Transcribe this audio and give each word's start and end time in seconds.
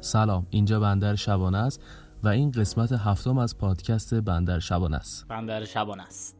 سلام 0.00 0.46
اینجا 0.50 0.80
بندر 0.80 1.14
شبانه 1.14 1.58
است 1.58 1.82
و 2.22 2.28
این 2.28 2.50
قسمت 2.50 2.92
هفتم 2.92 3.38
از 3.38 3.58
پادکست 3.58 4.14
بندر 4.14 4.58
شبانه 4.58 4.96
است. 4.96 5.28
بندر 5.28 5.64
شبانه 5.64 6.02
است. 6.02 6.36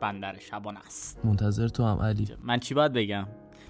بندر 0.00 0.38
شبانه 0.38 0.78
است. 0.86 1.20
منتظر 1.24 1.68
تو 1.68 1.84
هم 1.84 1.98
علی. 1.98 2.28
من 2.42 2.60
چی 2.60 2.74
باید 2.74 2.92
بگم؟ 2.92 3.26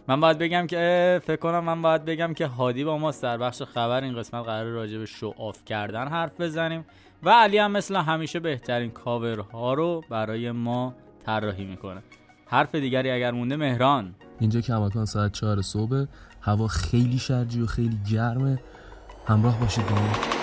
من 0.08 0.20
باید 0.20 0.38
بگم 0.38 0.66
که 0.66 1.20
فکر 1.24 1.36
کنم 1.36 1.64
من 1.64 1.82
باید 1.82 2.04
بگم 2.04 2.34
که 2.34 2.46
هادی 2.46 2.84
با 2.84 2.98
ما 2.98 3.10
در 3.10 3.38
بخش 3.38 3.62
خبر 3.62 4.04
این 4.04 4.16
قسمت 4.16 4.44
قرار 4.44 4.66
راجع 4.66 4.98
به 4.98 5.06
شو 5.06 5.34
آف 5.38 5.64
کردن 5.64 6.08
حرف 6.08 6.40
بزنیم 6.40 6.84
و 7.22 7.30
علی 7.30 7.58
هم 7.58 7.70
مثل 7.70 7.96
همیشه 7.96 8.40
بهترین 8.40 8.90
کاورها 8.90 9.74
رو 9.74 10.04
برای 10.10 10.50
ما 10.50 10.94
طراحی 11.26 11.64
می‌کنه. 11.64 12.02
حرف 12.46 12.74
دیگری 12.74 13.10
اگر 13.10 13.30
مونده 13.30 13.56
مهران. 13.56 14.14
اینجا 14.40 14.60
کماکان 14.60 15.04
ساعت 15.04 15.32
چهار 15.32 15.62
صبح 15.62 16.04
هوا 16.40 16.68
خیلی 16.68 17.18
شرجی 17.18 17.62
و 17.62 17.66
خیلی 17.66 17.98
گرمه. 18.10 18.58
همراه 19.28 19.60
باشید 19.60 19.86
با 19.86 20.37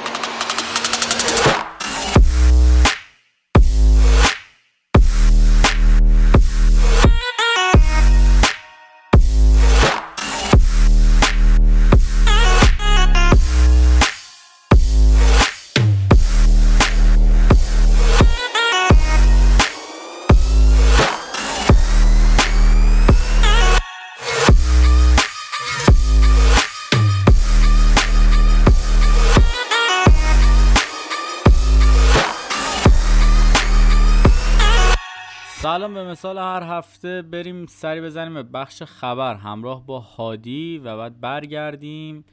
مثل 36.15 36.37
هر 36.37 36.63
هفته 36.63 37.21
بریم 37.21 37.65
سری 37.65 38.01
بزنیم 38.01 38.33
به 38.33 38.43
بخش 38.43 38.83
خبر. 38.83 39.35
همراه 39.35 39.85
با 39.85 39.99
هادی 39.99 40.77
و 40.77 40.97
بعد 40.97 41.21
برگردیم. 41.21 42.25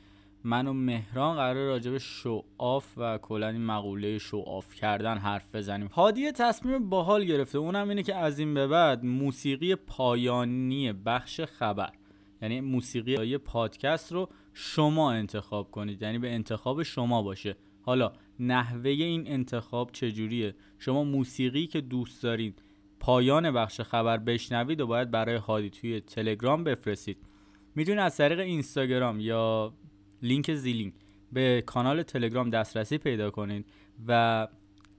من 0.45 0.67
و 0.67 0.73
مهران 0.73 1.37
قرار 1.37 1.67
راجع 1.67 1.91
به 1.91 1.99
show 1.99 2.45
off 2.59 2.93
و 2.97 3.19
کلا 3.19 3.49
این 3.49 3.65
مقوله 3.65 4.19
show 4.19 4.39
off 4.39 4.75
کردن 4.75 5.19
حرف 5.19 5.55
بزنیم. 5.55 5.87
هادی 5.87 6.33
تصمیم 6.33 6.89
باحال 6.89 7.25
گرفته. 7.25 7.59
اونم 7.59 7.89
اینه 7.89 8.03
که 8.03 8.15
از 8.15 8.39
این 8.39 8.55
به 8.55 8.67
بعد 8.67 9.05
موسیقی 9.05 9.75
پایانی 9.75 10.93
بخش 10.93 11.41
خبر 11.41 11.93
یعنی 12.43 12.61
موسیقی 12.61 13.27
یه 13.27 13.39
پادکست 13.39 14.13
رو 14.13 14.29
شما 14.53 15.13
انتخاب 15.13 15.71
کنید. 15.71 16.03
یعنی 16.03 16.19
به 16.19 16.35
انتخاب 16.35 16.83
شما 16.83 17.23
باشه. 17.23 17.57
حالا 17.83 18.13
نحوه 18.41 18.91
این 18.91 19.25
انتخاب 19.27 19.91
چجوریه؟ 19.93 20.55
شما 20.79 21.05
موسیقی 21.05 21.67
که 21.67 21.81
دوست 21.81 22.23
دارید 22.23 22.63
پایان 23.03 23.51
بخش 23.51 23.81
خبر 23.81 24.17
بشنوید 24.17 24.81
و 24.81 24.87
باید 24.87 25.11
برای 25.11 25.37
هادی 25.37 25.71
توی 25.71 26.01
تلگرام 26.01 26.65
بفرستید. 26.65 27.19
می‌تونید 27.75 28.01
از 28.01 28.17
طریق 28.17 28.39
اینستاگرام 28.39 29.21
یا 29.21 29.73
لینک 30.23 30.55
زیلینگ 30.55 30.93
به 31.33 31.63
کانال 31.67 32.03
تلگرام 32.03 32.51
دسترسی 32.51 32.99
پیدا 32.99 33.31
کنید 33.31 33.67
و 34.09 34.49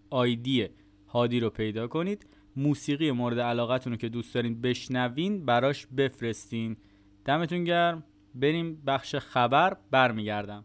آیدی 0.10 0.68
هادی 1.08 1.40
رو 1.40 1.50
پیدا 1.50 1.88
کنید. 1.88 2.26
موسیقی 2.56 3.12
مورد 3.12 3.40
علاقتون 3.40 3.94
رو 3.94 3.98
که 3.98 4.10
دوست 4.10 4.36
دارین 4.36 4.62
بشنوین 4.62 5.46
براش 5.46 5.88
بفرستین. 5.88 6.78
دمتون 7.26 7.64
گرم. 7.64 8.04
بریم 8.36 8.82
بخش 8.88 9.16
خبر 9.16 9.78
برمیگردم. 9.92 10.64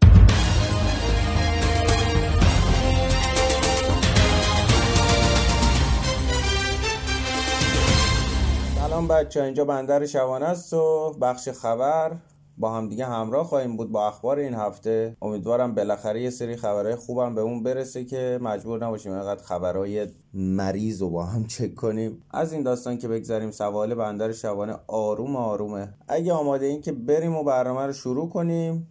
سلام 8.89 9.07
بچه 9.07 9.43
اینجا 9.43 9.65
بندر 9.65 10.05
شبانه 10.05 10.45
است 10.45 10.73
و 10.73 11.13
بخش 11.21 11.49
خبر 11.49 12.11
با 12.57 12.71
هم 12.71 12.89
دیگه 12.89 13.05
همراه 13.05 13.45
خواهیم 13.45 13.77
بود 13.77 13.91
با 13.91 14.07
اخبار 14.07 14.39
این 14.39 14.53
هفته. 14.53 15.17
امیدوارم 15.21 15.75
بالاخره 15.75 16.21
یه 16.21 16.29
سری 16.29 16.55
خبرهای 16.55 16.95
خوبم 16.95 17.35
به 17.35 17.41
اون 17.41 17.63
برسه 17.63 18.05
که 18.05 18.39
مجبور 18.41 18.85
نباشیم 18.85 19.11
اینقدر 19.11 19.43
خبرهای 19.43 20.07
مریض 20.33 21.01
رو 21.01 21.09
با 21.09 21.23
هم 21.23 21.45
چک 21.47 21.75
کنیم. 21.75 22.21
از 22.31 22.53
این 22.53 22.63
داستان 22.63 22.97
که 22.97 23.07
بگذاریم 23.07 23.51
سوال 23.51 23.95
بندر 23.95 24.31
شبانه 24.31 24.75
آروم 24.87 25.35
آرومه. 25.35 25.93
اگه 26.07 26.33
آماده 26.33 26.65
این 26.65 26.81
که 26.81 26.91
بریم 26.91 27.35
و 27.35 27.43
برنامه 27.43 27.85
رو 27.85 27.93
شروع 27.93 28.29
کنیم. 28.29 28.87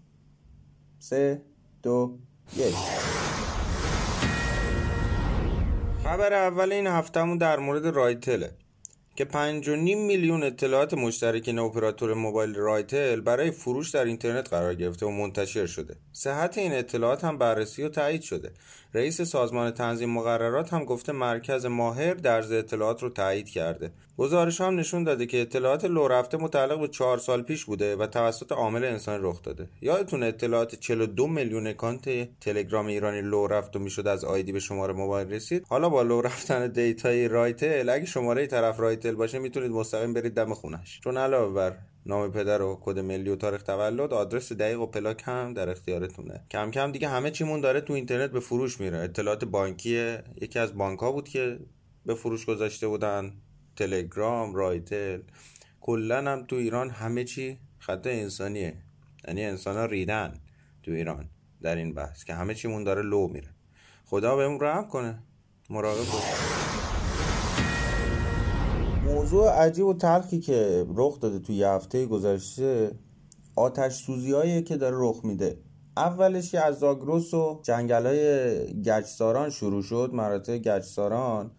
سه 0.99 1.43
دو 1.83 2.17
یک. 2.57 2.75
خبر 6.05 6.33
اول 6.33 6.73
این 6.73 6.87
هفتهمون 6.87 7.39
در 7.39 7.59
مورد 7.59 7.87
رایتله. 7.87 8.51
که 9.19 9.25
5.5 9.25 9.35
میلیون 9.97 10.43
اطلاعات 10.43 10.95
مشترکین 10.95 11.59
اپراتور 11.59 12.15
موبایل 12.15 12.55
رایتل 12.55 13.21
برای 13.21 13.51
فروش 13.51 13.91
در 13.91 14.05
اینترنت 14.05 14.49
قرار 14.49 14.75
گرفته 14.75 15.07
و 15.07 15.11
منتشر 15.11 15.67
شده. 15.67 15.97
صحت 16.13 16.59
این 16.59 16.73
اطلاعات 16.73 17.25
هم 17.25 17.39
بررسی 17.39 17.83
و 17.83 17.89
تایید 17.89 18.23
شده. 18.23 18.51
رئیس 18.95 19.23
سازمان 19.23 19.71
تنظیم 19.71 20.11
مقررات 20.11 20.73
هم 20.73 20.85
گفته 20.85 21.13
مرکز 21.13 21.67
ماهر 21.67 22.15
درز 22.15 22.53
اطلاعات 22.53 23.03
رو 23.03 23.09
تایید 23.09 23.49
کرده. 23.49 23.91
گزارش 24.19 24.61
هم 24.61 24.79
نشون 24.79 25.05
داده 25.05 25.27
که 25.27 25.41
اطلاعات 25.41 25.85
لو 25.85 26.09
رفته 26.09 26.37
متعلق 26.37 26.81
به 26.81 26.89
چهار 26.89 27.19
سال 27.19 27.43
پیش 27.43 27.65
بوده 27.65 27.97
و 27.97 28.07
توسط 28.07 28.53
عامل 28.53 28.85
انسانی 28.85 29.19
رخ 29.23 29.43
داده. 29.43 29.69
یادتون 29.81 30.23
اطلاعات 30.23 30.75
42 30.75 31.27
میلیون 31.27 31.67
account 31.67 32.29
تلگرام 32.41 32.87
ایرانی 32.87 33.23
لو 33.23 33.47
رفت 33.47 33.77
و 33.77 33.79
می‌شد 33.79 34.07
از 34.07 34.25
ID 34.25 34.53
به 34.53 34.61
شماره 34.61 34.93
موبایل 34.93 35.33
رسید. 35.33 35.65
حالا 35.69 35.89
با 35.89 36.03
لو 36.03 36.21
رفتن 36.21 36.67
data 36.67 37.16
ی 37.16 37.29
رایتل 37.29 37.89
اگه 37.89 38.07
شماره 38.07 38.47
طرف 38.47 38.81
رایتل 38.81 39.15
باشه 39.15 39.39
می‌تونید 39.39 39.71
مستقیم 39.71 40.13
برید 40.15 40.35
دم 40.35 40.55
خونش. 40.55 41.01
چون 41.05 41.17
علاوه 41.17 41.55
بر 41.55 41.77
نام 42.09 42.33
پدر 42.33 42.63
و 42.63 42.79
کد 42.81 42.99
ملی 42.99 43.31
و 43.31 43.37
تاریخ 43.37 43.63
تولد 43.63 44.13
آدرس 44.13 44.53
دقیق 44.53 44.81
و 44.81 44.87
پلاک 44.87 45.23
هم 45.25 45.55
در 45.55 45.69
اختیارتونه. 45.69 46.41
کم 46.51 46.71
کم 46.71 46.93
دیگه 46.93 47.09
همه 47.09 47.31
چیمون 47.31 47.61
داره 47.61 47.81
تو 47.81 47.93
اینترنت 47.93 48.31
به 48.31 48.41
فروش 48.41 48.81
میره. 48.81 48.99
اطلاعات 48.99 49.45
بانکی 49.45 50.17
یکی 50.41 50.59
از 50.59 50.75
بانک 50.75 50.99
ها 50.99 51.13
بود 51.13 51.29
که 51.29 51.59
به 52.07 52.15
فروش 52.15 52.47
گذاشته 52.47 52.89
بودن. 52.89 53.33
تلگرام 53.77 54.55
رایتل. 54.55 55.21
کلا 55.81 56.31
هم 56.33 56.45
تو 56.47 56.57
ایران 56.57 56.91
همه 56.91 57.25
چی 57.25 57.59
خطا 57.79 58.11
انسانیه. 58.11 58.75
یعنی 59.29 59.45
انسان 59.45 59.77
ها 59.77 59.85
ریدن 59.85 60.35
تو 60.83 60.91
ایران 60.91 61.29
در 61.63 61.77
این 61.77 61.95
بحث 61.95 62.25
که 62.25 62.35
همه 62.35 62.55
چیمون 62.55 62.85
داره 62.85 63.03
لو 63.03 63.29
میره. 63.29 63.49
خدا 64.05 64.37
بهمون 64.37 64.61
رحم 64.61 64.89
کنه. 64.89 65.23
مراقب 65.71 65.99
باش 65.99 66.68
موضوع 69.15 69.51
عجیب 69.51 69.87
و 69.87 69.95
تلخی 69.95 70.41
که 70.41 70.87
رخ 70.97 71.21
داده 71.21 71.39
توی 71.39 71.65
هفته 71.65 72.07
گذشته 72.07 72.91
آتش 73.57 73.95
سوزی 73.95 74.63
که 74.63 74.77
داره 74.77 74.97
رخ 75.01 75.25
میده. 75.25 75.59
اولش 75.97 76.51
که 76.51 76.61
از 76.61 76.79
زاگرس 76.79 77.35
و 77.35 77.61
جنگل 77.63 78.07
های 78.07 78.83
گچساران 78.83 79.51
شروع 79.51 79.83
شد 79.83 80.11
مراتع 80.13 80.59
گچساران 80.59 81.51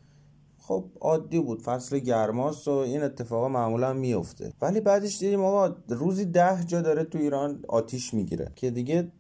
خب 0.58 0.86
عادی 1.02 1.40
بود 1.40 1.62
فصل 1.62 2.00
گرماست 2.00 2.68
و 2.68 2.72
این 2.72 3.04
اتفاقا 3.04 3.48
معمولا 3.48 3.94
میفته 3.94 4.54
ولی 4.62 4.82
بعدش 4.82 5.20
دیدیم 5.20 5.44
آقا 5.44 5.76
روزی 5.90 6.26
ده 6.26 6.64
جا 6.66 6.82
داره 6.82 7.04
تو 7.04 7.18
ایران 7.18 7.64
آتیش 7.68 8.14
می‌گیره 8.14 8.52
که 8.56 8.70
دیگه 8.72 9.12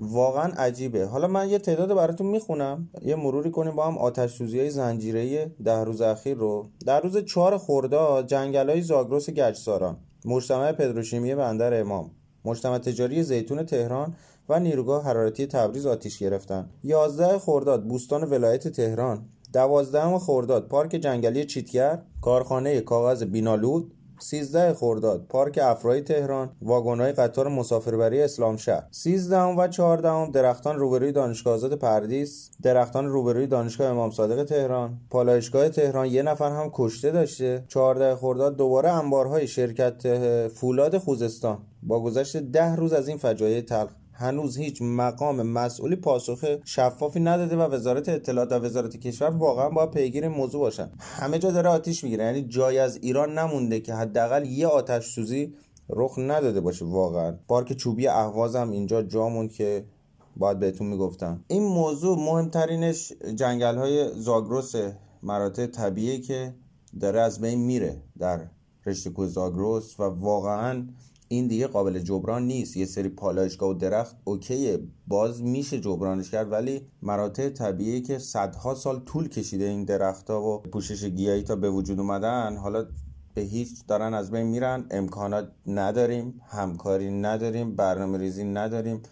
واقعا 0.00 0.52
عجیبه. 0.56 1.06
حالا 1.06 1.28
من 1.28 1.48
یه 1.48 1.58
تعداد 1.58 1.94
براتون 1.94 2.26
می‌خونم. 2.26 2.88
یه 3.02 3.16
مروری 3.16 3.50
کنیم 3.50 3.74
با 3.74 3.86
هم 3.86 3.98
آتش 3.98 4.34
سوزی 4.34 4.58
های 4.58 4.70
زنجیره 4.70 5.46
ده 5.64 5.84
روز 5.84 6.00
اخیر 6.00 6.36
رو. 6.36 6.66
در 6.86 7.00
روز 7.00 7.18
چهار 7.18 7.58
خرداد 7.58 8.26
جنگل 8.26 8.70
های 8.70 8.82
زاگرس 8.82 9.30
گچساران 9.30 9.96
مجتمع 10.24 10.72
پدروشیمی 10.72 11.34
بندر 11.34 11.80
امام 11.80 12.10
مجتمع 12.44 12.78
تجاری 12.78 13.22
زیتون 13.22 13.62
تهران 13.62 14.14
و 14.48 14.60
نیروگاه 14.60 15.04
حرارتی 15.04 15.46
تبریز 15.46 15.86
آتیش 15.86 16.18
گرفتن. 16.18 16.70
11 16.84 17.38
خرداد 17.38 17.84
بوستان 17.84 18.24
ولایت 18.24 18.68
تهران. 18.68 19.24
12 19.52 20.18
خرداد 20.18 20.68
پارک 20.68 20.90
جنگلی 20.90 21.44
چیتگر 21.44 22.02
کارخانه 22.20 22.80
کاغذ 22.80 23.22
بینالود. 23.22 23.94
13 24.18 24.74
خرداد 24.74 25.26
پارک 25.28 25.58
افرای 25.62 26.00
تهران 26.00 26.50
واگن‌های 26.62 27.12
قطار 27.12 27.48
مسافربری 27.48 28.22
اسلام 28.22 28.56
شهر. 28.56 28.84
13 28.90 29.40
و 29.40 29.68
14 29.68 30.30
درختان 30.30 30.78
روبروی 30.78 31.12
دانشگاه 31.12 31.54
آزاد 31.54 31.74
پردیس 31.74 32.50
درختان 32.62 33.08
روبروی 33.08 33.46
دانشگاه 33.46 33.86
امام 33.86 34.10
صادق 34.10 34.44
تهران. 34.44 35.00
پالایشگاه 35.10 35.68
تهران 35.68 36.06
یه 36.06 36.22
نفر 36.22 36.50
هم 36.50 36.70
کشته 36.72 37.10
داشته. 37.10 37.64
14 37.68 38.16
خرداد 38.16 38.56
دوباره 38.56 38.90
انبارهای 38.90 39.46
شرکت 39.46 40.18
فولاد 40.48 40.98
خوزستان. 40.98 41.58
با 41.82 42.00
گذشت 42.00 42.36
ده 42.36 42.76
روز 42.76 42.92
از 42.92 43.08
این 43.08 43.18
فجایع 43.18 43.60
تلخ. 43.60 43.90
هنوز 44.16 44.56
هیچ 44.56 44.82
مقام 44.82 45.42
مسئولی 45.42 45.96
پاسخ 45.96 46.44
شفافی 46.64 47.20
نداده 47.20 47.56
و 47.56 47.60
وزارت 47.60 48.08
اطلاعات 48.08 48.52
و 48.52 48.54
وزارت 48.54 48.96
کشور 48.96 49.30
واقعا 49.30 49.68
باید 49.68 49.90
پیگیر 49.90 50.28
موضوع 50.28 50.60
باشن. 50.60 50.90
همه 50.98 51.38
جا 51.38 51.50
داره 51.50 51.68
آتیش 51.68 52.04
می‌گیره. 52.04 52.24
یعنی 52.24 52.42
جای 52.42 52.78
از 52.78 52.98
ایران 53.02 53.38
نمونده 53.38 53.80
که 53.80 53.94
حداقل 53.94 54.46
یه 54.46 54.66
آتش 54.66 55.06
سوزی 55.06 55.54
رخ 55.88 56.18
نداده 56.18 56.60
باشه 56.60 56.84
واقعا. 56.84 57.38
پارک 57.48 57.72
چوبی 57.72 58.08
اهواز 58.08 58.56
هم 58.56 58.70
اینجا 58.70 59.02
جامون 59.02 59.48
که 59.48 59.84
باید 60.36 60.58
بهتون 60.58 60.86
می‌گفتم. 60.86 61.44
این 61.48 61.62
موضوع 61.62 62.18
مهمترینش 62.18 63.12
جنگل 63.34 63.76
های 63.76 64.20
زاگروس 64.20 64.72
مراتع 65.22 65.66
طبیعی 65.66 66.20
که 66.20 66.54
داره 67.00 67.20
از 67.20 67.40
بین 67.40 67.58
میره 67.60 68.02
در 68.18 68.40
رشته 68.86 69.10
کوه 69.10 69.26
زاگروس 69.26 70.00
و 70.00 70.02
واقعا 70.02 70.86
این 71.34 71.46
دیگه 71.46 71.66
قابل 71.66 71.98
جبران 71.98 72.46
نیست. 72.46 72.76
یه 72.76 72.86
سری 72.86 73.08
پالایشگاه 73.08 73.70
و 73.70 73.74
درخت 73.74 74.16
اوکیه. 74.24 74.78
باز 75.06 75.42
میشه 75.42 75.80
جبرانش 75.80 76.30
کرد 76.30 76.52
ولی 76.52 76.86
مراتع 77.02 77.48
طبیعی 77.48 78.02
که 78.02 78.18
صدها 78.18 78.74
سال 78.74 79.00
طول 79.00 79.28
کشیده 79.28 79.64
این 79.64 79.84
درختها 79.84 80.42
و 80.42 80.58
پوشش 80.58 81.04
گیاهی 81.04 81.42
تا 81.42 81.56
به 81.56 81.70
وجود 81.70 82.00
اومدن 82.00 82.56
حالا 82.56 82.86
به 83.34 83.40
هیچ 83.40 83.86
دارن 83.88 84.14
از 84.14 84.30
بین 84.30 84.46
میرن. 84.46 84.86
امکانات 84.90 85.52
نداریم 85.66 86.40
همکاری 86.46 87.10
نداریم 87.10 87.76
برنامه 87.76 88.18
ریزی 88.18 88.44
نداریم. 88.44 89.02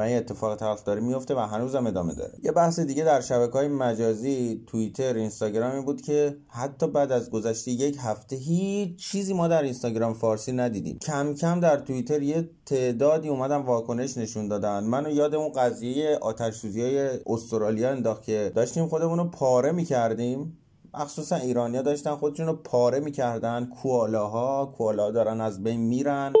و 0.00 0.02
این 0.02 0.16
اتفاق 0.16 0.56
تلخ 0.56 0.84
داره 0.84 1.00
میفته 1.00 1.34
و 1.34 1.38
هنوزم 1.38 1.86
ادامه 1.86 2.14
داره. 2.14 2.32
یه 2.42 2.52
بحث 2.52 2.80
دیگه 2.80 3.04
در 3.04 3.20
شبکه 3.20 3.52
های 3.52 3.68
مجازی 3.68 4.64
توییتر 4.66 5.14
اینستاگرامی 5.14 5.82
بود 5.82 6.00
که 6.00 6.36
حتی 6.48 6.86
بعد 6.86 7.12
از 7.12 7.30
گذشته 7.30 7.70
یک 7.70 7.98
هفته 8.00 8.36
هیچ 8.36 9.10
چیزی 9.10 9.34
ما 9.34 9.48
در 9.48 9.62
اینستاگرام 9.62 10.14
فارسی 10.14 10.52
ندیدیم. 10.52 10.98
کم 10.98 11.34
کم 11.34 11.60
در 11.60 11.76
توییتر 11.76 12.22
یه 12.22 12.50
تعدادی 12.66 13.28
اومدن 13.28 13.56
واکنش 13.56 14.16
نشون 14.16 14.48
دادن. 14.48 14.84
منو 14.84 15.10
یاد 15.10 15.34
اون 15.34 15.52
قضیه 15.52 16.18
آتش 16.20 16.54
سوزی 16.54 16.82
های 16.82 17.10
استرالیا 17.26 17.90
انداخت 17.90 18.22
که 18.22 18.52
داشتیم 18.54 18.88
خودمون 18.88 19.18
رو 19.18 19.24
پاره 19.24 19.72
می‌کردیم. 19.72 20.58
مخصوصا 20.94 21.36
ایرانیا 21.36 21.82
داشتن 21.82 22.16
خودشون 22.16 22.46
رو 22.46 22.52
پاره 22.52 23.00
می‌کردن. 23.00 23.70
کوالاها 23.82 24.74
کوالاها 24.76 25.10
دارن 25.10 25.40
از 25.40 25.62
بین 25.62 25.80
میرن. 25.80 26.32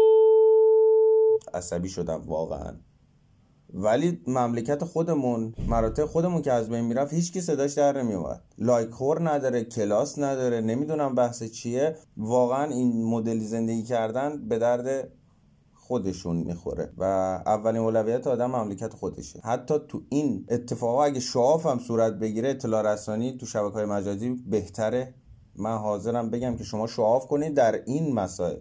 عصبی 1.54 1.88
شدم 1.88 2.22
واقعا. 2.26 2.74
ولی 3.74 4.20
مملکت 4.26 4.84
خودمون 4.84 5.54
مراتع 5.68 6.04
خودمون 6.04 6.42
که 6.42 6.52
از 6.52 6.68
بین 6.68 6.80
می‌رفت 6.80 7.14
هیچ 7.14 7.32
کی 7.32 7.40
صداش 7.40 7.72
در 7.72 8.02
نمیومد 8.02 8.42
لایک 8.58 8.90
خور 8.90 9.30
نداره 9.30 9.64
کلاس 9.64 10.18
نداره 10.18 10.60
نمی‌دونم 10.60 11.14
بحث 11.14 11.42
چیه. 11.42 11.96
واقعا 12.16 12.64
این 12.64 13.04
مدلی 13.04 13.46
زندگی 13.46 13.82
کردن 13.82 14.48
به 14.48 14.58
درد 14.58 15.08
خودشون 15.74 16.36
می‌خوره 16.36 16.92
و 16.98 17.04
اولین 17.46 17.80
اولویت 17.82 18.26
آدم 18.26 18.50
مملکت 18.50 18.94
خودشه. 18.94 19.40
حتی 19.44 19.74
تو 19.88 20.02
این 20.08 20.46
اتفاقا 20.48 21.04
اگه 21.04 21.20
شعاف 21.20 21.66
هم 21.66 21.78
صورت 21.78 22.12
بگیره 22.12 22.48
اطلاع 22.50 22.92
رسانی 22.92 23.36
تو 23.36 23.46
شبکه 23.46 23.74
های 23.74 23.84
مجازی 23.84 24.30
بهتره. 24.50 25.14
من 25.56 25.78
حاضرم 25.78 26.30
بگم 26.30 26.56
که 26.56 26.64
شما 26.64 26.86
شعاف 26.86 27.26
کنید 27.26 27.54
در 27.54 27.80
این 27.86 28.14
مسائل. 28.14 28.56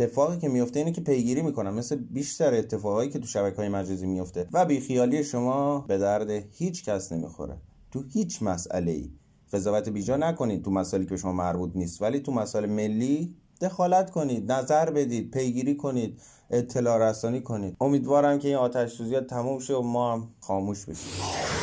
اتفاقی 0.00 0.38
که 0.38 0.48
میفته 0.48 0.78
اینه 0.78 0.92
که 0.92 1.00
پیگیری 1.00 1.42
می‌کنم. 1.42 1.74
مثل 1.74 1.96
بیشتر 1.96 2.54
اتفاقایی 2.54 3.10
که 3.10 3.18
تو 3.18 3.26
شبکه 3.26 3.56
های 3.56 3.68
مجازی 3.68 4.06
میفته 4.06 4.48
و 4.52 4.64
بیخیالی 4.64 5.24
شما 5.24 5.78
به 5.88 5.98
درد 5.98 6.30
هیچ 6.30 6.84
کس 6.84 7.12
نمی‌خوره. 7.12 7.56
تو 7.90 8.02
هیچ 8.12 8.42
مسئله 8.42 8.92
ای 8.92 9.10
قضاوت 9.52 9.88
بیجا 9.88 10.16
نکنید 10.16 10.64
تو 10.64 10.70
مسائلی 10.70 11.06
که 11.06 11.16
شما 11.16 11.32
مربوط 11.32 11.70
نیست. 11.74 12.02
ولی 12.02 12.20
تو 12.20 12.32
مسائل 12.32 12.66
ملی 12.66 13.34
دخالت 13.60 14.10
کنید. 14.10 14.52
نظر 14.52 14.90
بدید. 14.90 15.30
پیگیری 15.30 15.76
کنید. 15.76 16.20
اطلاع 16.50 17.10
رسانی 17.10 17.40
کنید. 17.40 17.76
امیدوارم 17.80 18.38
که 18.38 18.48
این 18.48 18.56
آتش 18.56 18.92
سوزی 18.92 19.20
تموم 19.20 19.58
شه 19.58 19.74
و 19.74 19.82
ما 19.82 20.12
هم 20.12 20.28
خاموش 20.40 20.84
بشیم. 20.84 21.55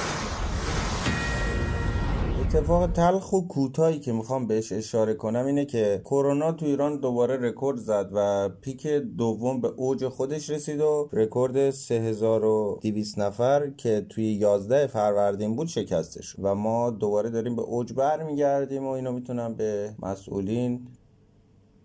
اتفاق 2.56 2.92
تلخ 2.92 3.34
و 3.34 3.48
کوتاهی 3.48 4.00
که 4.00 4.14
می‌خوام 4.14 4.48
بهش 4.48 4.72
اشاره 4.72 5.14
کنم 5.14 5.46
اینه 5.46 5.66
که 5.66 6.02
کرونا 6.06 6.52
تو 6.52 6.66
ایران 6.66 7.00
دوباره 7.00 7.38
رکورد 7.38 7.78
زد 7.78 8.10
و 8.14 8.50
پیک 8.50 8.88
دوم 8.88 9.62
به 9.62 9.68
اوج 9.68 10.08
خودش 10.08 10.50
رسید 10.50 10.82
و 10.82 11.10
رکورد 11.14 11.72
3200 11.72 13.20
نفر 13.20 13.70
که 13.70 14.06
توی 14.10 14.26
11 14.34 14.88
فروردین 14.88 15.56
بود 15.56 15.68
شکسته 15.68 16.22
شد 16.22 16.38
و 16.42 16.56
ما 16.56 16.90
دوباره 16.90 17.30
داریم 17.30 17.56
به 17.56 17.62
اوج 17.62 17.94
برمیگردیم 17.94 18.88
و 18.88 18.90
اینو 18.90 19.12
می‌تونم 19.12 19.54
به 19.54 19.96
مسئولین 20.00 20.88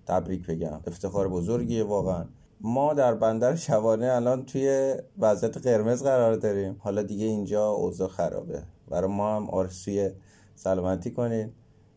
تبریک 0.06 0.46
بگم. 0.46 0.80
افتخار 0.86 1.28
بزرگیه 1.28 1.84
واقعا. 1.84 2.24
ما 2.60 2.94
در 2.94 3.14
بندر 3.14 3.56
شوانه 3.56 4.06
الان 4.06 4.44
توی 4.44 4.94
وضعیت 5.18 5.58
قرمز 5.58 6.02
قرار 6.02 6.34
داریم. 6.34 6.76
حالا 6.78 7.02
دیگه 7.02 7.26
اینجا 7.26 7.68
اوضاع 7.68 8.08
خرابه. 8.08 8.62
برای 8.88 9.10
ما 9.10 9.36
هم 9.36 9.50
آرسوی 9.50 10.10
سلامتی 10.58 11.10
کنید 11.10 11.52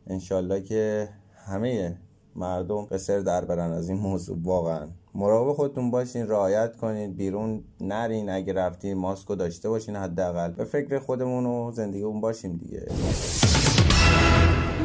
انشالله 0.08 0.62
که 0.62 1.10
همه 1.46 1.98
مردم 2.36 2.98
سر 2.98 3.19
در 3.19 3.46
برن 3.46 3.72
از 3.72 3.90
این 3.90 3.98
موضوع 3.98 4.38
واقعا. 4.44 4.88
مراقب 5.16 5.54
خودتون 5.54 5.92
باشین 5.92 6.28
رعایت 6.28 6.78
کنید 6.78 7.16
بیرون 7.16 7.63
نرین. 7.80 8.30
اگه 8.30 8.54
رفتین 8.54 8.94
ماسکو 8.98 9.36
داشته 9.36 9.69
باشین 9.69 9.96
حداقل. 9.96 10.52
به 10.52 10.63
فکر 10.63 11.00
خودمون 11.00 11.46
و 11.46 11.72
زندگیمون 11.72 12.22
باشیم 12.22 12.58
دیگه. 12.58 12.88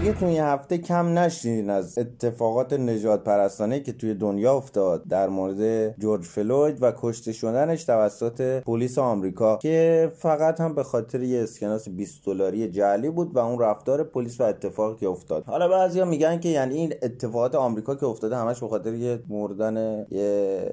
دیگه 0.07 0.19
تو 0.19 0.27
این 0.27 0.41
هفته 0.41 0.79
کم 0.79 1.19
نشین 1.19 1.71
از 1.71 1.99
اتفاقات 1.99 2.73
نجات 2.73 3.25
پرستانه 3.25 3.81
که 3.81 3.93
توی 3.93 4.15
دنیا 4.15 4.55
افتاد 4.55 5.03
در 5.09 5.29
مورد 5.29 5.95
جورج 6.01 6.25
فلوید 6.25 6.83
و 6.83 6.93
کشته 6.97 7.33
شدنش 7.33 7.85
توسط 7.85 8.63
پلیس 8.63 8.99
آمریکا 8.99 9.57
که 9.57 10.13
فقط 10.15 10.61
هم 10.61 10.75
به 10.75 10.83
خاطر 10.83 11.23
یه 11.23 11.43
اسکناس 11.43 11.89
20 11.89 12.25
دلاری 12.25 12.69
جعلی 12.69 13.11
بود 13.11 13.37
و 13.37 13.39
اون 13.39 13.59
رفتار 13.59 14.05
پلیس 14.05 14.41
و 14.41 14.45
اتفاقی 14.45 15.01
که 15.01 15.09
افتاد. 15.09 15.45
حالا 15.45 15.69
بعضیا 15.69 16.05
میگن 16.05 16.41
که 16.41 16.49
یعنی 16.49 16.75
این 16.75 16.95
اتفاقات 17.03 17.55
آمریکا 17.55 17.95
که 17.95 18.07
افتاده 18.07 18.37
همش 18.37 18.61
به 18.61 18.69
خاطر 18.69 18.95
یه 18.95 19.23
مردن 19.29 20.07
یه 20.11 20.73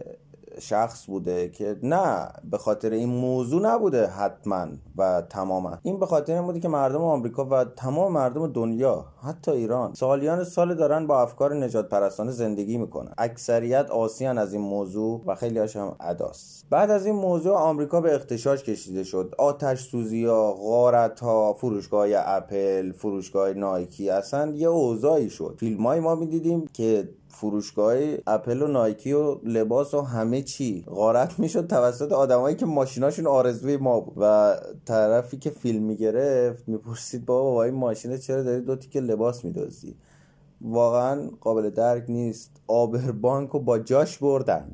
شخص 0.59 1.05
بوده 1.05 1.49
که 1.49 1.75
نه 1.83 2.27
به 2.51 2.57
خاطر 2.57 2.89
این 2.89 3.09
موضوع 3.09 3.61
نبوده 3.61 4.07
حتما 4.07 4.67
و 4.97 5.23
تماما. 5.29 5.77
این 5.83 5.99
به 5.99 6.05
خاطر 6.05 6.33
این 6.33 6.41
بوده 6.41 6.59
که 6.59 6.67
مردم 6.67 7.01
آمریکا 7.01 7.45
و 7.45 7.63
تمام 7.63 8.11
مردم 8.11 8.47
دنیا 8.47 9.05
حتی 9.23 9.51
ایران 9.51 9.93
سالیان 9.93 10.43
سال 10.43 10.75
دارن 10.75 11.07
با 11.07 11.21
افکار 11.21 11.55
نجات 11.55 11.89
پرستانه 11.89 12.31
زندگی 12.31 12.77
می‌کنن. 12.77 13.13
اکثریت 13.17 13.89
آسیان 13.89 14.37
از 14.37 14.53
این 14.53 14.61
موضوع 14.61 15.21
و 15.25 15.35
خیلی 15.35 15.59
هم 15.59 15.95
اداس 15.99 16.63
بعد 16.69 16.91
از 16.91 17.05
این 17.05 17.15
موضوع 17.15 17.53
آمریکا 17.55 18.01
به 18.01 18.15
اختشاش 18.15 18.63
کشیده 18.63 19.03
شد. 19.03 19.35
آتش 19.37 19.81
سوزی 19.81 20.25
ها 20.25 20.53
غارت 20.53 21.19
ها 21.19 21.53
فروشگاه 21.53 22.07
اپل 22.13 22.91
فروشگاه 22.91 23.53
نایکی 23.53 24.09
اصلا 24.09 24.51
یه 24.51 24.67
اوضاعی 24.67 25.29
شد. 25.29 25.55
فیلم 25.59 25.99
ما 25.99 26.15
می‌دیدیم 26.15 26.67
که 26.73 27.09
فروشگاه 27.33 27.95
اپل 28.27 28.61
و 28.61 28.67
نایکی 28.67 29.13
و 29.13 29.37
لباس 29.43 29.93
و 29.93 30.01
همه 30.01 30.41
چی. 30.41 30.83
غارت 30.87 31.39
می‌شد 31.39 31.67
توسط 31.67 32.11
آدمایی 32.11 32.55
که 32.55 32.65
ماشیناشون 32.65 33.27
آرزوی 33.27 33.77
ما 33.77 33.99
بود. 33.99 34.13
و 34.17 34.55
طرفی 34.85 35.37
که 35.37 35.49
فیلم 35.49 35.83
می‌گرفت 35.83 36.67
می‌پرسید 36.67 37.25
بابا 37.25 37.63
این 37.63 37.73
ماشین 37.73 38.17
چرا 38.17 38.43
داری 38.43 38.61
دو 38.61 38.75
تیکه 38.75 39.01
لباس 39.01 39.45
میدازی 39.45 39.95
واقعا 40.61 41.29
قابل 41.41 41.69
درک 41.69 42.03
نیست. 42.09 42.51
آبر 42.67 43.11
بانک 43.11 43.55
و 43.55 43.59
با 43.59 43.79
جاش 43.79 44.17
بردن. 44.17 44.71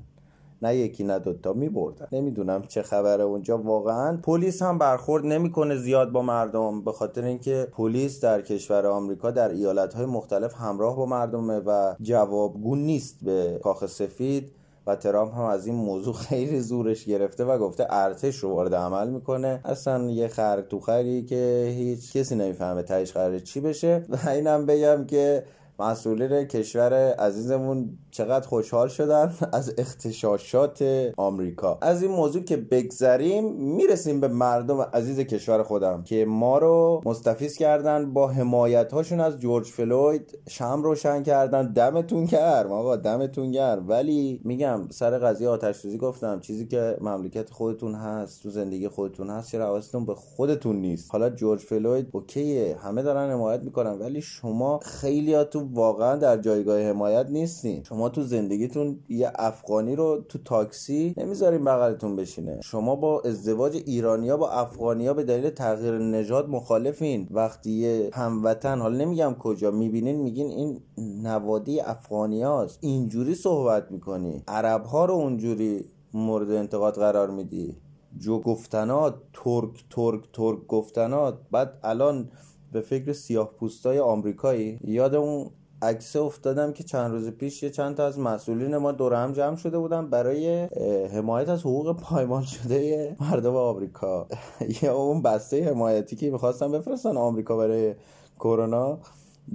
نه 0.61 0.75
یکی 0.75 1.03
نه 1.03 1.19
دوتا 1.19 1.53
می 1.53 1.69
بردن 1.69 2.07
نمی‌دونم 2.11 2.61
چه 2.67 2.81
خبره 2.81 3.23
اونجا. 3.23 3.57
واقعا 3.57 4.17
پلیس 4.23 4.61
هم 4.61 4.77
برخورد 4.77 5.25
نمی‌کنه 5.25 5.75
زیاد 5.75 6.11
با 6.11 6.21
مردم 6.21 6.81
به 6.81 6.91
خاطر 6.91 7.23
اینکه 7.23 7.67
پلیس 7.71 8.21
در 8.21 8.41
کشور 8.41 8.87
آمریکا 8.87 9.31
در 9.31 9.49
ایالت 9.49 9.93
های 9.93 10.05
مختلف 10.05 10.53
همراه 10.55 10.95
با 10.95 11.05
مردمه 11.05 11.59
و 11.59 11.95
جوابگو 12.01 12.75
نیست 12.75 13.17
به 13.21 13.59
کاخ 13.63 13.85
سفید 13.85 14.51
و 14.87 14.95
ترامپ 14.95 15.35
هم 15.35 15.43
از 15.43 15.67
این 15.67 15.75
موضوع 15.75 16.13
خیلی 16.13 16.59
زورش 16.59 17.05
گرفته 17.05 17.45
و 17.45 17.57
گفته 17.57 17.87
ارتش 17.89 18.35
رو 18.35 18.49
وارد 18.49 18.75
عمل 18.75 19.09
می‌کنه. 19.09 19.61
اصلا 19.65 20.09
یه 20.09 20.27
خر 20.27 20.61
تو 20.61 20.79
خری 20.79 21.25
که 21.25 21.73
هیچ 21.77 22.13
کسی 22.13 22.35
نمی‌فهمه 22.35 22.83
تهش 22.83 23.11
قراره 23.11 23.39
چی 23.39 23.61
بشه. 23.61 24.05
و 24.09 24.29
اینم 24.29 24.65
بگم 24.65 25.05
که 25.05 25.43
مسئولین 25.79 26.43
کشور 26.43 26.93
عزیزمون 27.13 27.97
چقدر 28.11 28.47
خوشحال 28.47 28.87
شدن 28.87 29.33
از 29.53 29.73
اختشاشات 29.77 30.83
آمریکا. 31.17 31.77
از 31.81 32.03
این 32.03 32.11
موضوع 32.11 32.43
که 32.43 32.57
بگذریم 32.57 33.53
می‌رسیم 33.53 34.19
به 34.19 34.27
مردم 34.27 34.81
عزیز 34.81 35.19
کشور 35.19 35.63
خودم 35.63 36.03
که 36.03 36.25
ما 36.25 36.57
رو 36.57 37.01
مستفیز 37.05 37.57
کردن 37.57 38.13
با 38.13 38.27
حمایت 38.27 38.93
هاشون 38.93 39.19
از 39.19 39.39
جورج 39.39 39.67
فلوید 39.67 40.37
شم 40.49 40.83
روشن 40.83 41.23
کردن. 41.23 41.73
دمتون 41.73 42.25
گرم 42.25 42.71
آقا 42.71 42.95
دمتون 42.95 43.51
گرم. 43.51 43.89
ولی 43.89 44.41
میگم 44.43 44.87
سر 44.89 45.17
قضیه 45.17 45.49
آتش 45.49 45.75
سوزی 45.75 45.97
گفتم 45.97 46.39
چیزی 46.39 46.67
که 46.67 46.97
مملکت 47.01 47.49
خودتون 47.49 47.95
هست 47.95 48.43
تو 48.43 48.49
زندگی 48.49 48.87
خودتون 48.87 49.29
هست 49.29 49.51
چرا 49.51 49.65
حواستون 49.65 50.05
به 50.05 50.15
خودتون 50.15 50.75
نیست. 50.75 51.11
حالا 51.11 51.29
جورج 51.29 51.59
فلوید 51.59 52.07
اوکیه 52.11 52.77
همه 52.83 53.01
دارن 53.01 53.31
حمایت 53.31 53.63
می‌کنن 53.63 53.99
ولی 53.99 54.21
شما 54.21 54.79
خیلیاتون 54.83 55.68
واقعا 55.73 56.15
در 56.15 56.37
جایگاه 56.37 56.81
حمایت 56.81 57.25
نیستین. 57.29 57.83
شما 57.83 58.09
تو 58.09 58.21
زندگیتون 58.21 58.99
یه 59.09 59.31
افغانی 59.35 59.95
رو 59.95 60.25
تو 60.29 60.39
تاکسی 60.45 61.13
نمی‌ذارین 61.17 61.65
بغلتون 61.65 62.15
بشینه. 62.15 62.59
شما 62.63 62.95
با 62.95 63.21
ازدواج 63.21 63.75
ایرانیا 63.85 64.37
با 64.37 64.49
افغانیا 64.49 65.13
به 65.13 65.23
دلیل 65.23 65.49
تغییر 65.49 65.97
نژاد 65.97 66.49
مخالفین. 66.49 67.27
وقتی 67.31 67.71
یه 67.71 68.09
هموطن 68.13 68.79
حالا 68.79 68.97
نمیگم 68.97 69.35
کجا 69.39 69.71
می‌بینین 69.71 70.15
میگین 70.21 70.47
این 70.47 70.81
نوادی 71.23 71.79
افغانیاست. 71.79 72.79
اینجوری 72.81 73.35
صحبت 73.35 73.91
می‌کنی. 73.91 74.43
عرب 74.47 74.83
ها 74.83 75.05
رو 75.05 75.13
اونجوری 75.13 75.85
مورد 76.13 76.51
انتقاد 76.51 76.93
قرار 76.93 77.29
میدی. 77.29 77.75
جو 78.17 78.41
گفتنات 78.41 79.15
ترک 79.33 79.85
ترک 79.89 80.21
ترک 80.33 80.67
گفتنات. 80.67 81.37
بعد 81.51 81.73
الان 81.83 82.29
به 82.71 82.81
فکر 82.81 83.13
سیاه 83.13 83.51
پوستای 83.59 83.99
آمریکایی 83.99 84.79
یاد 84.83 85.15
اون 85.15 85.49
عکس 85.81 86.15
افتادم 86.15 86.73
که 86.73 86.83
چند 86.83 87.11
روز 87.11 87.29
پیش 87.29 87.63
یه 87.63 87.69
چند 87.69 87.95
تا 87.95 88.05
از 88.05 88.19
مسئولین 88.19 88.77
ما 88.77 88.91
دور 88.91 89.13
هم 89.13 89.31
جمع 89.33 89.55
شده 89.55 89.77
بودن 89.77 90.09
برای 90.09 90.67
حمایت 91.07 91.49
از 91.49 91.59
حقوق 91.59 91.99
پایمال 91.99 92.43
شده 92.43 93.15
مردم 93.19 93.55
آمریکا. 93.55 94.27
یا 94.81 94.95
اون 94.95 95.21
بسته 95.21 95.69
حمایتی 95.69 96.15
که 96.15 96.31
می‌خواستن 96.31 96.71
بفرستن 96.71 97.17
آمریکا 97.17 97.57
برای 97.57 97.95
کرونا 98.39 98.99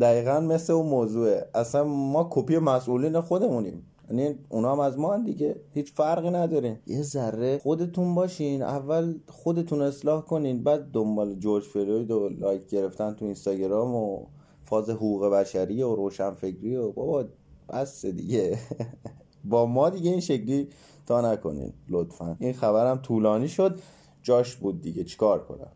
دقیقا 0.00 0.40
مثل 0.40 0.72
اون 0.72 0.86
موضوعه. 0.86 1.48
اصلا 1.54 1.84
ما 1.84 2.28
کپی 2.30 2.58
مسئولین 2.58 3.20
خودمونیم. 3.20 3.86
یعنی 4.10 4.34
اونا 4.48 4.72
هم 4.72 4.80
از 4.80 4.98
ما 4.98 5.16
دیگه. 5.16 5.56
هیچ 5.74 5.92
فرقی 5.92 6.30
نداره 6.30 6.80
یه 6.86 7.02
ذره 7.02 7.58
خودتون 7.58 8.14
باشین. 8.14 8.62
اول 8.62 9.14
خودتون 9.28 9.82
اصلاح 9.82 10.22
کنین. 10.22 10.64
بعد 10.64 10.90
دنبال 10.92 11.34
جورج 11.34 11.64
فلوید 11.64 12.10
و 12.10 12.28
لایک 12.28 12.68
گرفتن 12.68 13.14
تو 13.14 13.24
اینستاگرام 13.24 13.94
و 13.94 14.26
فاز 14.64 14.90
حقوق 14.90 15.26
بشری 15.26 15.82
و 15.82 15.94
روشنفکری 15.94 16.76
و 16.76 16.92
بابا 16.92 17.24
بس 17.68 18.06
دیگه. 18.06 18.58
با 19.44 19.66
ما 19.66 19.90
دیگه 19.90 20.10
این 20.10 20.20
شکلی 20.20 20.68
تا 21.06 21.32
نکنین 21.32 21.72
لطفا. 21.88 22.36
این 22.40 22.52
خبرم 22.52 22.98
طولانی 22.98 23.48
شد. 23.48 23.80
جاش 24.22 24.56
بود 24.56 24.82
دیگه. 24.82 25.04
چیکار 25.04 25.44
کنم؟ 25.44 25.72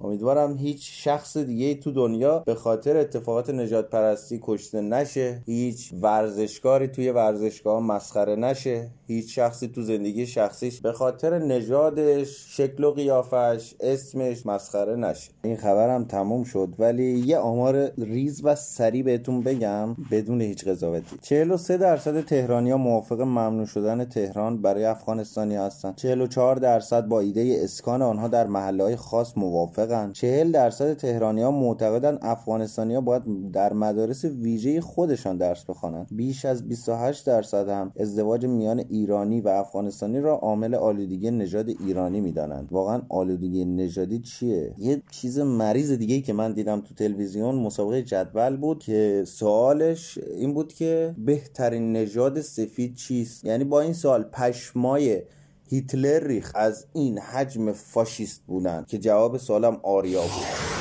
امیدوارم 0.00 0.56
هیچ 0.56 1.04
شخص 1.04 1.36
دیگه 1.36 1.74
تو 1.74 1.92
دنیا 1.92 2.38
به 2.38 2.54
خاطر 2.54 2.96
اتفاقات 2.96 3.50
نجات 3.50 3.90
پرستی 3.90 4.40
کشته 4.42 4.80
نشه. 4.80 5.42
هیچ 5.46 5.92
ورزشکاری 6.02 6.88
توی 6.88 7.10
ورزشگاه 7.10 7.80
مسخره 7.80 8.36
نشه. 8.36 8.90
هیچ 9.06 9.34
شخصی 9.34 9.68
تو 9.68 9.82
زندگی 9.82 10.26
شخصیش 10.26 10.80
به 10.80 10.92
خاطر 10.92 11.38
نژادش 11.38 12.56
شکل 12.56 12.84
و 12.84 12.90
قیافش 12.90 13.74
اسمش 13.80 14.46
مسخره 14.46 14.96
نشه. 14.96 15.30
این 15.42 15.56
خبرم 15.56 16.04
تموم 16.04 16.44
شد 16.44 16.68
ولی 16.78 17.18
یه 17.26 17.38
آمار 17.38 17.90
ریز 17.98 18.40
و 18.44 18.54
سریع 18.54 19.02
بهتون 19.02 19.40
بگم 19.40 19.96
بدون 20.10 20.40
هیچ 20.40 20.68
قضاوتی. 20.68 21.16
43 21.22 21.76
درصد 21.76 22.24
تهرانیا 22.24 22.76
موافق 22.76 23.20
ممنوع 23.20 23.66
شدن 23.66 24.04
تهران 24.04 24.62
برای 24.62 24.84
افغانستانی 24.84 25.56
هستن. 25.56 25.92
44 25.96 26.56
درصد 26.56 27.06
با 27.06 27.20
ایده 27.20 27.60
اسکان 27.64 28.02
آنها 28.02 28.28
در 28.28 28.46
محله 28.46 28.96
خاص 28.96 29.32
موافقن. 29.36 30.12
40 30.12 30.52
درصد 30.52 30.94
تهرانی 30.96 31.42
ها 31.42 31.50
معتقدن 31.50 32.18
افغانستانی 32.22 32.94
ها 32.94 33.00
باید 33.00 33.22
در 33.52 33.72
مدارس 33.72 34.24
ویژه 34.24 34.80
خودشان 34.80 35.36
درس 35.36 35.64
بخوانند 35.64 36.08
بیش 36.10 36.44
از 36.44 36.68
28 36.68 37.26
درصد 37.26 37.68
هم 37.68 37.92
ازدواج 38.00 38.46
میان 38.46 38.84
ایرانی 38.94 39.40
و 39.40 39.48
افغانستانی 39.48 40.20
را 40.20 40.34
عامل 40.34 40.74
آلودگی 40.74 41.30
نژاد 41.30 41.68
ایرانی 41.68 42.20
می‌دانند. 42.20 42.68
واقعا 42.70 43.02
آلودگی 43.08 43.64
نژادی 43.64 44.18
چیه؟ 44.18 44.74
یه 44.78 45.02
چیز 45.10 45.38
مریض 45.38 45.92
دیگه 45.92 46.20
که 46.20 46.32
من 46.32 46.52
دیدم 46.52 46.80
تو 46.80 46.94
تلویزیون 46.94 47.54
مسابقه 47.54 48.02
جدول 48.02 48.56
بود 48.56 48.78
که 48.78 49.24
سوالش 49.26 50.18
این 50.36 50.54
بود 50.54 50.72
که 50.72 51.14
بهترین 51.18 51.92
نژاد 51.92 52.40
سفید 52.40 52.94
چیست؟ 52.94 53.44
یعنی 53.44 53.64
با 53.64 53.80
این 53.80 53.92
سوال 53.92 54.22
پشمای 54.22 55.22
هیتلر 55.70 56.26
ریخ 56.26 56.52
از 56.54 56.86
این 56.92 57.18
حجم 57.18 57.72
فاشیست 57.72 58.42
بودن 58.46 58.84
که 58.88 58.98
جواب 58.98 59.36
سوالم 59.36 59.80
آریا 59.82 60.20
بود. 60.20 60.73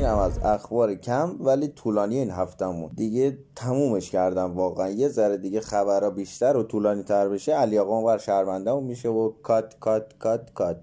اینم 0.00 0.18
از 0.18 0.38
اخبار 0.38 0.94
کم 0.94 1.36
ولی 1.40 1.68
طولانی 1.68 2.18
این 2.18 2.30
هفتمون 2.30 2.90
دیگه 2.96 3.38
تمومش 3.56 4.10
کردم 4.10 4.56
واقعا. 4.56 4.88
یه 4.88 5.08
ذره 5.08 5.36
دیگه 5.36 5.60
خبرها 5.60 6.10
بیشتر 6.10 6.56
و 6.56 6.62
طولانی 6.62 7.02
تر 7.02 7.28
بشه 7.28 7.52
علی 7.52 7.78
آقا 7.78 8.02
ور 8.02 8.18
شهرونده 8.18 8.80
میشه 8.80 9.08
و 9.08 9.32
کات 9.42 9.78
کات 9.80 10.18
کات 10.18 10.52
کات. 10.54 10.82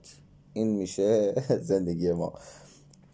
این 0.53 0.67
میشه 0.67 1.33
زندگی 1.71 2.11
ما. 2.11 2.33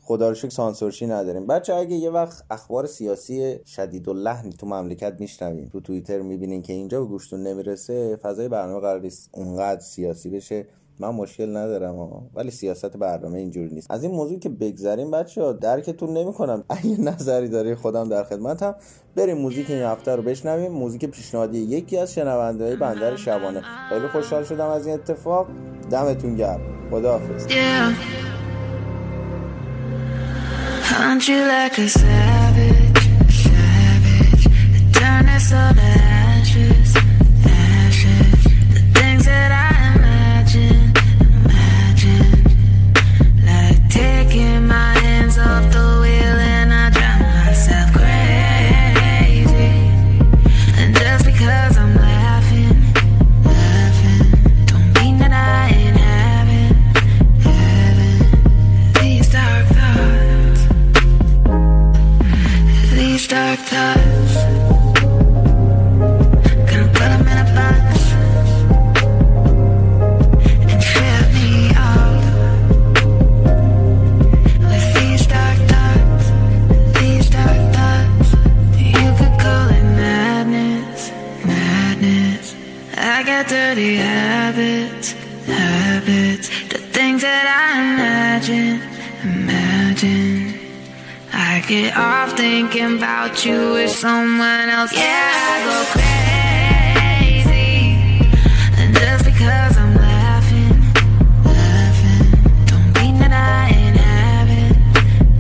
خدا 0.02 0.30
رو 0.30 0.36
شکر 0.36 0.50
سانسورشی 0.50 1.08
نداریم. 1.08 1.48
بچه 1.48 1.74
اگه 1.74 1.96
یه 1.96 2.10
وقت 2.10 2.44
اخبار 2.52 2.88
سیاسی 2.88 3.60
شدید 3.66 4.08
و 4.08 4.14
لحنی 4.14 4.54
تو 4.54 4.66
مملکت 4.66 5.16
میشنویم 5.20 5.70
تو 5.70 5.80
توییتر 5.80 6.22
می‌بینین 6.22 6.62
که 6.62 6.74
اینجا 6.74 7.02
به 7.02 7.08
گوشتون 7.08 7.44
نمی‌رسه 7.44 8.16
فضای 8.16 8.48
برنامه 8.48 8.80
قرار 8.80 9.12
اونقدر 9.32 9.82
سیاسی 9.82 10.30
بشه. 10.30 10.66
من 11.00 11.10
مشکل 11.10 11.58
ندارم 11.58 11.96
ها. 11.96 12.24
ولی 12.36 12.52
سیاست 12.52 12.98
برنامه 12.98 13.40
اینجوری 13.40 13.70
نیست. 13.74 13.92
از 13.92 14.04
این 14.04 14.12
موضوع 14.12 14.40
که 14.40 14.50
بگذریم 14.50 15.12
بچه 15.12 15.42
ها 15.42 15.52
درکتون 15.54 16.18
نمی‌کنم. 16.18 16.64
اگه 16.70 17.02
نظری 17.02 17.50
داری 17.50 17.76
خودم 17.76 18.10
در 18.10 18.24
خدمتم. 18.24 18.76
بریم 19.16 19.38
موزیک 19.38 19.70
این 19.70 19.84
هفته 19.84 20.16
رو 20.16 20.24
بشنویم. 20.24 20.72
موزیک 20.72 21.06
پیشنهادی 21.06 21.58
یکی 21.58 21.98
از 21.98 22.14
شنونده 22.14 22.64
های 22.64 22.76
بندر 22.76 23.16
شبانه. 23.16 23.62
خیلی 23.90 24.08
خوشحال 24.08 24.44
شدم 24.44 24.70
از 24.70 24.88
این 24.88 24.96
اتفاق. 24.96 25.48
دمتون 25.92 26.36
گرم. 26.36 26.62
خداحافظ. 26.92 27.48
Yeah. 27.48 28.24
Habits 85.46 86.50
The 86.70 86.80
things 86.80 87.22
that 87.22 87.46
I 87.48 87.80
imagine 87.82 88.82
Imagine 89.24 90.64
I 91.36 91.62
get 91.68 91.98
off 91.98 92.34
thinking 92.38 92.98
about 92.98 93.44
you 93.44 93.74
with 93.74 93.90
someone 93.90 94.70
else. 94.70 94.94
Yeah, 94.94 95.32
I 95.54 95.64
go 95.66 95.84
crazy. 97.34 97.60
And 98.78 98.96
just 98.96 99.26
because 99.26 99.78
I'm 99.78 99.96
laughing, 99.96 100.94
laughing, 101.44 102.32
don't 102.68 102.94
mean 103.00 103.18
that 103.18 103.34
I 103.34 103.70
ain't 103.74 103.98
having, 103.98 104.76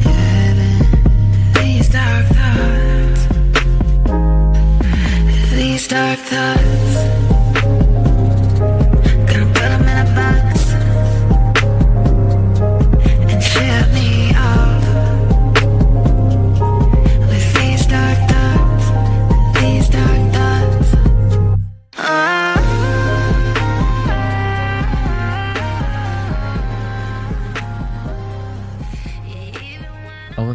having 0.01 0.81
these 1.53 1.89
dark 1.89 2.25
thoughts. 2.37 3.27
These 5.55 5.87
dark 5.87 6.19
thoughts. 6.19 6.72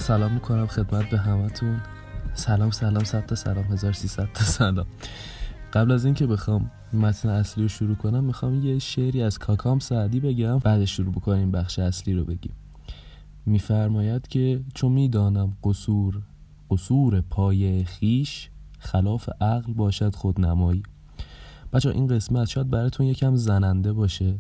سلام 0.09 0.33
می‌کنم 0.33 0.67
خدمت 0.67 1.11
به 1.11 1.19
همتون 1.19 1.81
سلام 2.35 2.71
سلام 2.71 3.05
صد 3.05 3.27
تا 3.27 3.35
سلام 3.35 3.65
1300 3.65 4.29
تا 4.35 4.45
سلام. 4.45 4.87
قبل 5.73 5.93
از 5.93 6.05
اینکه 6.05 6.27
بخوام 6.27 6.71
متن 6.93 7.29
اصلی 7.29 7.63
رو 7.63 7.69
شروع 7.69 7.97
کنم 7.97 8.25
می‌خوام 8.25 8.67
یه 8.67 8.79
شعری 8.79 9.23
از 9.23 9.39
کاکام 9.39 9.79
سعدی 9.79 10.21
بگم 10.21 10.59
بعدش 10.59 10.97
شروع 10.97 11.13
بکنیم 11.13 11.51
بخش 11.51 11.79
اصلی 11.79 12.15
رو 12.15 12.25
بگیم. 12.25 12.53
میفرماید 13.47 14.29
که 14.29 14.61
چون 14.75 14.93
می‌دانم 14.93 15.57
قصور 15.65 16.23
قصور 16.71 17.21
پای 17.21 17.85
خیش 17.85 18.51
خلاف 18.79 19.29
عقل 19.41 19.73
باشد 19.73 20.15
خودنمایی. 20.15 20.83
بچه 21.73 21.89
این 21.91 22.07
قسمت 22.07 22.49
شاید 22.49 22.71
براتون 22.71 23.07
یکم 23.07 23.37
زننده 23.37 23.93
باشه. 23.93 24.39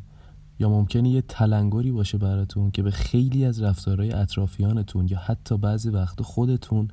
یا 0.61 0.69
ممکنه 0.69 1.09
یه 1.09 1.23
تلنگری 1.23 1.93
باشه 1.93 2.19
براتون 2.19 2.71
که 2.71 2.83
به 2.83 2.91
خیلی 2.91 3.45
از 3.45 3.63
رفتارهای 3.63 4.13
اطرافیانتون 4.13 5.09
یا 5.09 5.19
حتی 5.19 5.57
بعضی 5.57 5.91
وقت 5.91 6.23
خودتون 6.23 6.89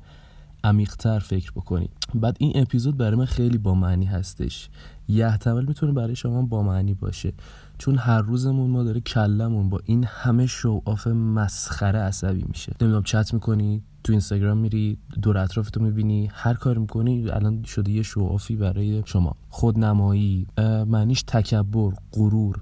عمیقتر 0.64 1.18
فکر 1.18 1.50
بکنید. 1.50 1.90
بعد 2.14 2.36
این 2.40 2.52
اپیزود 2.54 2.96
برای 2.96 3.16
من 3.16 3.24
خیلی 3.24 3.58
با 3.58 3.74
معنی 3.74 4.04
هستش. 4.04 4.68
یحتمل 5.08 5.64
می‌تونه 5.64 5.92
برای 5.92 6.16
شما 6.16 6.42
با 6.42 6.62
معنی 6.62 6.94
باشه. 6.94 7.32
چون 7.78 7.98
هر 7.98 8.22
روزمون 8.22 8.70
ما 8.70 8.82
داره 8.82 9.00
کلمون 9.00 9.68
با 9.68 9.80
این 9.84 10.04
همه 10.04 10.46
شو 10.46 10.82
آف 10.84 11.06
مسخره 11.06 11.98
عصبی 11.98 12.44
میشه. 12.48 12.72
نمی‌دونم 12.80 13.02
چت 13.02 13.34
می‌کنی 13.34 13.82
تو 14.04 14.12
اینستاگرام 14.12 14.58
میری 14.58 14.98
دور 15.22 15.38
اطرافتو 15.38 15.80
می‌بینی 15.80 16.30
هر 16.32 16.54
کار 16.54 16.78
می‌کنی 16.78 17.30
الان 17.30 17.62
شده 17.62 17.92
یه 17.92 18.02
شو 18.02 18.24
آفی 18.24 18.56
برای 18.56 19.02
شما. 19.04 19.36
خودنمایی 19.48 20.46
معنیش 20.86 21.22
تکبر 21.22 21.92
غرور. 22.12 22.60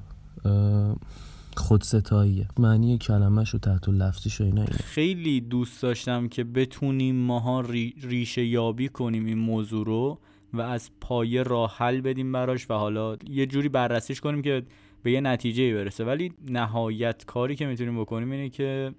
خودستاییه. 1.57 2.49
معنی 2.59 2.99
کلمهش 2.99 3.55
و 3.55 3.59
تحت 3.59 3.89
لفظیش 3.89 4.41
و 4.41 4.45
اینا 4.45 4.63
اینه. 4.63 4.77
خیلی 4.77 5.41
دوست 5.41 5.83
داشتم 5.83 6.29
که 6.29 6.45
بتونیم 6.45 7.17
ماها 7.17 7.61
ریشه 8.03 8.45
یابی 8.45 8.89
کنیم 8.89 9.27
این 9.27 9.39
موضوع 9.39 9.87
رو 9.87 10.19
و 10.53 10.61
از 10.61 10.91
پایه 11.01 11.43
راه 11.43 11.75
حل 11.77 12.01
بدیم 12.01 12.33
براش 12.33 12.71
و 12.71 12.75
حالا 12.75 13.17
یه 13.29 13.47
جوری 13.47 13.69
بررسیش 13.69 14.21
کنیم 14.21 14.43
که 14.43 14.63
به 15.03 15.13
یه 15.13 15.21
نتیجه 15.21 15.75
برسه. 15.75 16.05
ولی 16.05 16.33
نهایت 16.49 17.25
کاری 17.25 17.57
که 17.57 17.67
می‌تونیم 17.67 18.01
بکنیم 18.01 18.31
اینه 18.31 18.49
که 18.49 18.93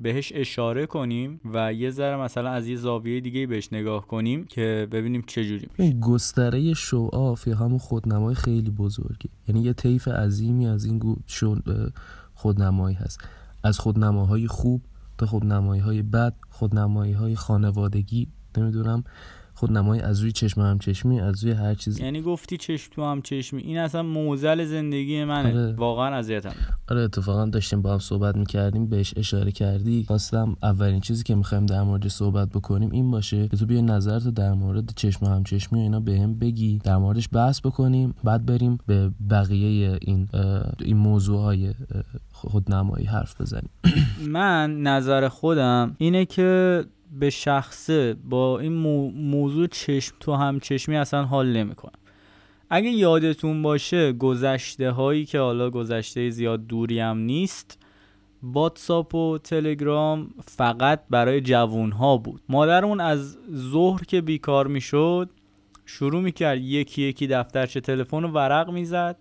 بهش 0.00 0.32
اشاره 0.34 0.86
کنیم 0.86 1.40
و 1.54 1.72
یه 1.72 1.90
ذره 1.90 2.16
مثلا 2.16 2.50
از 2.50 2.68
یه 2.68 2.76
زاویه 2.76 3.20
دیگه 3.20 3.46
بهش 3.46 3.72
نگاه 3.72 4.06
کنیم 4.06 4.44
که 4.44 4.88
ببینیم 4.90 5.24
چه 5.26 5.44
جوری 5.44 5.68
میشه. 5.78 5.92
گستره 6.00 6.74
شو 6.74 7.10
آف 7.12 7.46
یا 7.46 7.56
همون 7.56 7.78
خودنمای 7.78 8.34
خیلی 8.34 8.70
بزرگی 8.70 9.28
یعنی 9.48 9.60
یه 9.62 9.72
طیف 9.72 10.08
عظیمی 10.08 10.66
از 10.66 10.84
این 10.84 11.16
خودنمایی 12.34 12.96
هست. 12.96 13.20
از 13.64 13.78
خودنماهای 13.78 14.46
خوب 14.46 14.82
تا 15.18 15.26
خودنمایی 15.26 15.80
های 15.80 16.02
بد 16.02 16.34
خودنمایی 16.50 17.12
های 17.12 17.36
خانوادگی 17.36 18.28
نمی‌دونم. 18.56 19.04
خودنمایی 19.62 20.02
از 20.02 20.20
روی 20.20 20.32
چشم 20.32 20.60
هم 20.60 20.78
چشمی 20.78 21.20
از 21.20 21.44
روی 21.44 21.52
هر 21.52 21.74
چیزی 21.74 22.02
یعنی 22.02 22.22
گفتی 22.22 22.56
چشم 22.56 22.92
تو 22.94 23.04
هم 23.04 23.22
چشمی. 23.22 23.62
این 23.62 23.78
اصلا 23.78 24.02
موزل 24.02 24.64
زندگی 24.64 25.24
منه. 25.24 25.48
آره. 25.48 25.72
واقعا 25.72 26.16
اذیتم. 26.16 26.52
آره 26.90 27.00
اتفاقا 27.00 27.46
داشتیم 27.46 27.82
با 27.82 27.92
هم 27.92 27.98
صحبت 27.98 28.36
می‌کردیم 28.36 28.86
بهش 28.86 29.14
اشاره 29.16 29.52
کردی. 29.52 30.04
خواستم 30.04 30.56
اولین 30.62 31.00
چیزی 31.00 31.22
که 31.22 31.34
می‌خوایم 31.34 31.66
در 31.66 31.82
مورد 31.82 32.08
صحبت 32.08 32.48
بکنیم 32.48 32.90
این 32.90 33.10
باشه 33.10 33.48
که 33.48 33.56
تو 33.56 33.66
بیا 33.66 33.80
نظرتو 33.80 34.30
در 34.30 34.52
مورد 34.52 34.92
چشم 34.96 35.26
هم 35.26 35.44
چشمی 35.44 35.78
و 35.78 35.82
اینا 35.82 36.00
بهم 36.00 36.38
بگی 36.38 36.78
در 36.78 36.96
موردش 36.96 37.28
بحث 37.32 37.60
بکنیم 37.60 38.14
بعد 38.24 38.46
بریم 38.46 38.78
به 38.86 39.10
بقیه 39.30 39.98
این 40.00 40.28
این 40.78 40.96
موضوع 40.96 41.40
های 41.40 41.74
خودنمایی 42.32 43.06
حرف 43.06 43.40
بزنیم. 43.40 43.70
من 44.28 44.82
نظر 44.82 45.28
خودم 45.28 45.96
اینه 45.98 46.24
که 46.24 46.84
به 47.12 47.30
شخصه 47.30 48.14
با 48.14 48.58
این 48.60 48.72
موضوع 49.12 49.66
چشم 49.66 50.16
تو 50.20 50.34
هم 50.34 50.60
چشمی 50.60 50.96
اصلا 50.96 51.24
حال 51.24 51.52
نمی‌کنم 51.52 51.98
اگه 52.70 52.90
یادتون 52.90 53.62
باشه 53.62 54.12
گذشته 54.12 54.90
هایی 54.90 55.24
که 55.24 55.38
حالا 55.38 55.70
گذشته 55.70 56.30
زیاد 56.30 56.66
دوری 56.66 57.00
هم 57.00 57.18
نیست 57.18 57.78
واتساپ 58.42 59.14
و 59.14 59.38
تلگرام 59.38 60.30
فقط 60.44 61.02
برای 61.10 61.40
جوون 61.40 61.92
ها 61.92 62.16
بود 62.16 62.42
مادرمون 62.48 63.00
از 63.00 63.38
ظهر 63.54 64.04
که 64.04 64.20
بیکار 64.20 64.66
می‌شد 64.66 65.30
شروع 65.86 66.20
می‌کرد 66.22 66.58
یکی 66.58 67.02
یکی 67.02 67.26
دفترچه 67.26 67.80
تلفن 67.80 68.24
و 68.24 68.28
ورق 68.28 68.70
می‌زد. 68.70 69.16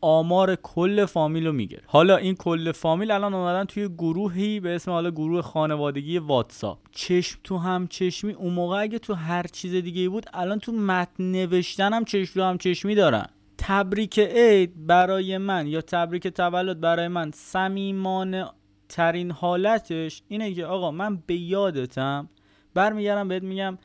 آمار 0.00 0.56
کل 0.56 1.04
فامیل 1.04 1.46
رو 1.46 1.52
می‌گیره. 1.52 1.82
حالا 1.86 2.16
این 2.16 2.34
کل 2.34 2.72
فامیل 2.72 3.10
الان 3.10 3.34
اومدن 3.34 3.64
توی 3.64 3.88
گروهی 3.88 4.60
به 4.60 4.74
اسم 4.74 4.90
حالا 4.90 5.10
گروه 5.10 5.42
خانوادگی 5.42 6.18
واتساپ. 6.18 6.78
چشم 6.92 7.40
تو 7.44 7.58
هم 7.58 7.86
چشمی. 7.86 8.32
اون 8.32 8.54
موقع 8.54 8.80
اگه 8.80 8.98
تو 8.98 9.14
هر 9.14 9.42
چیز 9.42 9.74
دیگه 9.74 10.08
بود 10.08 10.26
الان 10.34 10.58
تو 10.58 10.72
متن 10.72 11.24
نوشتن 11.32 11.92
هم 11.92 12.04
چشم 12.04 12.34
تو 12.34 12.42
هم 12.42 12.58
چشمی 12.58 12.94
دارن. 12.94 13.26
تبریک 13.58 14.18
عید 14.18 14.86
برای 14.86 15.38
من 15.38 15.66
یا 15.66 15.80
تبریک 15.80 16.26
تولد 16.26 16.80
برای 16.80 17.08
من. 17.08 17.30
صمیمانه 17.34 18.46
ترین 18.88 19.30
حالتش 19.30 20.22
اینه 20.28 20.54
که 20.54 20.66
آقا 20.66 20.90
من 20.90 21.22
به 21.26 21.34
یادتم 21.34 22.28
برمیگردم 22.74 23.28
بهت 23.28 23.42
میگم 23.42 23.78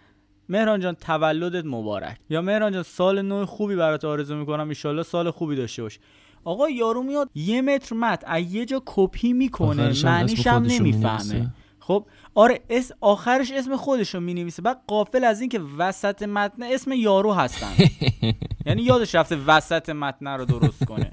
مهران 0.49 0.79
جان 0.79 0.95
تولدت 0.95 1.65
مبارک. 1.65 2.17
یا 2.29 2.41
مهران 2.41 2.73
جان 2.73 2.83
سال 2.83 3.21
نو 3.21 3.45
خوبی 3.45 3.75
برات 3.75 4.05
آرزو 4.05 4.35
می‌کنم. 4.35 4.71
ان 4.85 5.03
سال 5.03 5.31
خوبی 5.31 5.55
داشته 5.55 5.81
باش. 5.81 5.99
آقا 6.43 6.69
یارو 6.69 7.03
میاد 7.03 7.29
یه 7.35 7.61
متر 7.61 7.95
مت 7.95 8.23
از 8.27 8.53
یه 8.53 8.65
جا 8.65 8.81
کپی 8.85 9.33
می‌کنه. 9.33 9.93
معنیش 10.03 10.47
هم 10.47 10.63
نمی‌فهمه. 10.63 11.51
خب؟ 11.87 12.05
آره 12.35 12.61
اس 12.69 12.91
آخرش 13.01 13.51
اسم 13.51 13.77
خودش 13.77 14.15
رو 14.15 14.21
می‌نویسه. 14.21 14.61
بعد 14.61 14.81
قافل 14.87 15.23
از 15.23 15.41
اینکه 15.41 15.61
وسط 15.77 16.23
متن 16.23 16.63
اسم 16.63 16.91
یارو 16.91 17.33
هستن. 17.33 17.71
یعنی 18.65 18.81
یادش 18.81 19.15
رفته 19.15 19.35
وسط 19.35 19.89
متن 19.89 20.27
رو 20.27 20.45
درست 20.45 20.85
کنه. 20.85 21.11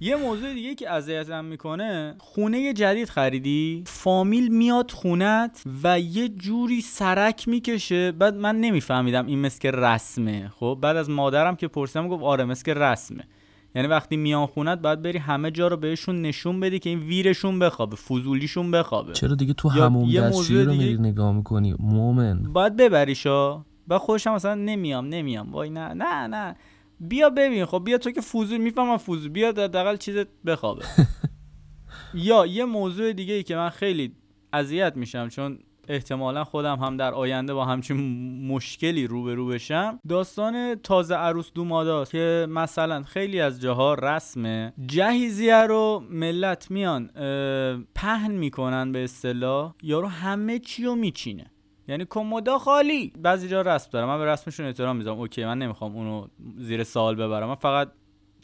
یه 0.00 0.16
موضوع 0.16 0.54
دیگه 0.54 0.74
که 0.74 0.90
اذیتم 0.90 1.44
می‌کنه 1.44 2.14
خونه 2.18 2.72
جدید 2.72 3.08
خریدی؟ 3.08 3.84
فامیل 3.86 4.48
میاد 4.48 4.90
خونت 4.90 5.62
و 5.82 6.00
یه 6.00 6.28
جوری 6.28 6.80
سرک 6.80 7.48
می‌کشه. 7.48 8.12
بعد 8.12 8.34
من 8.34 8.60
نمیفهمیدم 8.60 9.26
این 9.26 9.40
مسک 9.40 9.66
رسمه. 9.66 10.48
خب؟ 10.48 10.78
بعد 10.82 10.96
از 10.96 11.10
مادرم 11.10 11.56
که 11.56 11.68
پرسیدم 11.68 12.08
گفت 12.08 12.22
آره 12.22 12.44
مسک 12.44 12.68
رسمه. 12.68 13.24
یعنی 13.74 13.88
وقتی 13.88 14.16
میان 14.16 14.46
خونت 14.46 14.78
باید 14.78 15.02
بری 15.02 15.18
همه 15.18 15.50
جا 15.50 15.68
رو 15.68 15.76
بهشون 15.76 16.22
نشون 16.22 16.60
بدی 16.60 16.78
که 16.78 16.90
این 16.90 16.98
ویرشون 16.98 17.58
بخوابه 17.58 17.96
فضولیشون 17.96 18.70
بخوابه. 18.70 19.12
چرا 19.12 19.34
دیگه 19.34 19.52
تو 19.52 19.68
همون 19.68 20.10
دستشویی 20.10 20.64
رو 20.64 20.74
میری 20.74 20.98
نگاه 20.98 21.32
می‌کنی؟ 21.32 21.74
مومن 21.78 22.42
باید 22.52 22.76
ببریشا 22.76 23.64
بعد 23.88 24.00
خودشم 24.00 24.34
مثلا 24.34 24.54
نمیام 24.54 25.08
نمیام. 25.08 25.52
وای 25.52 25.70
نه 25.70 25.94
نه 25.94 26.26
نه. 26.26 26.56
بیا 27.00 27.30
ببین. 27.30 27.64
خب 27.64 27.82
بیا 27.84 27.98
تو 27.98 28.10
که 28.10 28.20
فوزول 28.20 28.58
می‌فهمم 28.58 28.96
فوزول 28.96 29.28
بیا 29.28 29.52
دقیقا 29.52 29.96
چیزت 29.96 30.26
بخوابه. 30.46 30.84
یا 32.14 32.46
یه 32.46 32.64
موضوع 32.64 33.12
دیگه 33.12 33.34
ای 33.34 33.42
که 33.42 33.56
من 33.56 33.68
خیلی 33.68 34.12
اذیت 34.52 34.96
میشم 34.96 35.28
چون 35.28 35.58
احتمالا 35.88 36.44
خودم 36.44 36.76
هم 36.76 36.96
در 36.96 37.14
آینده 37.14 37.54
با 37.54 37.64
همچین 37.64 37.98
مشکلی 38.46 39.06
روبرو 39.06 39.46
بشم. 39.46 40.00
داستان 40.08 40.74
تازه 40.74 41.14
عروس 41.14 41.52
دوماداست 41.52 42.12
که 42.12 42.46
مثلا 42.50 43.02
خیلی 43.02 43.40
از 43.40 43.60
جاها 43.60 43.94
رسمه. 43.94 44.72
جهیزیه 44.86 45.62
رو 45.62 46.02
ملت 46.10 46.70
میان 46.70 47.06
پهن 47.94 48.30
می‌کنن 48.30 48.92
به 48.92 49.04
اصطلاح. 49.04 49.74
یارو 49.82 50.08
همه 50.08 50.58
چی 50.58 50.84
رو 50.84 50.94
میچینه. 50.94 51.50
یعنی 51.88 52.06
کمودا 52.10 52.58
خالی. 52.58 53.12
بعضی 53.18 53.48
جا 53.48 53.62
رسم 53.62 53.90
دارم. 53.92 54.08
من 54.08 54.18
به 54.18 54.24
رسمشون 54.24 54.66
احترام 54.66 54.96
می‌ذارم. 54.96 55.18
اوکی 55.18 55.44
من 55.44 55.58
نمی‌خوام 55.58 55.96
اونو 55.96 56.26
زیر 56.56 56.84
سوال 56.84 57.14
ببرم. 57.14 57.48
من 57.48 57.54
فقط 57.54 57.92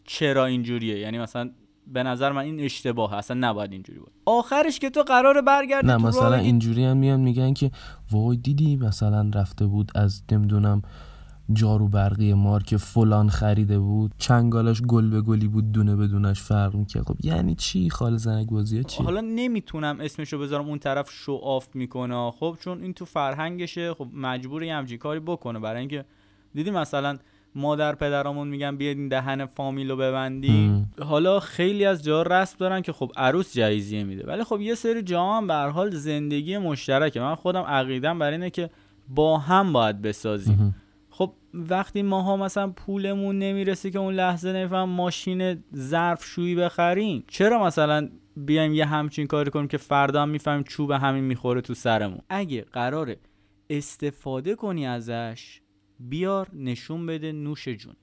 چرا 0.03 0.45
اینجوریه؟ 0.45 0.99
یعنی 0.99 1.19
مثلا 1.19 1.51
به 1.87 2.03
نظر 2.03 2.31
من 2.31 2.41
این 2.41 2.59
اشتباه 2.59 3.13
اصلا 3.13 3.37
نباید 3.39 3.71
اینجوری 3.71 3.99
بود. 3.99 4.11
آخرش 4.25 4.79
که 4.79 4.89
تو 4.89 5.03
قرار 5.03 5.41
برگردی 5.41 5.87
نه 5.87 5.97
مثلا 5.97 6.35
اینجوری 6.35 6.85
هم 6.85 6.97
میان 6.97 7.19
میگن 7.19 7.53
که 7.53 7.71
وای 8.11 8.37
دیدی 8.37 8.75
مثلا 8.75 9.31
رفته 9.33 9.65
بود 9.65 9.91
از 9.95 10.23
نمی‌دونم 10.31 10.81
جارو 11.53 11.87
برقی 11.87 12.33
مارک 12.33 12.77
فلان 12.77 13.29
خریده 13.29 13.79
بود. 13.79 14.11
چنگالاش 14.17 14.81
گل 14.81 15.09
به 15.09 15.21
گلی 15.21 15.47
بود 15.47 15.71
دونه 15.71 15.95
بدونش 15.95 16.41
فرق 16.41 16.75
می‌کرد. 16.75 17.03
خب 17.03 17.15
یعنی 17.23 17.55
چی؟ 17.55 17.89
خال 17.89 18.17
زنگ 18.17 18.47
بازی 18.47 18.83
چی؟ 18.83 19.03
حالا 19.03 19.21
نمی‌تونم 19.21 19.97
اسمشو 19.99 20.39
بذارم 20.39 20.67
اون 20.67 20.79
طرف 20.79 21.11
شو 21.11 21.33
آف 21.33 21.67
می‌کنه. 21.73 22.31
خب 22.31 22.57
چون 22.59 22.81
این 22.81 22.93
تو 22.93 23.05
فرهنگشه 23.05 23.93
خب 23.93 24.07
مجبور 24.13 24.63
یه 24.63 24.75
همچین 24.75 24.97
کاری 24.97 25.19
بکنه. 25.19 25.59
برای 25.59 25.79
اینکه 25.79 26.05
دیدی 26.53 26.71
مثلا 26.71 27.17
مادر 27.55 27.95
پدرامون 27.95 28.47
میگن 28.47 28.77
بیاید 28.77 28.97
این 28.97 29.07
دهن 29.07 29.45
فامیل 29.45 29.91
رو 29.91 29.97
ببندی. 29.97 30.85
حالا 31.01 31.39
خیلی 31.39 31.85
از 31.85 32.03
جا 32.03 32.21
رسم 32.21 32.55
دارن 32.59 32.81
که 32.81 32.93
خب 32.93 33.11
عروس 33.17 33.53
جایزیه 33.53 34.03
میده. 34.03 34.27
ولی 34.27 34.43
خب 34.43 34.61
یه 34.61 34.75
سری 34.75 35.01
جا 35.01 35.33
هم 35.33 35.47
به 35.47 35.53
حال 35.53 35.89
زندگی 35.89 36.57
مشترکه. 36.57 37.19
من 37.21 37.35
خودم 37.35 37.61
عقیدم 37.61 38.19
بر 38.19 38.31
اینه 38.31 38.49
که 38.49 38.69
با 39.07 39.37
هم 39.37 39.73
باید 39.73 40.01
بسازیم. 40.01 40.75
خب 41.09 41.33
وقتی 41.53 42.01
ماها 42.01 42.37
مثلا 42.37 42.67
پولمون 42.67 43.39
نمی‌رسه 43.39 43.91
که 43.91 43.99
اون 43.99 44.13
لحظه 44.13 44.53
نفهم 44.53 44.89
ماشین 44.89 45.63
ظرف 45.75 46.25
شویی 46.25 46.55
بخریم 46.55 47.23
چرا 47.27 47.63
مثلا 47.63 48.09
بیایم 48.37 48.73
یه 48.73 48.85
همچین 48.85 49.27
کاری 49.27 49.51
کنیم 49.51 49.67
که 49.67 49.77
فردا 49.77 50.21
هم 50.21 50.29
می‌فهمیم 50.29 50.63
چوب 50.63 50.91
همین 50.91 51.23
می‌خوره 51.23 51.61
تو 51.61 51.73
سرمون؟ 51.73 52.19
اگه 52.29 52.61
قراره 52.61 53.17
استفاده 53.69 54.55
کنی 54.55 54.87
ازش 54.87 55.61
بیار 55.99 56.47
نشون 56.53 57.05
بده 57.05 57.31
نوش 57.31 57.67
جون. 57.67 57.95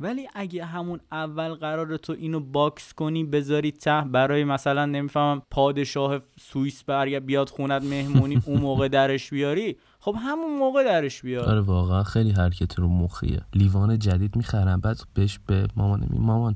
ولی 0.00 0.28
اگه 0.34 0.64
همون 0.64 1.00
اول 1.12 1.54
قرار 1.54 1.96
تو 1.96 2.12
اینو 2.12 2.40
box 2.40 2.94
کنی 2.94 3.24
بذاری 3.24 3.72
ته. 3.72 4.00
برای 4.00 4.44
مثلا 4.44 4.86
نمی‌فهمم 4.86 5.42
پادشاه 5.50 6.20
سوئیس 6.40 6.84
برگه 6.84 7.20
بیاد 7.20 7.48
خونت 7.48 7.82
مهمونی 7.82 8.42
اون 8.46 8.60
موقع 8.60 8.88
درش 8.88 9.30
بیاری. 9.30 9.76
خب 10.00 10.16
همون 10.18 10.58
موقع 10.58 10.84
درش 10.84 11.22
بیار. 11.22 11.44
آره 11.44 11.60
واقعا 11.60 12.02
خیلی 12.02 12.30
حرکت 12.30 12.78
رو 12.78 12.88
مخیه. 12.88 13.40
لیوان 13.54 13.98
جدید 13.98 14.36
می‌خرم 14.36 14.80
بعد 14.80 15.00
بهش 15.14 15.38
به 15.46 15.68
مامان 15.76 16.06
می 16.10 16.18
مامان 16.18 16.54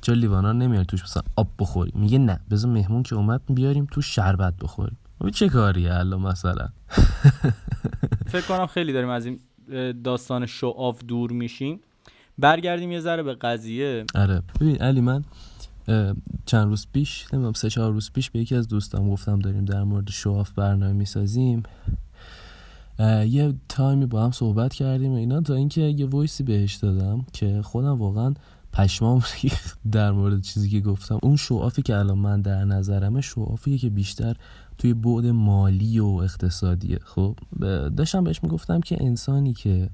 چرا 0.00 0.14
لیوانا 0.14 0.52
نمیاری 0.52 0.86
توش 0.86 1.02
مثلا 1.02 1.22
آب 1.36 1.48
بخوری؟ 1.58 1.92
میگه 1.94 2.18
نه 2.18 2.40
بذار 2.50 2.70
مهمون 2.70 3.02
که 3.02 3.14
اومد 3.14 3.40
بیاریم 3.48 3.86
تو 3.90 4.02
شربت 4.02 4.54
بخوریم. 4.62 4.96
چه 5.32 5.48
کاریه 5.48 5.94
الان 5.94 6.20
مثلا. 6.20 6.68
فکر 8.26 8.46
کنم 8.48 8.66
خیلی 8.66 8.92
داریم 8.92 9.08
از 9.08 9.26
این 9.26 9.40
داستان 10.04 10.46
شعاف 10.46 11.04
دور 11.04 11.32
میشیم. 11.32 11.80
برگردیم 12.38 12.92
یه 12.92 13.00
ذره 13.00 13.22
به 13.22 13.34
قضیه. 13.34 14.04
آره 14.14 14.42
ببین 14.60 14.76
علی 14.76 15.00
من 15.00 15.24
چند 16.46 16.68
روز 16.68 16.86
پیش 16.92 17.26
نمی‌دونم 17.32 17.52
سه 17.52 17.70
چهار 17.70 17.92
روز 17.92 18.10
پیش 18.12 18.30
به 18.30 18.38
یکی 18.38 18.56
از 18.56 18.68
دوستام 18.68 19.10
گفتم 19.10 19.38
داریم 19.38 19.64
در 19.64 19.82
مورد 19.82 20.10
شعاف 20.10 20.52
برنامه 20.52 20.92
می‌سازیم. 20.92 21.62
یه 23.26 23.54
تایمی 23.68 24.06
با 24.06 24.24
هم 24.24 24.30
صحبت 24.30 24.74
کردیم 24.74 25.12
و 25.12 25.16
اینا 25.16 25.40
تا 25.40 25.54
اینکه 25.54 25.80
یه 25.80 26.06
وایسی 26.06 26.42
بهش 26.42 26.74
دادم 26.74 27.26
که 27.32 27.62
خودم 27.62 27.98
واقعا 27.98 28.34
پشمام 28.72 29.22
ریخت 29.42 29.78
در 29.92 30.12
مورد 30.12 30.42
چیزی 30.42 30.70
که 30.70 30.80
گفتم. 30.80 31.18
اون 31.22 31.36
شعافی 31.36 31.82
که 31.82 31.96
الان 31.96 32.18
من 32.18 32.42
در 32.42 32.64
نظرمه 32.64 33.20
شعافی 33.20 33.78
که 33.78 33.90
بیشتر 33.90 34.36
توی 34.82 34.94
بعد 34.94 35.26
مالی 35.26 35.98
و 35.98 36.04
اقتصادیه 36.06 36.98
خب 37.04 37.38
داشتم 37.96 38.24
بهش 38.24 38.42
می‌گفتم 38.42 38.80
که 38.80 39.04
انسانی 39.04 39.52
که 39.52 39.90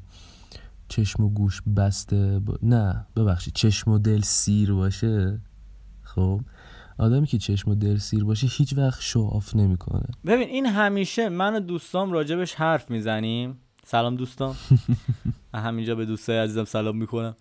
چشم 0.88 1.24
و 1.24 1.28
گوش 1.28 1.62
بسته 1.76 2.40
نه 2.62 3.06
ببخشید 3.16 3.54
چشم 3.54 3.90
و 3.90 3.98
دل 3.98 4.20
سیر 4.20 4.72
باشه 4.72 5.40
خب 6.02 6.40
آدمی 6.98 7.26
که 7.26 7.38
چشم 7.38 7.70
و 7.70 7.74
دل 7.74 7.96
سیر 7.98 8.24
باشه 8.24 8.46
هیچ 8.50 8.74
وقت 8.76 9.00
شعاف 9.00 9.56
نمی‌کنه. 9.56 10.06
ببین 10.26 10.48
این 10.48 10.66
همیشه 10.66 11.28
من 11.28 11.56
و 11.56 11.60
دوستام 11.60 12.12
راجبش 12.12 12.54
حرف 12.54 12.90
می‌زنیم. 12.90 13.58
سلام 13.84 14.16
دوستان. 14.16 14.54
همینجا 15.54 15.94
به 15.94 16.06
دوستای 16.06 16.38
عزیزم 16.38 16.64
سلام 16.64 16.96
می‌کنم. 16.96 17.36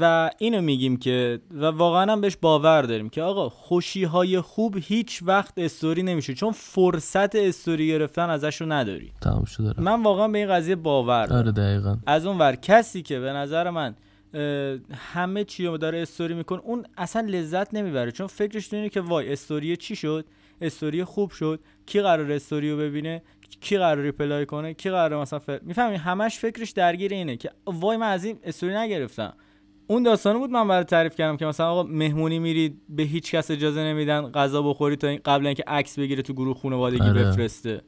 و 0.00 0.30
اینو 0.38 0.60
میگیم 0.60 0.96
که 0.96 1.40
و 1.50 1.64
واقعا 1.64 2.12
هم 2.12 2.20
بهش 2.20 2.36
باور 2.36 2.82
داریم 2.82 3.08
که 3.08 3.22
آقا 3.22 3.48
خوشی 3.48 4.04
های 4.04 4.40
خوب 4.40 4.76
هیچ 4.80 5.22
وقت 5.22 5.52
استوری 5.56 6.02
نمیشه 6.02 6.34
چون 6.34 6.52
فرصت 6.52 7.36
استوری 7.36 7.88
گرفتن 7.88 8.30
ازش 8.30 8.60
رو 8.60 8.72
نداری. 8.72 9.12
تمام 9.20 9.44
شده 9.44 9.80
من 9.80 10.02
واقعا 10.02 10.28
به 10.28 10.38
این 10.38 10.48
قضیه 10.48 10.76
باور 10.76 11.26
دارم. 11.26 11.40
آره 11.40 11.52
دقیقا. 11.52 11.96
از 12.06 12.26
اون 12.26 12.38
ور 12.38 12.54
کسی 12.54 13.02
که 13.02 13.20
به 13.20 13.32
نظر 13.32 13.70
من 13.70 13.94
همه 14.94 15.44
چی 15.44 15.66
رو 15.66 15.78
داره 15.78 16.02
استوری 16.02 16.34
میکن 16.34 16.60
اون 16.64 16.86
اصلا 16.96 17.22
لذت 17.28 17.74
نمی‌بره 17.74 18.10
چون 18.10 18.26
فکرش 18.26 18.74
اینه 18.74 18.88
که 18.88 19.00
وای 19.00 19.32
استوری 19.32 19.76
چی 19.76 19.96
شد؟ 19.96 20.24
استوری 20.60 21.04
خوب 21.04 21.30
شد. 21.30 21.60
کی 21.86 22.00
قرار 22.00 22.32
استوری 22.32 22.70
رو 22.70 22.76
ببینه؟ 22.76 23.22
کی 23.60 23.78
قرار 23.78 24.02
reply 24.02 24.46
کنه؟ 24.46 24.74
کی 24.74 24.90
قرار 24.90 25.20
مثلا 25.20 25.38
فر... 25.38 25.60
می‌فهمی؟ 25.62 25.96
همش 25.96 26.38
فکرش 26.38 26.70
درگیر 26.70 27.12
اینه 27.12 27.36
که 27.36 27.50
وای 27.66 27.96
من 27.96 28.12
از 28.12 28.24
این 28.24 28.38
استوری 28.44 28.74
نگرفتم. 28.74 29.34
اون 29.86 30.02
داستانه 30.02 30.38
بود 30.38 30.50
من 30.50 30.68
برات 30.68 30.84
تعریف 30.84 31.14
کردم 31.16 31.36
که 31.36 31.46
مثلا 31.46 31.70
آقا 31.70 31.82
مهمونی 31.82 32.38
میرید 32.38 32.80
به 32.88 33.02
هیچ 33.02 33.34
کس 33.34 33.50
اجازه 33.50 33.80
نمیدن 33.80 34.30
غذا 34.30 34.62
بخوری 34.62 34.96
تا 34.96 35.08
این 35.08 35.20
قبل 35.24 35.46
اینکه 35.46 35.64
عکس 35.66 35.98
بگیره 35.98 36.22
تو 36.22 36.32
گروه 36.32 36.56
خانوادگی 36.56 37.02
آره. 37.02 37.24
بفرسته. 37.24 37.82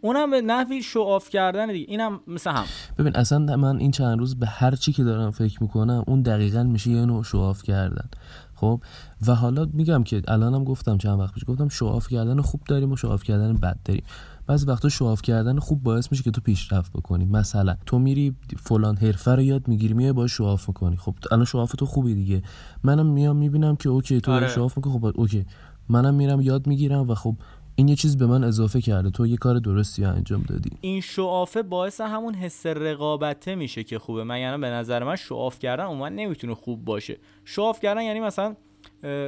اونم 0.00 0.30
به 0.30 0.40
نحوی 0.40 0.82
show 0.82 1.00
off 1.00 1.28
کردن 1.28 1.72
دیگه. 1.72 1.86
اینم 1.88 2.20
مثل 2.26 2.50
هم. 2.50 2.64
ببین 2.98 3.16
اصلا 3.16 3.56
من 3.56 3.76
این 3.76 3.90
چند 3.90 4.18
روز 4.18 4.38
به 4.38 4.46
هر 4.46 4.74
چی 4.74 4.92
که 4.92 5.04
دارم 5.04 5.30
فکر 5.30 5.62
می‌کنم 5.62 6.04
اون 6.06 6.22
دقیقا 6.22 6.62
میشه 6.62 6.90
یه 6.90 7.04
نوع 7.04 7.24
show 7.24 7.38
off 7.38 7.62
کردن. 7.62 8.08
خب؟ 8.54 8.80
و 9.26 9.34
حالا 9.34 9.66
میگم 9.72 10.02
که 10.02 10.22
الانم 10.28 10.64
گفتم 10.64 10.98
چند 10.98 11.20
وقت 11.20 11.34
پیش 11.34 11.44
گفتم 11.48 11.68
show 11.68 11.86
off 11.86 12.08
کردن 12.08 12.40
خوب 12.40 12.60
داریم 12.68 12.92
و 12.92 12.96
show 12.96 13.08
off 13.08 13.22
کردن 13.22 13.54
بد 13.54 13.78
داریم. 13.84 14.04
بعضی 14.46 14.66
وقتا 14.66 14.88
show 14.88 15.07
off 15.07 15.22
کردن 15.22 15.58
خوب 15.58 15.82
باعث 15.82 16.12
میشه 16.12 16.22
که 16.22 16.30
تو 16.30 16.40
پیشرفت 16.40 16.92
بکنی. 16.92 17.24
مثلا 17.24 17.76
تو 17.86 17.98
میری 17.98 18.36
فلان 18.58 18.96
حرفه 18.96 19.34
رو 19.34 19.42
یاد 19.42 19.68
می‌گیری 19.68 19.94
میای 19.94 20.12
باش 20.12 20.26
show 20.26 20.50
off 20.50 20.68
می‌کنی. 20.68 20.96
خب 20.96 21.14
الان 21.30 21.44
show 21.44 21.60
off 21.60 21.72
تو 21.72 21.86
خوبی 21.86 22.14
دیگه. 22.14 22.42
منم 22.82 23.06
میام 23.06 23.36
می‌بینم 23.36 23.76
که 23.76 23.88
اوکی 23.88 24.20
تو 24.20 24.32
آره. 24.32 24.48
show 24.48 24.64
off 24.64 24.76
می‌کنی 24.76 24.92
خب 24.92 25.12
اوکی. 25.20 25.46
منم 25.88 26.14
میرم 26.14 26.40
یاد 26.40 26.66
می‌گیرم 26.66 27.10
و 27.10 27.14
خب 27.14 27.36
این 27.78 27.88
یه 27.88 27.96
چیز 27.96 28.18
به 28.18 28.26
من 28.26 28.44
اضافه 28.44 28.80
کرده. 28.80 29.10
تو 29.10 29.26
یه 29.26 29.36
کار 29.36 29.58
درستی 29.58 30.04
انجام 30.04 30.42
دادی. 30.42 30.70
این 30.80 31.00
show 31.00 31.31
off 31.31 31.54
ه 31.54 31.62
باعث 31.62 32.00
همون 32.00 32.34
حس 32.34 32.66
رقابته 32.66 33.54
میشه 33.54 33.84
که 33.84 33.98
خوبه. 33.98 34.24
من 34.24 34.40
یعنی 34.40 34.60
به 34.60 34.66
نظر 34.66 35.04
من 35.04 35.16
show 35.16 35.40
off 35.40 35.58
کردن 35.58 35.84
عموما 35.84 36.08
نمی‌تونه 36.08 36.54
خوب 36.54 36.84
باشه. 36.84 37.18
شعاف 37.44 37.80
کردن 37.80 38.02
یعنی 38.02 38.20
مثلا 38.20 38.56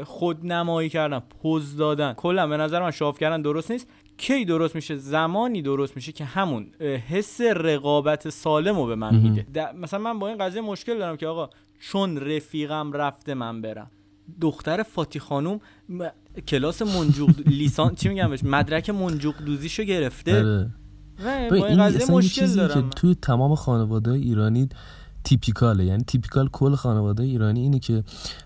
خودنمایی 0.04 0.88
کردن 0.88 1.18
پوز 1.18 1.76
دادن. 1.76 2.12
کلا 2.12 2.46
به 2.46 2.56
نظر 2.56 2.82
من 2.82 2.90
شعاف 2.90 3.18
کردن 3.18 3.42
درست 3.42 3.70
نیست. 3.70 3.88
کی 4.16 4.44
درست 4.44 4.74
میشه؟ 4.74 4.96
زمانی 4.96 5.62
درست 5.62 5.96
میشه 5.96 6.12
که 6.12 6.24
همون 6.24 6.66
حس 7.08 7.40
رقابت 7.40 8.28
سالم 8.28 8.76
رو 8.76 8.86
به 8.86 8.94
من 8.94 9.14
میده. 9.14 9.72
مثلا 9.72 10.00
من 10.00 10.18
با 10.18 10.28
این 10.28 10.38
قضیه 10.38 10.60
مشکل 10.60 10.98
دارم 10.98 11.16
که 11.16 11.26
آقا 11.26 11.50
چون 11.80 12.16
رفیقم 12.16 12.92
رفته 12.92 13.34
من 13.34 13.62
برم. 13.62 13.90
دختر 14.40 14.82
فاتی 14.82 15.20
خانوم 15.20 15.60
کلاس 16.40 16.82
منجوق 16.82 17.30
لیسان 17.46 17.94
چی 17.94 18.08
میگم 18.08 18.30
بهش؟ 18.30 18.44
مدرک 18.44 18.90
منجوق 18.90 19.34
دوزیشو 19.46 19.82
گرفته. 19.82 20.38
آره. 20.38 20.70
با 21.50 21.56
این 21.66 21.82
قضیه 21.84 22.10
مشکل 22.10 22.46
دارم 22.46 22.82
که 22.82 22.88
توی 22.96 23.14
تمام 23.14 23.54
خانواده 23.54 24.10
ایرانی 24.10 24.68
تیپیکاله. 25.24 25.84
یعنی 25.84 26.04
تیپیکال 26.06 26.48
کل 26.48 26.74
خانواده 26.74 27.22
ایرانی 27.22 27.60
اینه 27.60 27.78
که 27.78 28.04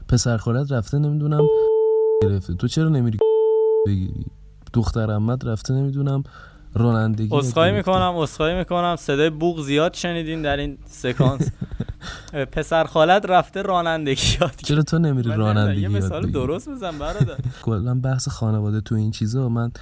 پسر 0.09 0.37
خالت 0.37 0.73
رفته 0.73 0.99
نمی‌دونم 0.99 1.47
گرفته. 2.23 2.55
تو 2.55 2.69
چرا 2.69 2.89
نمیری 2.89 3.19
بگیری؟ 3.87 4.27
دختر 4.73 5.11
احمد 5.11 5.49
رفته 5.49 5.75
نمی‌دونم 5.75 6.23
رانندگی 6.75 7.37
اسخای 7.37 7.73
می‌کنم 7.73 8.17
اسخای 8.17 8.59
می‌کنم. 8.59 8.97
صدای 8.97 9.31
بوق 9.31 9.63
زیاد 9.63 9.95
شنیدین 9.95 10.43
در 10.43 10.57
این 10.57 10.79
سکانس. 10.87 11.49
پسر 12.33 12.85
خالت 12.85 13.27
رفته 13.27 13.63
رانندگی 13.63 14.37
یاد 14.41 14.55
چرا 14.57 14.83
تو 14.83 14.99
نمیری 14.99 15.33
رانندگی 15.33 15.81
یه 15.81 15.89
مثال 15.89 16.31
درست 16.31 16.69
بزن 16.69 16.99
برادر. 16.99 17.37
کلا 17.63 17.95
بحث 17.95 18.29
خانواده 18.29 18.81
تو 18.81 18.95
این 18.95 19.11
چیزا 19.11 19.49
من 19.49 19.73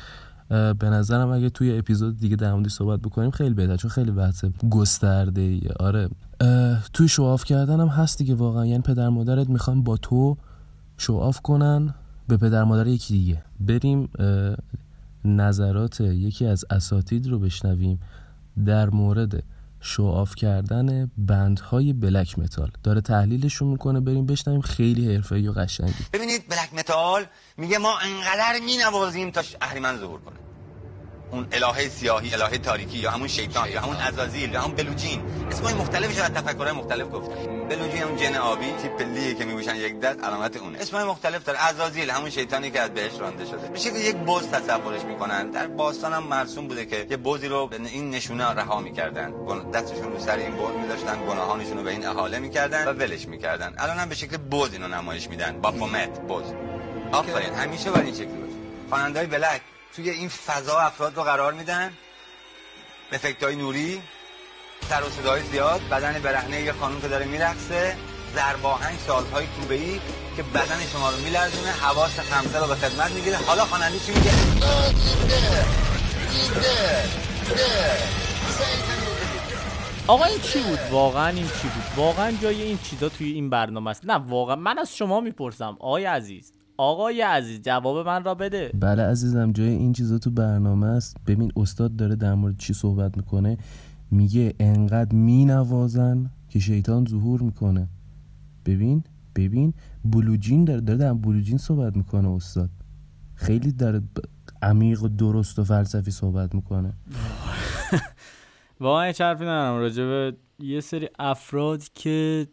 به 0.48 0.90
نظرم 0.90 1.28
اگه 1.28 1.50
توی 1.50 1.78
اپیزود 1.78 2.18
دیگه 2.18 2.36
در 2.36 2.52
موردش 2.52 2.72
صحبت 2.72 3.00
بکنیم 3.00 3.30
خیلی 3.30 3.54
بهتر 3.54 3.76
چون 3.76 3.90
خیلی 3.90 4.10
بحث 4.10 4.44
گسترده 4.70 5.40
ایه 5.40 5.72
آره. 5.80 6.08
توی 6.92 7.08
show 7.08 7.29
off 7.29 7.44
کردن 7.44 7.80
هم 7.80 7.88
هست 7.88 8.18
دیگه 8.18 8.34
واقعا. 8.34 8.66
یعنی 8.66 8.82
پدر 8.82 9.08
مادرت 9.08 9.48
می‌خوان 9.48 9.82
با 9.82 9.96
تو 9.96 10.36
show 10.98 11.22
off 11.22 11.40
کنن 11.40 11.94
به 12.28 12.36
پدر 12.36 12.64
مادر 12.64 12.86
یکی 12.86 13.14
دیگه. 13.14 13.42
بریم 13.60 14.08
نظرات 15.24 16.00
یکی 16.00 16.46
از 16.46 16.64
اساتید 16.70 17.26
رو 17.26 17.38
بشنویم 17.38 18.00
در 18.66 18.90
مورد 18.90 19.42
show 19.80 20.11
off 20.11 20.34
کردن 20.34 21.10
band 21.18 21.92
های 21.92 22.06
black 22.06 22.38
metal. 22.38 22.70
داره 22.82 23.00
تحلیلشون 23.00 23.68
می‌کنه 23.68 24.00
بریم 24.00 24.26
بشنویم 24.26 24.60
خیلی 24.60 25.14
حرفه‌ای 25.14 25.48
و 25.48 25.52
قشنگی. 25.52 26.04
ببینید 26.12 26.48
black 26.48 26.74
metal 26.74 27.24
میگه 27.56 27.78
ما 27.78 27.98
انقدر 27.98 28.60
مینوازیم 28.66 29.30
تا 29.30 29.42
اهریمن 29.60 29.98
ظهور 29.98 30.20
کنه. 30.20 30.49
اون 31.32 31.46
الهه 31.52 31.88
سیاهی 31.88 32.34
الهه 32.34 32.58
تاریکی 32.58 32.98
یا 32.98 33.10
همون 33.10 33.28
شیطان 33.28 33.70
یا 33.70 33.80
همون 33.80 33.96
عزازیل 33.96 34.52
یا 34.52 34.60
همون 34.60 34.74
بلوجین 34.74 35.22
اسمای 35.50 35.74
مختلفی 35.74 36.20
از 36.20 36.30
تفکرهای 36.30 36.72
مختلف 36.72 37.06
گفت 37.12 37.30
بلوجین 37.68 38.02
همون 38.02 38.16
جن 38.16 38.34
آبی 38.34 38.72
تیپ 38.82 39.02
لیه 39.02 39.34
که 39.34 39.44
میبوشن 39.44 39.76
یک 39.76 40.00
دست 40.00 40.24
علامت 40.24 40.56
اونه. 40.56 40.78
اسمای 40.78 41.04
مختلف 41.04 41.44
داره. 41.44 41.58
عزازیل 41.58 42.10
همون 42.10 42.30
شیطانی 42.30 42.70
که 42.70 42.80
از 42.80 42.90
بهش 42.90 43.12
رانده 43.20 43.44
شده. 43.44 43.68
میشه 43.68 43.90
که 43.90 43.98
یک 43.98 44.16
بز 44.16 44.48
تصورش 44.48 45.02
می‌کنن. 45.02 45.50
در 45.50 45.66
باستان 45.66 46.12
هم 46.12 46.22
مرسوم 46.22 46.68
بوده 46.68 46.86
که 46.86 47.06
یه 47.10 47.16
بزی 47.16 47.48
رو 47.48 47.66
به 47.66 47.76
این 47.76 48.10
نشونه 48.10 48.50
رها 48.50 48.80
می‌کردن. 48.80 49.32
دستشون 49.74 50.12
رو 50.12 50.18
سر 50.20 50.36
این 50.36 50.56
بز 50.56 50.74
میذاشتن 50.82 51.26
گناهانشون 51.28 51.76
رو 51.76 51.82
به 51.82 51.90
این 51.90 52.06
احاله 52.06 52.38
می‌کردن 52.38 52.88
و 52.88 52.92
ولش 52.92 53.28
می‌کردن. 53.28 53.74
الان 53.78 53.96
هم 53.96 54.08
به 54.08 54.14
شکل 54.14 54.36
بز 54.36 54.72
اینو 54.72 54.88
نمایش 54.88 55.28
میدن. 55.28 55.60
بافومت 55.60 56.20
بز. 56.20 56.44
آفرین. 57.12 57.54
همیشه 57.54 57.90
باید 57.90 58.06
این 58.06 58.14
باشه. 58.14 58.54
خواننده‌های 58.88 59.26
بلک. 59.26 59.60
توی 60.00 60.10
این 60.10 60.28
فضا 60.28 60.78
افراد 60.78 61.16
رو 61.16 61.22
قرار 61.22 61.52
میدن؟ 61.52 61.92
افکت 63.12 63.42
های 63.42 63.56
نوری 63.56 64.02
سر 64.88 65.02
و 65.02 65.10
صدای 65.10 65.42
زیاد 65.42 65.80
بدن 65.90 66.18
برهنه 66.22 66.60
یه 66.60 66.72
خانم 66.72 67.00
که 67.00 67.08
داره 67.08 67.26
میرقصه 67.26 67.96
زرباهنگ 68.34 68.98
سازهای 69.06 69.46
توبه 69.56 69.74
ای 69.74 70.00
که 70.36 70.42
بدن 70.42 70.80
شما 70.92 71.10
رو 71.10 71.16
میلرزونه 71.16 71.70
حواس 71.70 72.20
خمسه 72.20 72.58
رو 72.58 72.66
به 72.66 72.74
خدمت 72.74 73.10
می‌گیره. 73.10 73.36
حالا 73.36 73.64
خواننده 73.64 73.98
چی 73.98 74.12
میگه؟ 74.12 74.30
آقا 80.06 80.24
این 80.24 80.40
چی 80.40 80.62
بود؟ 80.62 80.78
واقعا 80.90 81.28
این 81.28 81.48
چی 81.62 81.68
بود؟ 81.68 81.84
واقعا 81.96 82.32
جای 82.42 82.62
این 82.62 82.78
چیزا 82.78 83.08
توی 83.08 83.32
این 83.32 83.50
برنامه 83.50 83.90
است. 83.90 84.04
نه 84.04 84.14
واقعا 84.14 84.56
من 84.56 84.78
از 84.78 84.96
شما 84.96 85.20
می‌پرسم 85.20 85.76
آقای 85.80 86.04
عزیز. 86.04 86.52
آقای 86.80 87.20
عزیز 87.20 87.62
جواب 87.62 88.06
من 88.06 88.24
را 88.24 88.34
بده. 88.34 88.70
بله 88.80 89.02
عزیزم 89.02 89.52
جای 89.52 89.68
این 89.68 89.92
چیزا 89.92 90.18
تو 90.18 90.30
برنامه 90.30 90.86
است. 90.86 91.16
ببین 91.26 91.52
استاد 91.56 91.96
داره 91.96 92.16
در 92.16 92.34
مورد 92.34 92.56
چی 92.56 92.74
صحبت 92.74 93.16
می‌کنه. 93.16 93.58
میگه 94.10 94.54
انقدر 94.60 95.14
مینوازن 95.14 96.30
که 96.48 96.58
شیطان 96.58 97.06
ظهور 97.10 97.42
می‌کنه. 97.42 97.88
ببین 98.66 99.04
ببین 99.36 99.74
بلوجین 100.04 100.64
داره 100.64 100.80
داره 100.80 100.98
در 100.98 101.14
بلوجین 101.14 101.58
صحبت 101.58 101.96
می‌کنه 101.96 102.28
استاد. 102.28 102.70
خیلی 103.34 103.72
داره 103.72 104.02
عمیق 104.62 105.02
و 105.02 105.08
درست 105.08 105.58
و 105.58 105.64
فلسفی 105.64 106.10
صحبت 106.10 106.54
می‌کنه. 106.54 106.92
واقعا 108.80 109.12
چرفی 109.12 109.22
حرفی 109.22 109.44
ندارم 109.44 109.80
راجع 109.80 110.30
یه 110.58 110.80
سری 110.80 111.08
افراد 111.18 111.82
که 111.94 112.46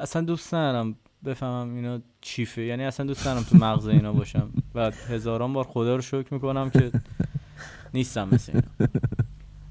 اصلا 0.00 0.22
دوست 0.22 0.54
ندارم 0.54 0.96
بفهمم 1.24 1.74
اینا 1.74 2.00
چیفه. 2.20 2.62
یعنی 2.62 2.84
اصلا 2.84 3.06
دوست 3.06 3.24
دارم 3.24 3.42
تو 3.42 3.56
مغز 3.56 3.88
اینا 3.88 4.12
باشم. 4.12 4.50
و 4.74 4.90
هزاران 5.08 5.52
بار 5.52 5.64
خدا 5.64 5.96
رو 5.96 6.02
شکر 6.02 6.34
می‌کنم 6.34 6.70
که 6.70 6.90
نیستم 7.94 8.28
مثل 8.32 8.52
اینا. 8.52 8.88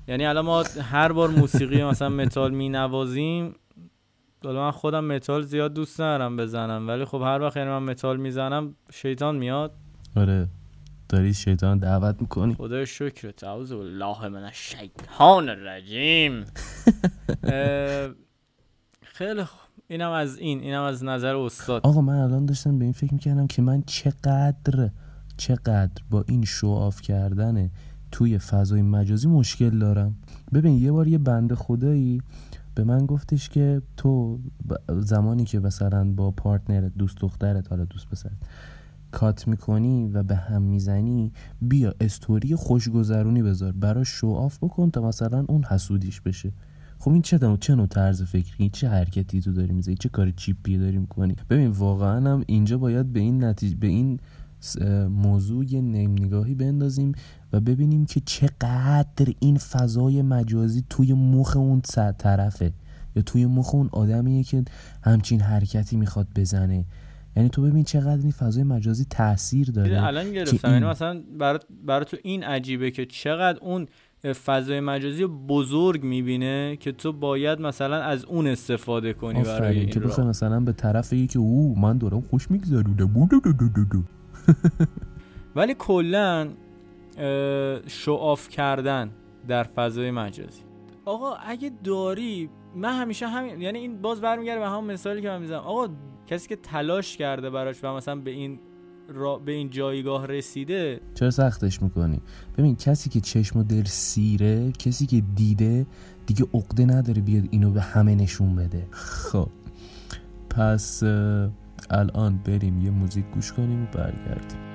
یعنی 0.07 0.25
الان 0.25 0.45
ما 0.45 0.63
هر 0.63 1.12
بار 1.12 1.29
موسیقی 1.29 1.83
مثلا 1.83 2.10
متال 2.10 2.51
می 2.51 2.69
نوازیم 2.69 3.55
حالا 4.43 4.65
من 4.65 4.71
خودم 4.71 5.05
متال 5.05 5.41
زیاد 5.41 5.73
دوست 5.73 6.01
ندارم 6.01 6.38
بزنم. 6.38 6.88
ولی 6.88 7.05
خب 7.05 7.21
هر 7.21 7.41
وقت 7.41 7.57
یعنی 7.57 7.69
من 7.69 7.83
متال 7.83 8.17
می‌زنم 8.17 8.75
شیطان 8.93 9.36
میاد. 9.36 9.73
آره. 10.15 10.47
داری 11.10 11.33
شیطان 11.33 11.77
دعوت 11.77 12.21
می‌کنی. 12.21 12.53
خدای 12.53 12.86
شکر 12.86 13.31
اعوذ 13.32 13.73
بالله 13.73 14.27
من 14.27 14.43
الشیطان 14.43 15.49
الرجیم. 15.49 16.45
خیلی 19.17 19.43
خوب 19.43 19.66
اینم 19.89 20.12
از 20.12 20.38
این 20.38 20.60
اینم 20.60 20.84
از 20.84 21.04
نظر 21.04 21.36
استاد. 21.36 21.82
آقا 21.86 22.02
من 22.02 22.15
الان 22.15 22.45
داشتم 22.45 22.80
به 22.80 22.86
این 22.86 22.93
فکر 22.93 23.13
می‌کردم 23.13 23.47
که 23.47 23.62
من 23.62 23.84
چقدر 23.86 24.89
چقدر 25.38 26.04
با 26.10 26.26
این 26.28 26.45
show 26.45 26.67
off 26.67 27.02
کردن 27.02 27.69
توی 28.12 28.38
فضای 28.38 28.82
مجازی 28.82 29.28
مشکل 29.28 29.80
دارم. 29.80 30.15
ببین 30.54 30.73
یه 30.73 30.91
بار 30.91 31.08
یه 31.08 31.17
بنده 31.17 31.56
خدایی 31.56 32.21
به 32.76 32.84
من 32.84 33.06
گفتش 33.06 33.50
که 33.50 33.82
تو 33.97 34.39
زمانی 34.89 35.43
که 35.43 35.60
مثلا 35.60 36.12
با 36.12 36.32
partner 36.32 36.84
ت 36.84 36.91
دوست 36.97 37.17
دخترت 37.17 37.69
حالا 37.69 37.86
دوست 37.86 38.10
پسرت 38.10 38.38
cut 39.12 39.47
می‌کنی 39.47 40.08
و 40.08 40.23
به 40.23 40.36
هم 40.36 40.62
می‌زنی 40.62 41.32
بیا 41.62 41.93
استوری 42.02 42.56
خوشگذرونی 42.56 43.43
بذار 43.43 43.71
براش 43.71 44.08
show 44.08 44.28
off 44.28 44.58
بکن 44.58 44.91
تا 44.91 45.02
مثلا 45.02 45.45
اون 45.47 45.63
حسودیش 45.63 46.21
بشه. 46.21 46.52
خب 46.99 47.12
این 47.12 47.21
چه 47.21 47.57
چه 47.60 47.75
نوع 47.75 47.88
طرز 47.88 48.23
فکری؟ 48.23 48.69
چه 48.69 48.89
حرکتی 48.89 49.41
تو 49.41 49.51
داری 49.51 49.73
می‌زنی؟ 49.73 49.95
چه 49.95 50.10
کار 50.10 50.31
چیپی 50.31 50.77
داری 50.77 50.97
می‌کنی؟ 50.97 51.36
ببین 51.49 51.67
واقعا 51.67 52.31
هم 52.33 52.43
اینجا 52.47 52.77
باید 52.77 53.13
به 53.13 53.19
این 53.19 53.43
نتیجه 53.43 53.75
به 53.75 53.88
این 53.88 54.19
موضوع 55.10 55.65
یه 55.73 55.81
نیم 55.81 56.12
نگاهی 56.12 56.55
بندازیم 56.55 57.12
و 57.53 57.60
ببینیم 57.60 58.05
که 58.05 58.21
چقدر 58.25 59.33
این 59.39 59.57
فضای 59.57 60.21
مجازی 60.21 60.83
توی 60.89 61.13
مخ 61.13 61.55
اون 61.57 61.81
طرفه 62.17 62.73
یا 63.15 63.21
توی 63.21 63.45
مخ 63.45 63.75
اون 63.75 63.89
آدمیه 63.91 64.43
که 64.43 64.63
همچین 65.03 65.39
حرکتی 65.41 65.97
می‌خواد 65.97 66.27
بزنه. 66.36 66.86
یعنی 67.36 67.49
تو 67.49 67.62
ببین 67.62 67.83
چقدر 67.83 68.21
این 68.21 68.31
فضای 68.31 68.63
مجازی 68.63 69.05
تاثیر 69.10 69.71
داره 69.71 70.03
الان 70.03 70.31
گرفتم. 70.33 70.67
یعنی 70.67 70.75
این- 70.75 70.91
مثلا 70.91 71.23
برای 71.86 72.05
تو 72.05 72.17
این 72.23 72.43
عجیبه 72.43 72.91
که 72.91 73.05
چقدر 73.05 73.60
اون 73.60 73.88
فضای 74.23 74.80
مجازی 74.80 75.25
بزرگ 75.25 76.03
می‌بینه 76.03 76.77
که 76.80 76.91
تو 76.91 77.13
باید 77.13 77.62
مثلا 77.62 77.95
از 77.95 78.25
اون 78.25 78.47
استفاده 78.47 79.13
کنی 79.13 79.43
برای 79.43 79.80
این 79.80 79.89
که. 79.89 79.99
بخوای 79.99 80.27
مثلا 80.27 80.60
به 80.60 80.71
طرف 80.71 81.13
که 81.13 81.39
او 81.39 81.80
من 81.80 81.97
دارم 81.97 82.21
خوش 82.21 82.51
میگذرونم 82.51 84.08
ولی 85.56 85.73
کلا 85.73 86.49
شو 87.88 88.13
آف 88.13 88.49
کردن 88.49 89.10
در 89.47 89.63
فضای 89.63 90.12
مجازی. 90.12 90.62
آقا 91.06 91.34
اگه 91.34 91.71
داری 91.84 92.49
من 92.75 92.93
همیشه 93.01 93.27
همین 93.27 93.62
یعنی 93.62 93.80
این 93.80 94.01
باز 94.01 94.21
برمیگرده 94.21 94.60
به 94.60 94.67
همون 94.67 94.93
مثالی 94.93 95.21
که 95.21 95.30
من 95.30 95.41
می‌زنم. 95.41 95.60
آقا 95.60 95.88
کسی 96.27 96.49
که 96.49 96.56
تلاش 96.56 97.17
کرده 97.17 97.49
براش 97.49 97.84
و 97.84 97.88
مثلا 97.88 98.15
به 98.15 98.32
این 98.32 98.60
را 99.10 99.38
به 99.38 99.52
این 99.52 99.70
جایگاه 99.70 100.26
رسیده. 100.26 101.00
چرا 101.13 101.32
سختش 101.32 101.82
می‌کنی؟ 101.82 102.22
ببین 102.58 102.76
کسی 102.76 103.10
که 103.10 103.20
چشم 103.22 103.60
و 103.60 103.63
دل 103.63 103.84
سیره 103.84 104.72
کسی 104.72 105.06
که 105.06 105.24
دیده 105.36 105.86
دیگه 106.26 106.46
عقده 106.54 106.86
نداره 106.86 107.22
بیاد 107.22 107.43
اینو 107.52 107.72
به 107.72 107.82
همه 107.82 108.15
نشون 108.15 108.56
بده. 108.56 108.88
خب 108.91 109.50
پس 110.50 111.04
الان 111.89 112.38
بریم 112.46 112.82
یه 112.82 112.91
موزیک 112.91 113.26
گوش 113.26 113.54
کنیم 113.54 113.84
و 113.84 113.86
برگردیم. 113.86 114.66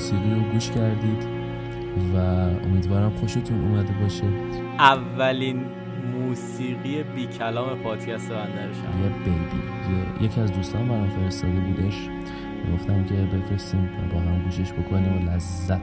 موسیقی 0.00 0.34
رو 0.34 0.40
گوش 0.40 0.70
کردید 0.70 1.24
و 2.14 2.16
امیدوارم 2.64 3.10
خوشتون 3.10 3.60
اومده 3.60 3.92
باشه. 3.92 4.24
اولین 4.78 5.64
موسیقی 6.12 7.02
بی 7.02 7.26
کلام 7.26 7.78
پادکست 7.78 8.30
بندرشم. 8.30 9.02
یه 9.02 9.08
بیبی. 9.24 10.24
یکی 10.24 10.40
از 10.40 10.52
دوستان 10.52 10.88
برام 10.88 11.08
فرستاده 11.08 11.60
بودش. 11.60 12.08
گفتم 12.74 13.04
که 13.04 13.14
بفرستیم 13.14 13.88
با 14.12 14.20
هم 14.20 14.42
گوشش 14.42 14.72
بکنیم 14.72 15.16
و 15.16 15.30
لذت 15.30 15.79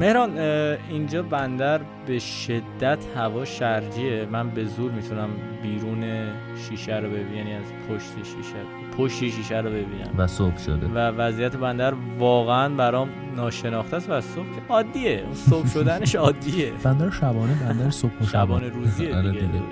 مهران 0.00 0.38
اه، 0.38 0.76
اینجا 0.90 1.22
بندر 1.22 1.80
به 2.06 2.18
شدت 2.18 2.98
هوا 3.16 3.44
شرجیه 3.44 4.28
من 4.32 4.50
به 4.50 4.64
زور 4.64 4.90
می‌تونم 4.92 5.28
بیرون 5.62 6.28
شیشه 6.68 6.96
رو 6.96 7.08
ببینم 7.10 7.34
یعنی 7.36 7.52
از 7.52 7.64
پشت 7.88 8.16
شیشه 8.16 8.56
پشت 8.98 9.18
شیشه 9.18 9.58
رو 9.58 9.70
ببینم. 9.70 10.10
و 10.18 10.26
صبح 10.26 10.58
شده. 10.58 10.86
و 10.86 10.98
وضعیت 10.98 11.56
بندر 11.56 11.94
واقعا 12.18 12.68
برام 12.68 13.08
ناشناخته 13.36 13.96
است 13.96 14.10
و 14.10 14.20
صبح 14.20 14.44
که 14.44 14.72
عادیه. 14.72 15.24
صبح 15.32 15.66
شدنش 15.68 16.14
عادیه. 16.14 16.72
بندر 16.84 17.10
شبانه 17.10 17.54
بندر 17.54 17.90
صبح 17.90 18.24
شبانه. 18.32 18.68
روزیه 18.68 19.14
آره 19.16 19.30
دیگه, 19.30 19.42
دیگه. 19.42 19.62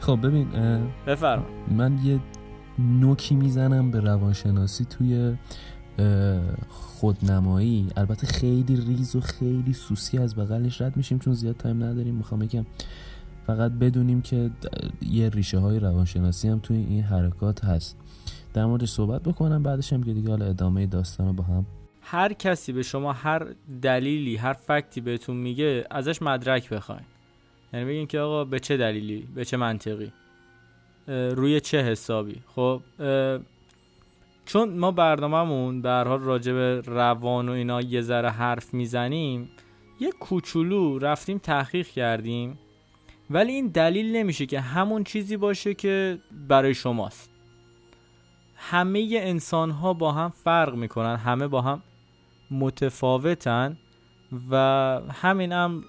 خب 0.00 0.18
ببین 0.26 0.46
بفرم 1.06 1.44
من 1.76 1.98
یه 2.04 2.18
نوکی 2.78 3.34
می‌زنم 3.34 3.90
به 3.90 4.00
روانشناسی 4.00 4.84
توی 4.84 5.36
خودنمایی. 7.04 7.86
البته 7.96 8.26
خیلی 8.26 8.76
ریز 8.76 9.16
و 9.16 9.20
خیلی 9.20 9.72
سوسکی 9.72 10.18
از 10.18 10.36
بغلش 10.36 10.80
رد 10.80 10.96
میشیم 10.96 11.18
چون 11.18 11.32
زیاد 11.32 11.56
تایم 11.56 11.84
نداریم. 11.84 12.14
می‌خوام 12.14 12.40
بگم 12.40 12.66
فقط 13.46 13.72
بدونیم 13.72 14.22
که 14.22 14.50
یه 15.02 15.28
ریشه 15.28 15.58
های 15.58 15.80
روانشناسی 15.80 16.48
هم 16.48 16.58
توی 16.58 16.76
این 16.76 17.02
حرکات 17.02 17.64
هست. 17.64 17.96
در 18.54 18.66
مورد 18.66 18.84
صحبت 18.84 19.22
بکنم 19.22 19.62
بعدش 19.62 19.92
هم 19.92 20.02
که 20.02 20.12
دیگه 20.12 20.28
حالا 20.28 20.46
ادامه 20.46 20.86
داستان 20.86 21.26
رو 21.26 21.32
با 21.32 21.44
هم. 21.44 21.66
هر 22.00 22.32
کسی 22.32 22.72
به 22.72 22.82
شما 22.82 23.12
هر 23.12 23.46
دلیلی 23.82 24.36
هر 24.36 24.52
فکتی 24.52 25.00
بهتون 25.00 25.36
میگه 25.36 25.84
ازش 25.90 26.22
مدرک 26.22 26.68
بخواین. 26.70 27.04
یعنی 27.72 27.86
بگین 27.86 28.06
که 28.06 28.20
آقا 28.20 28.44
به 28.44 28.60
چه 28.60 28.76
دلیلی؟ 28.76 29.28
به 29.34 29.44
چه 29.44 29.56
منطقی؟ 29.56 30.12
روی 31.08 31.60
چه 31.60 31.82
حسابی؟ 31.82 32.36
خب 32.54 32.80
چون 34.46 34.78
ما 34.78 34.90
برنامهمون 34.90 35.86
هر 35.86 36.08
حال 36.08 36.20
راجع 36.20 36.52
به 36.52 36.80
روان 36.80 37.48
و 37.48 37.52
اینا 37.52 37.80
یه 37.80 38.00
ذره 38.00 38.30
حرف 38.30 38.74
می‌زنیم 38.74 39.50
یه 40.00 40.10
کوچولو 40.10 40.98
رفتیم 40.98 41.38
تحقیق 41.38 41.86
کردیم 41.86 42.58
ولی 43.30 43.52
این 43.52 43.66
دلیل 43.66 44.16
نمیشه 44.16 44.46
که 44.46 44.60
همون 44.60 45.04
چیزی 45.04 45.36
باشه 45.36 45.74
که 45.74 46.18
برای 46.48 46.74
شماست. 46.74 47.30
همه 48.56 49.08
انسان 49.12 49.70
ها 49.70 49.92
با 49.92 50.12
هم 50.12 50.30
فرق 50.30 50.74
می‌کنن 50.74 51.16
همه 51.16 51.48
با 51.48 51.60
هم 51.60 51.82
متفاوتن 52.50 53.76
و 54.50 54.56
همین 55.10 55.52
هم 55.52 55.84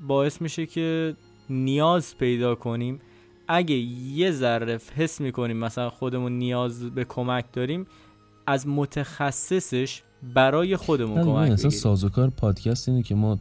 باعث 0.00 0.42
میشه 0.42 0.66
که 0.66 1.16
نیاز 1.50 2.18
پیدا 2.18 2.54
کنیم 2.54 3.00
اگه 3.48 3.74
یه 3.74 4.30
ذره 4.30 4.78
حس 4.96 5.20
می‌کنیم 5.20 5.56
مثلا 5.56 5.90
خودمون 5.90 6.32
نیاز 6.38 6.82
به 6.82 7.04
کمک 7.04 7.44
داریم 7.52 7.86
از 8.46 8.68
متخصصش 8.68 10.02
برای 10.34 10.76
خودمون 10.76 11.24
کمک 11.24 11.50
اصلا 11.50 11.70
سازوکار 11.70 12.30
پادکست 12.30 12.88
اینه 12.88 13.02
که 13.02 13.14
ما 13.14 13.38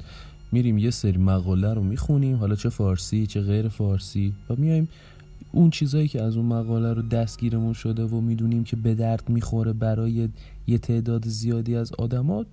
میریم 0.52 0.78
یه 0.78 0.90
سری 0.90 1.18
مقاله 1.18 1.74
رو 1.74 1.84
می‌خونیم 1.84 2.36
حالا 2.36 2.56
چه 2.56 2.70
فارسی 2.70 3.28
چه 3.28 3.42
غیر 3.42 3.68
فارسی 3.68 4.34
و 4.50 4.56
میایم 4.58 4.90
اون 5.52 5.70
چیزایی 5.70 6.08
که 6.08 6.22
از 6.22 6.38
اون 6.38 6.46
مقاله 6.46 6.94
رو 6.94 7.02
دستگیرمون 7.02 7.74
شده 7.74 8.04
و 8.04 8.22
می‌دونیم 8.22 8.64
که 8.64 8.76
به 8.76 8.96
درد 8.96 9.30
می‌خوره 9.30 9.74
برای 9.74 10.30
یه 10.68 10.78
تعداد 10.78 11.28
زیادی 11.28 11.76
از 11.76 11.94
آدمات 11.94 12.48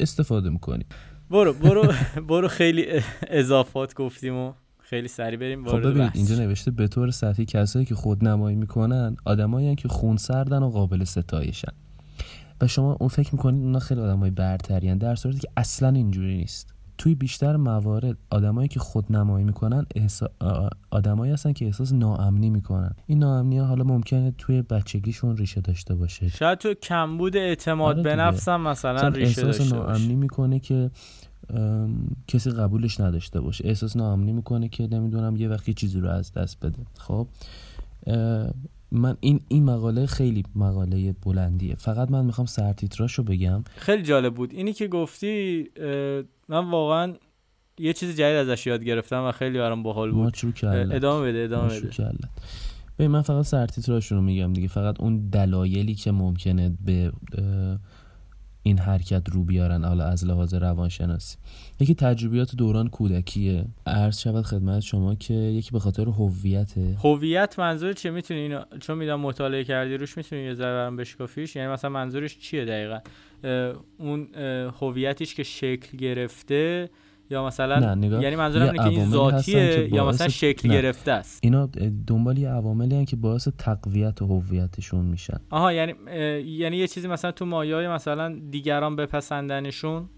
استفاده 0.00 0.50
می‌کنیم. 0.50 0.86
برو 1.30 1.52
برو 1.52 1.92
برو 2.28 2.48
خیلی 2.48 2.86
اضافات 3.28 3.94
گفتیم 3.94 4.34
و 4.34 4.52
خیلی 4.94 5.08
سریع 5.08 5.38
بریم 5.38 5.68
خب 5.68 5.80
ببین 5.80 6.10
اینجا 6.14 6.36
نوشته 6.36 6.70
به 6.70 6.88
طور 6.88 7.10
سطحی 7.10 7.44
کسایی 7.44 7.84
که 7.84 7.94
خود 7.94 8.24
نمایی 8.24 8.56
می‌کنن 8.56 9.16
آدمایی 9.24 9.74
که 9.74 9.88
خون 9.88 10.16
سردن 10.16 10.62
و 10.62 10.70
قابل 10.70 11.04
ستایشن. 11.04 11.72
و 12.60 12.66
شما 12.66 12.96
اون 13.00 13.08
فکر 13.08 13.32
می‌کنید 13.32 13.62
اونا 13.62 13.78
خیلی 13.78 14.00
آدمای 14.00 14.30
برترین 14.30 14.98
در 14.98 15.14
صورتی 15.14 15.38
که 15.38 15.48
اصلا 15.56 15.88
اینجوری 15.88 16.36
نیست. 16.36 16.74
توی 16.98 17.14
بیشتر 17.14 17.56
موارد 17.56 18.16
آدمایی 18.30 18.68
که 18.68 18.80
خود 18.80 19.12
نمایی 19.12 19.44
می‌کنن 19.44 19.86
احسا... 19.94 20.30
آدمایی 20.90 21.32
هستن 21.32 21.52
که 21.52 21.64
احساس 21.64 21.92
ناامنی 21.92 22.50
می‌کنن. 22.50 22.90
این 23.06 23.18
ناامنی 23.18 23.58
حالا 23.58 23.84
ممکنه 23.84 24.34
توی 24.38 24.62
بچگیشون 24.62 25.36
ریشه 25.36 25.60
داشته 25.60 25.94
باشه. 25.94 26.28
شاید 26.28 26.58
تو 26.58 26.74
کمبود 26.74 27.36
اعتماد 27.36 27.94
آره 27.94 28.02
به 28.02 28.16
نفسم 28.16 28.60
مثلا 28.60 29.08
ریشه 29.08 29.46
احساس 29.46 29.58
داشته 29.58 29.76
ناامنی 29.76 30.14
می‌کنه 30.14 30.58
که 30.58 30.90
کسی 32.28 32.50
قبولش 32.50 33.00
نداشته 33.00 33.40
باشه. 33.40 33.68
احساس 33.68 33.96
ناامنی 33.96 34.32
می‌کنه 34.32 34.68
که 34.68 34.86
نمی‌دونم 34.86 35.36
یه 35.36 35.48
وقتی 35.48 35.74
چیزی 35.74 36.00
رو 36.00 36.08
از 36.08 36.32
دست 36.32 36.66
بده. 36.66 36.78
خب؟ 36.98 37.28
من 38.92 39.16
این 39.20 39.40
این 39.48 39.64
مقاله 39.64 40.06
خیلی 40.06 40.42
مقاله 40.54 41.12
بلندیه. 41.12 41.74
فقط 41.74 42.10
من 42.10 42.24
می‌خوام 42.24 42.46
سرتیتراشو 42.46 43.22
بگم. 43.22 43.64
خیلی 43.76 44.02
جالب 44.02 44.34
بود. 44.34 44.52
اینی 44.52 44.72
که 44.72 44.88
گفتی 44.88 45.68
من 46.48 46.70
واقعا 46.70 47.14
یه 47.78 47.92
چیز 47.92 48.16
جدید 48.16 48.50
ازش 48.50 48.66
یاد 48.66 48.84
گرفتم 48.84 49.24
و 49.24 49.32
خیلی 49.32 49.58
برام 49.58 49.82
باحال 49.82 50.12
بود. 50.12 50.36
ادامه 50.64 51.28
بده 51.28 51.38
ادامه 51.38 51.80
بده. 51.80 52.18
ببین 52.98 53.10
من 53.10 53.22
فقط 53.22 53.44
سرتیتراشون 53.44 54.18
رو 54.18 54.24
میگم 54.24 54.52
دیگه. 54.52 54.68
فقط 54.68 55.00
اون 55.00 55.28
دلایلی 55.28 55.94
که 55.94 56.12
ممکنه 56.12 56.76
به 56.84 57.12
این 58.66 58.78
حرکت 58.78 59.28
رو 59.32 59.44
بیارن 59.44 59.84
حالا 59.84 60.04
از 60.04 60.24
لحاظ 60.24 60.54
روانشناسی. 60.54 61.36
یکی 61.80 61.94
تجربیات 61.94 62.56
دوران 62.56 62.88
کودکیه. 62.88 63.64
عرض 63.86 64.20
شود 64.20 64.44
خدمت 64.44 64.80
شما 64.80 65.14
که 65.14 65.34
یکی 65.34 65.70
به 65.70 65.78
خاطر 65.78 66.02
هویت 66.02 66.74
هویت 67.04 67.58
منظور 67.58 67.92
چیه؟ 67.92 68.10
می‌تونی 68.10 68.40
اینو 68.40 68.62
چون 68.80 68.98
میدم 68.98 69.20
مطالعه 69.20 69.64
کردی 69.64 69.96
روش 69.96 70.16
می‌تونی 70.16 70.42
یه 70.42 70.54
ذره 70.54 70.72
برام 70.72 70.96
بشکافیش. 70.96 71.56
یعنی 71.56 71.68
مثلا 71.68 71.90
منظورش 71.90 72.38
چیه 72.38 72.64
دقیقا؟ 72.64 72.98
اون 73.98 74.28
هویتیش 74.80 75.34
که 75.34 75.42
شکل 75.42 75.98
گرفته 75.98 76.90
یا 77.30 77.46
مثلا 77.46 77.94
نه 77.94 78.22
یعنی 78.22 78.36
منظورم 78.36 78.62
اینه 78.62 78.78
که 78.78 78.84
این 78.84 79.10
ذاتیه 79.10 79.94
یا 79.94 80.08
مثلا 80.08 80.28
شکل 80.28 80.68
گرفته 80.68 81.12
است. 81.12 81.38
اینا 81.42 81.68
دنبال 82.06 82.38
یه 82.38 82.48
عواملی 82.48 83.04
که 83.04 83.16
باعث 83.16 83.48
تقویت 83.58 84.22
و 84.22 84.26
هویتشون 84.26 85.04
میشن. 85.04 85.40
آها 85.50 85.72
یعنی 85.72 85.94
یعنی 86.40 86.76
یه 86.76 86.88
چیزی 86.88 87.08
مثلا 87.08 87.32
تو 87.32 87.46
مایای 87.46 87.88
مثلا 87.88 88.40
دیگران 88.50 88.96
بپسندنشون؟ 88.96 90.08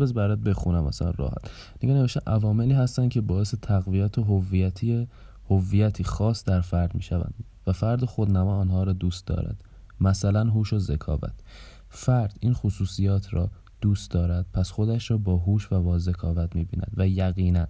بس 0.00 0.12
برات 0.12 0.38
بخونم 0.38 0.84
مثلا 0.84 1.12
راحت. 1.18 1.50
دیگه 1.80 1.94
نوشته 1.94 2.20
عواملی 2.26 2.74
هستن 2.74 3.08
که 3.08 3.20
باعث 3.20 3.54
تقویت 3.62 4.18
و 4.18 4.22
هویتی 4.24 5.08
هویتی 5.50 6.04
خاص 6.04 6.44
در 6.44 6.60
فرد 6.60 6.94
می‌شوند 6.94 7.34
و 7.66 7.72
فرد 7.72 8.04
خودنما 8.04 8.56
آنها 8.56 8.82
را 8.82 8.92
دوست 8.92 9.26
دارد. 9.26 9.64
مثلا 10.00 10.44
هوش 10.44 10.72
و 10.72 10.78
ذکاوت. 10.78 11.32
فرد 11.88 12.36
این 12.40 12.52
خصوصیات 12.52 13.34
را 13.34 13.50
دوست 13.80 14.10
دارد 14.10 14.46
پس 14.52 14.70
خودش 14.70 15.10
را 15.10 15.18
با 15.18 15.36
هوش 15.36 15.72
و 15.72 15.76
واذکاوت 15.76 16.56
می‌بیند 16.56 16.92
و 16.96 17.08
یقینا 17.08 17.66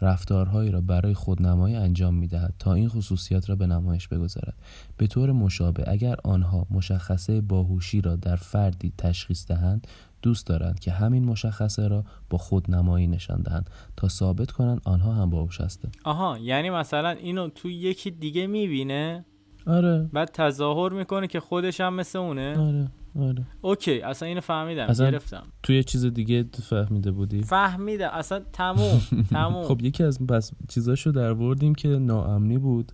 رفتارهایی 0.00 0.70
را 0.70 0.80
برای 0.80 1.14
خودنمایی 1.14 1.76
انجام 1.76 2.14
می‌دهد 2.14 2.54
تا 2.58 2.74
این 2.74 2.88
خصوصیات 2.88 3.50
را 3.50 3.56
به 3.56 3.66
نمایش 3.66 4.08
بگذارد. 4.08 4.54
به 4.96 5.06
طور 5.06 5.32
مشابه 5.32 5.84
اگر 5.86 6.16
آنها 6.24 6.66
مشخصه 6.70 7.40
باهوشی 7.40 8.00
را 8.00 8.16
در 8.16 8.36
فردی 8.36 8.92
تشخیص 8.98 9.46
دهند 9.46 9.86
دوست 10.22 10.46
دارند 10.46 10.80
که 10.80 10.92
همین 10.92 11.24
مشخصه 11.24 11.88
را 11.88 12.04
با 12.30 12.38
خودنمایی 12.38 13.06
نشان 13.06 13.42
دهند. 13.42 13.70
تا 13.96 14.08
ثابت 14.08 14.50
کنند 14.50 14.80
آنها 14.84 15.12
هم 15.12 15.30
باهوش 15.30 15.60
هستند. 15.60 15.96
آها 16.04 16.38
یعنی 16.38 16.70
مثلا 16.70 17.10
اینو 17.10 17.48
تو 17.48 17.70
یکی 17.70 18.10
دیگه 18.10 18.46
می‌بینه؟ 18.46 19.24
آره. 19.66 20.10
بعد 20.12 20.30
تظاهر 20.32 20.92
می‌کنه 20.92 21.26
که 21.26 21.40
خودش 21.40 21.80
هم 21.80 21.94
مثل 21.94 22.18
اونه؟ 22.18 22.58
آره. 22.58 22.88
آره. 23.18 23.46
اوکی 23.60 24.00
اصلا 24.00 24.28
اینو 24.28 24.40
فهمیدم 24.40 24.86
اصلا 24.86 25.10
گرفتم. 25.10 25.46
توی 25.62 25.84
چیز 25.84 26.04
دیگه 26.04 26.44
فهمیده 26.62 27.10
بودی؟ 27.10 27.42
فهمیده 27.42 28.16
اصلا 28.16 28.40
تموم 28.52 29.00
تموم. 29.30 29.64
خب 29.64 29.82
یکی 29.82 30.04
از 30.04 30.26
پس 30.26 30.52
چیزاشو 30.68 31.10
در 31.10 31.34
بردیم 31.34 31.74
که 31.74 31.88
ناامنی 31.88 32.58
بود. 32.58 32.92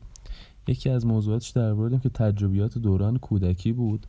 یکی 0.67 0.91
از 0.91 1.07
موضوعاتش 1.07 1.49
در 1.49 1.75
بردیم 1.75 1.99
که 1.99 2.09
تجربیات 2.09 2.79
دوران 2.79 3.19
کودکی 3.19 3.73
بود. 3.73 4.07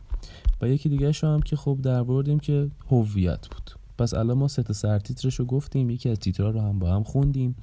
و 0.62 0.68
یکی 0.68 0.90
دیگه 0.90 1.12
هم 1.24 1.42
که 1.42 1.56
خب 1.56 1.80
در 1.82 2.04
بردیم 2.04 2.40
که 2.40 2.70
هویت 2.90 3.48
بود. 3.48 3.72
پس 3.98 4.14
الان 4.14 4.38
ما 4.38 4.48
سه 4.48 4.64
تا 4.64 4.74
سرتیترش 4.74 5.36
رو 5.36 5.46
گفتیم 5.46 5.90
یکی 5.90 6.10
از 6.10 6.20
تیترها 6.20 6.50
رو 6.50 6.62
هم 6.62 6.80
با 6.80 6.96
هم 6.96 7.04
خوندیم. 7.04 7.56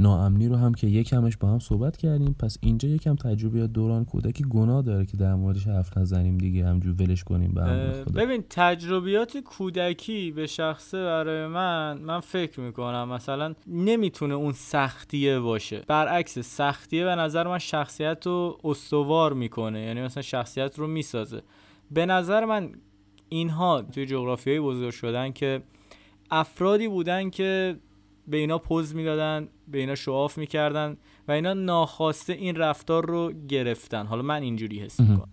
ناامنی 0.00 0.48
رو 0.48 0.56
هم 0.56 0.74
که 0.74 0.86
یکمش 0.86 1.36
با 1.36 1.48
هم 1.48 1.58
صحبت 1.58 1.96
کردیم. 1.96 2.36
پس 2.38 2.58
اینجا 2.60 2.88
یکم 2.88 3.16
تجربه 3.16 3.66
دوران 3.66 4.04
کودکی 4.04 4.44
گناه 4.44 4.82
داره 4.82 5.06
که 5.06 5.16
در 5.16 5.34
موردش 5.34 5.66
حرف 5.66 5.98
نزنیم 5.98 6.38
دیگه. 6.38 6.66
همجور 6.66 6.94
ولش 7.02 7.24
کنیم 7.24 7.52
به 7.52 7.60
ببین 8.14 8.44
تجربیات 8.50 9.36
کودکی 9.36 10.30
به 10.30 10.46
شخصه 10.46 11.04
برای 11.04 11.46
من 11.46 11.98
من 11.98 12.20
فکر 12.20 12.60
می‌کنم 12.60 13.08
مثلا 13.08 13.54
نمی‌تونه 13.66 14.34
اون 14.34 14.52
سختیه 14.52 15.40
باشه. 15.40 15.82
برعکس 15.86 16.38
سختیه 16.38 17.04
به 17.04 17.14
نظر 17.14 17.48
من 17.48 17.58
شخصیت 17.58 18.26
رو 18.26 18.58
استوار 18.64 19.32
می‌کنه. 19.32 19.80
یعنی 19.80 20.02
مثلا 20.02 20.22
شخصیت 20.22 20.78
رو 20.78 20.86
می‌سازه. 20.86 21.42
به 21.90 22.06
نظر 22.06 22.44
من 22.44 22.72
اینها 23.28 23.82
توی 23.82 24.06
جغرافیای 24.06 24.60
بزرگ 24.60 24.90
شدن 24.90 25.32
که 25.32 25.62
افرادی 26.30 26.88
بودن 26.88 27.30
که 27.30 27.76
به 28.28 28.36
اینا 28.36 28.58
پوز 28.58 28.94
می‌دادن 28.94 29.48
به 29.68 29.78
اینا 29.78 29.94
شعاف 29.94 30.38
می‌کردن 30.38 30.96
و 31.28 31.32
اینا 31.32 31.52
ناخواسته 31.52 32.32
این 32.32 32.56
رفتار 32.56 33.06
رو 33.06 33.32
گرفتن. 33.48 34.06
حالا 34.06 34.22
من 34.22 34.42
اینجوری 34.42 34.80
حس 34.80 35.00
می‌کنم. 35.00 35.28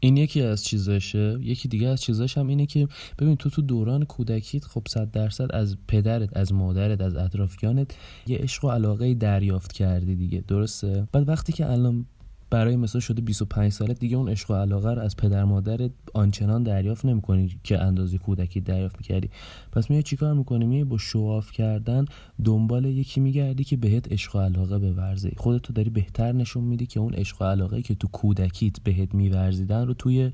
این 0.00 0.16
یکی 0.16 0.42
از 0.42 0.64
چیزاشه. 0.64 1.38
یکی 1.40 1.68
دیگه 1.68 1.88
از 1.88 2.02
چیزاش 2.02 2.38
هم 2.38 2.46
اینه 2.46 2.66
که 2.66 2.88
ببین 3.18 3.36
تو 3.36 3.50
تو 3.50 3.62
دوران 3.62 4.04
کودکیت 4.04 4.64
خب 4.64 4.82
صد 4.88 5.10
درصد 5.10 5.52
از 5.52 5.76
پدرت 5.88 6.36
از 6.36 6.52
مادرت 6.52 7.00
از 7.00 7.16
اطرافیانت 7.16 7.94
یه 8.26 8.38
عشق 8.38 8.64
و 8.64 8.70
علاقه 8.70 9.14
دریافت 9.14 9.72
کردی 9.72 10.16
دیگه. 10.16 10.44
درسته؟ 10.48 11.08
بعد 11.12 11.28
وقتی 11.28 11.52
که 11.52 11.70
الان 11.70 12.06
برای 12.50 12.76
مثلا 12.76 13.00
شده 13.00 13.22
25 13.22 13.72
ساله 13.72 13.94
دیگه 13.94 14.16
اون 14.16 14.28
عشق 14.28 14.50
و 14.50 14.54
علاقه 14.54 14.94
رو 14.94 15.02
از 15.02 15.16
پدر 15.16 15.44
مادر 15.44 15.90
آنچنان 16.14 16.62
دریافت 16.62 17.04
نمی‌کنی 17.04 17.60
که 17.64 17.82
اندازه 17.82 18.18
کودکی 18.18 18.60
دریافت 18.60 18.96
می‌کردی. 18.98 19.30
پس 19.72 19.90
میای 19.90 20.02
چیکار 20.02 20.34
می‌کنی؟ 20.34 20.66
میای 20.66 20.84
با 20.84 20.98
شواف 20.98 21.52
کردن 21.52 22.04
دنبال 22.44 22.84
یکی 22.84 23.20
میگردی 23.20 23.64
که 23.64 23.76
بهت 23.76 24.12
عشق 24.12 24.36
و 24.36 24.40
علاقه 24.40 24.78
بورزه. 24.78 25.32
خودتو 25.36 25.72
داری 25.72 25.90
بهتر 25.90 26.32
نشون 26.32 26.64
میدی 26.64 26.86
که 26.86 27.00
اون 27.00 27.14
عشق 27.14 27.42
و 27.42 27.44
علاقه 27.44 27.82
که 27.82 27.94
تو 27.94 28.08
کودکیت 28.08 28.80
بهت 28.80 29.14
میورزیدن 29.14 29.86
رو 29.86 29.94
توی 29.94 30.32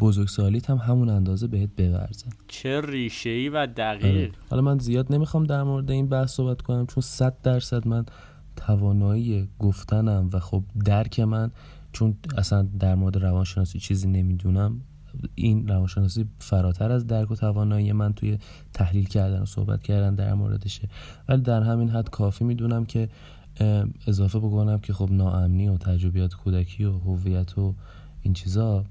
بزرگسالیت 0.00 0.70
هم 0.70 0.76
همون 0.76 1.08
اندازه 1.08 1.46
بهت 1.46 1.70
بورزن 1.76 2.30
چه 2.48 2.80
ریشه 2.80 3.30
ای 3.30 3.48
و 3.48 3.66
دقیق. 3.66 4.04
آره. 4.04 4.30
حالا 4.50 4.62
من 4.62 4.78
زیاد 4.78 5.12
نمی‌خوام 5.12 5.44
در 5.44 5.62
مورد 5.62 5.90
این 5.90 6.08
بحث 6.08 6.32
صحبت 6.32 6.62
کنم 6.62 6.86
چون 6.86 7.00
صد 7.02 7.36
درصد 7.42 7.88
من 7.88 8.04
توانایی 8.56 9.48
گفتنم 9.58 10.30
و 10.32 10.40
خب 10.40 10.64
درک 10.84 11.20
من 11.20 11.50
چون 11.92 12.16
اصلا 12.38 12.62
در 12.62 12.94
مورد 12.94 13.16
روانشناسی 13.16 13.78
چیزی 13.78 14.08
نمی‌دونم 14.08 14.80
این 15.34 15.68
روانشناسی 15.68 16.28
فراتر 16.38 16.92
از 16.92 17.06
درک 17.06 17.30
و 17.30 17.34
توانایی 17.34 17.92
من 17.92 18.12
توی 18.12 18.38
تحلیل 18.72 19.04
کردن 19.04 19.42
و 19.42 19.46
صحبت 19.46 19.82
کردن 19.82 20.14
در 20.14 20.34
موردشه. 20.34 20.88
ولی 21.28 21.42
در 21.42 21.62
همین 21.62 21.88
حد 21.88 22.10
کافی 22.10 22.44
می‌دونم 22.44 22.84
که 22.84 23.08
اضافه 24.06 24.38
بکنم 24.38 24.78
که 24.78 24.92
خب 24.92 25.08
ناامنی 25.12 25.68
و 25.68 25.76
تجربیات 25.76 26.34
کودکی 26.34 26.84
و 26.84 26.98
هویت 26.98 27.58
و 27.58 27.74
این 28.22 28.34
چیزا 28.34 28.84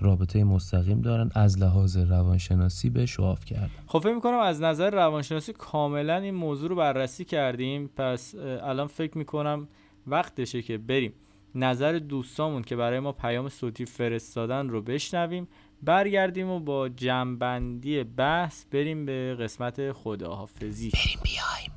رابطه 0.00 0.44
مستقیم 0.44 1.00
دارن 1.00 1.30
از 1.34 1.58
لحاظ 1.58 1.96
روانشناسی 1.96 2.90
به 2.90 3.06
شواف 3.06 3.44
کرد 3.44 3.70
خب 3.86 3.98
فکر 3.98 4.14
می‌کنم 4.14 4.38
از 4.38 4.62
نظر 4.62 4.90
روانشناسی 4.90 5.52
کاملا 5.52 6.16
این 6.16 6.34
موضوع 6.34 6.68
رو 6.68 6.76
بررسی 6.76 7.24
کردیم. 7.24 7.90
پس 7.96 8.34
الان 8.62 8.86
فکر 8.86 9.18
می‌کنم 9.18 9.68
وقتشه 10.06 10.62
که 10.62 10.78
بریم 10.78 11.12
نظر 11.54 11.92
دوستامون 11.92 12.62
که 12.62 12.76
برای 12.76 13.00
ما 13.00 13.12
پیام 13.12 13.48
صوتی 13.48 13.84
فرستادن 13.84 14.68
رو 14.68 14.82
بشنویم. 14.82 15.48
برگردیم 15.82 16.50
و 16.50 16.60
با 16.60 16.88
جنبندی 16.88 18.04
بحث 18.04 18.64
بریم 18.70 19.06
به 19.06 19.36
قسمت 19.40 19.92
خداحافظی. 19.92 20.90
بریم 20.90 21.20
بیایم. 21.24 21.72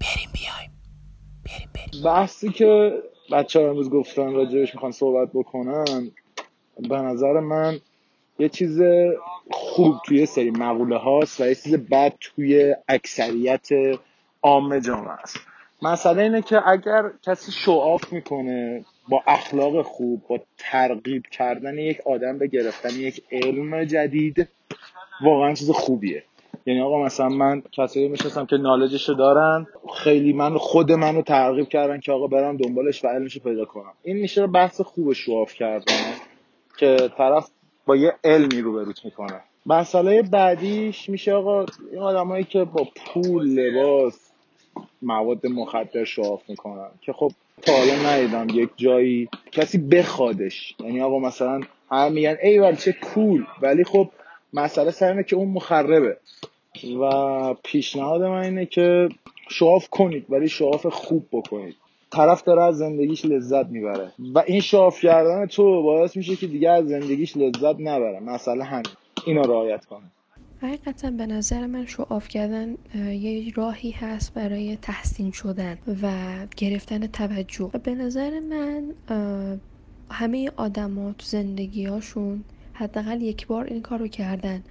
بریم 0.00 0.30
بیایم. 0.32 0.70
بریم 1.44 1.68
بریم. 1.74 2.04
بحثی 2.04 2.48
که 2.48 2.92
بچه 3.32 3.60
ها 3.60 3.68
امروز 3.68 3.90
گفتن 3.90 4.32
راجبش 4.32 4.74
می‌خوان 4.74 4.92
صحبت 4.92 5.28
بکنن 5.34 6.10
به 6.88 6.96
نظر 6.96 7.40
من 7.40 7.80
یه 8.38 8.48
چیز 8.48 8.80
خوب 9.50 9.94
توی 10.06 10.26
سری 10.26 10.50
مقوله 10.50 10.96
هاست 10.96 11.40
و 11.40 11.46
یه 11.46 11.54
چیز 11.54 11.74
بد 11.74 12.14
توی 12.20 12.74
اکثریت 12.88 13.68
عام 14.42 14.78
جامعه 14.78 15.10
است. 15.10 15.36
مسئله 15.82 16.22
اینه 16.22 16.42
که 16.42 16.68
اگر 16.68 17.10
کسی 17.22 17.52
شعاف 17.52 18.12
می‌کنه 18.12 18.84
با 19.08 19.22
اخلاق 19.26 19.82
خوب 19.82 20.22
با 20.28 20.40
ترغیب 20.58 21.26
کردن 21.26 21.78
یک 21.78 22.00
آدم 22.06 22.38
به 22.38 22.46
گرفتن 22.46 22.90
یک 22.90 23.22
علم 23.32 23.84
جدید 23.84 24.48
واقعا 25.24 25.54
چیز 25.54 25.70
خوبیه. 25.70 26.22
یعنی 26.66 26.80
آقا 26.80 27.02
مثلا 27.02 27.28
من 27.28 27.62
کسایی 27.72 28.08
می‌شناسم 28.08 28.46
که 28.46 28.56
نالجشو 28.56 29.12
دارن 29.12 29.66
خیلی 29.94 30.32
من 30.32 30.58
خود 30.58 30.92
منو 30.92 31.22
ترغیب 31.22 31.68
کردن 31.68 32.00
که 32.00 32.12
آقا 32.12 32.26
برم 32.26 32.56
دنبالش 32.56 33.04
و 33.04 33.08
علمشو 33.08 33.40
پیدا 33.40 33.64
کنم. 33.64 33.92
این 34.02 34.16
میشه 34.16 34.46
بحث 34.46 34.80
خوب 34.80 35.12
شواف 35.12 35.54
کردن. 35.54 35.94
که 36.80 37.10
طرف 37.16 37.50
با 37.86 37.96
یه 37.96 38.12
علمی 38.24 38.60
رو 38.60 38.72
بروت 38.72 39.04
می‌کنه. 39.04 39.40
مسئله 39.66 40.22
بعدیش 40.22 41.08
میشه 41.08 41.32
آقا 41.32 41.66
این 41.92 42.00
آدمایی 42.00 42.44
که 42.44 42.64
با 42.64 42.88
پول 42.96 43.48
لباس 43.48 44.30
مواد 45.02 45.46
مخدر 45.46 46.04
شواف 46.04 46.42
می‌کنن 46.48 46.90
که 47.00 47.12
خب 47.12 47.32
تا 47.62 47.72
حالا 47.72 47.94
ندیدم 47.94 48.46
یک 48.52 48.70
جایی 48.76 49.28
کسی 49.52 49.78
بخوادش. 49.78 50.74
یعنی 50.80 51.00
آقا 51.00 51.18
مثلا 51.18 51.60
هم 51.90 52.12
میگن 52.12 52.36
ای 52.42 52.76
چه 52.76 52.92
کول 52.92 53.44
ولی 53.62 53.84
خب 53.84 54.08
مسئله 54.52 54.90
سر 54.90 55.22
که 55.22 55.36
اون 55.36 55.48
مخربه. 55.48 56.16
و 57.00 57.54
پیشنهاد 57.64 58.22
من 58.22 58.44
اینه 58.44 58.66
که 58.66 59.08
شواف 59.48 59.88
کنید 59.88 60.26
ولی 60.28 60.48
شواف 60.48 60.86
خوب 60.86 61.26
بکنید. 61.32 61.76
طرف 62.10 62.42
داره 62.42 62.62
از 62.62 62.78
زندگیش 62.78 63.24
لذت 63.24 63.66
می‌بره. 63.66 64.12
و 64.34 64.42
این 64.46 64.60
شاف 64.60 65.00
کردن 65.00 65.46
تو 65.46 65.82
باعث 65.82 66.16
میشه 66.16 66.36
که 66.36 66.46
دیگه 66.46 66.70
از 66.70 66.88
زندگیش 66.88 67.36
لذت 67.36 67.76
نبره. 67.80 68.20
مسئله 68.20 68.64
همین. 68.64 68.86
اینو 69.26 69.42
رعایت 69.42 69.84
کنه. 69.84 70.04
حقیقتا 70.62 71.10
به 71.10 71.26
نظر 71.26 71.66
من 71.66 71.86
شعاف 71.86 72.28
کردن 72.28 72.74
یه 72.94 73.52
راهی 73.54 73.90
هست 73.90 74.34
برای 74.34 74.76
تحسین 74.76 75.32
شدن 75.32 75.78
و 76.02 76.12
گرفتن 76.56 77.06
توجه. 77.06 77.70
و 77.74 77.78
به 77.78 77.94
نظر 77.94 78.40
من 78.40 78.84
همه 80.10 80.50
آدما 80.56 81.12
تو 81.12 81.26
زندگی 81.26 81.84
هاشون 81.84 82.44
حداقل 82.72 83.22
یک 83.22 83.46
بار 83.46 83.64
این 83.64 83.82
کار 83.82 83.98
رو 83.98 84.08
کردن. 84.08 84.62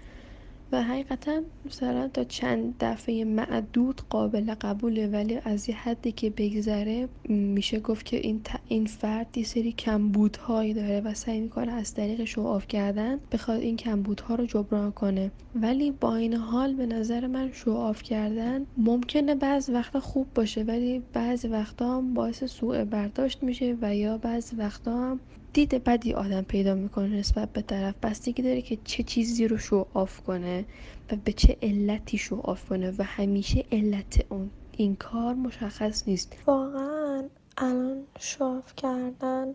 و 0.72 0.84
حقیقتا 0.84 1.42
مثلا 1.66 2.08
تا 2.08 2.24
چند 2.24 2.76
دفعه 2.80 3.26
معدود 3.26 4.02
قابل 4.10 4.54
قبوله 4.54 5.08
ولی 5.08 5.40
از 5.46 5.70
یه 5.70 5.76
حدی 5.76 6.12
که 6.12 6.30
بگذره 6.30 7.10
میشه 7.30 7.80
گفت 7.80 8.06
که 8.06 8.18
این, 8.18 8.42
این 8.68 8.86
فرد 8.86 9.38
یه 9.38 9.44
سری 9.44 9.72
کمبودهایی 9.72 10.74
داره 10.74 11.02
و 11.02 11.14
سعی 11.14 11.40
می‌کنه 11.40 11.72
از 11.72 11.94
طریق 11.94 12.24
show 12.24 12.49
off 12.49 12.68
کردن 12.68 13.20
بخواد 13.32 13.60
این 13.60 13.78
کمبودها 13.78 14.36
رو 14.36 14.46
جبران 14.46 14.92
کنه. 14.92 15.32
ولی 15.56 15.92
با 15.92 16.16
این 16.16 16.34
حال 16.34 16.74
به 16.74 16.86
نظر 16.86 17.28
من 17.28 17.52
show 17.54 17.82
off 17.82 18.04
کردن 18.04 18.66
ممکنه 18.78 19.36
بعض 19.36 19.70
وقتا 19.70 20.00
خوب 20.00 20.28
باشه 20.36 20.64
ولی 20.64 21.02
بعض 21.14 21.46
وقتا 21.46 21.98
هم 21.98 22.14
باعث 22.14 22.44
سوء 22.44 22.86
برداشت 22.86 23.44
میشه 23.44 23.78
و 23.82 23.96
یا 23.96 24.18
بعض 24.18 24.54
وقتا 24.58 24.98
هم 24.98 25.20
دید 25.54 25.84
بدی 25.84 26.14
آدم 26.14 26.42
پیدا 26.42 26.76
می‌کنه 26.76 27.08
نسبت 27.08 27.54
به 27.54 27.62
طرف. 27.62 27.96
بستگی 28.04 28.42
داره 28.42 28.62
که 28.62 28.78
چه 28.84 29.04
چیزی 29.04 29.48
رو 29.48 29.58
show 29.58 29.86
off 29.94 30.22
کنه 30.22 30.66
و 31.12 31.16
به 31.16 31.34
چه 31.34 31.58
علتی 31.62 32.18
show 32.18 32.40
off 32.44 32.66
کنه 32.66 32.94
و 32.98 33.04
همیشه 33.04 33.66
علت 33.72 34.26
اون. 34.30 34.50
این 34.72 34.96
کار 34.96 35.34
مشخص 35.34 36.08
نیست. 36.08 36.36
واقعا 36.48 37.24
الان 37.58 38.04
show 38.40 38.60
off 38.60 38.76
کردن 38.76 39.48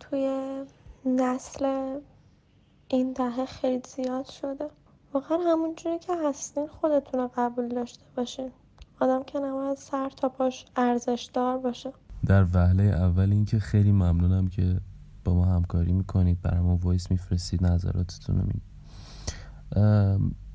توی 0.00 0.54
نسل 1.06 1.98
این 2.88 3.12
دهه 3.12 3.46
خیلی 3.46 3.82
زیاد 3.96 4.24
شده. 4.24 4.68
واقعا 5.12 5.38
همون 5.38 5.74
جوری 5.76 5.98
که 5.98 6.12
هستین 6.24 6.66
خودتون 6.66 7.20
رو 7.20 7.30
قبول 7.36 7.68
داشته 7.68 8.04
باشین. 8.16 8.50
آدم 9.00 9.22
که 9.22 9.38
نباید 9.38 9.76
سر 9.76 10.08
تا 10.08 10.28
پاش 10.28 10.64
ارزش 10.76 11.30
دار 11.32 11.58
باشه. 11.58 11.92
در 12.26 12.46
وهله 12.54 12.82
اول 12.82 13.32
اینکه 13.32 13.58
خیلی 13.58 13.92
ممنونم 13.92 14.48
که 14.48 14.80
با 15.24 15.34
ما 15.34 15.44
همکاری 15.44 15.92
می‌کنید 15.92 16.42
برامون 16.42 16.78
voice 16.82 17.10
میفرستید 17.10 17.66
نظراتتون 17.66 18.36
رو 18.36 18.46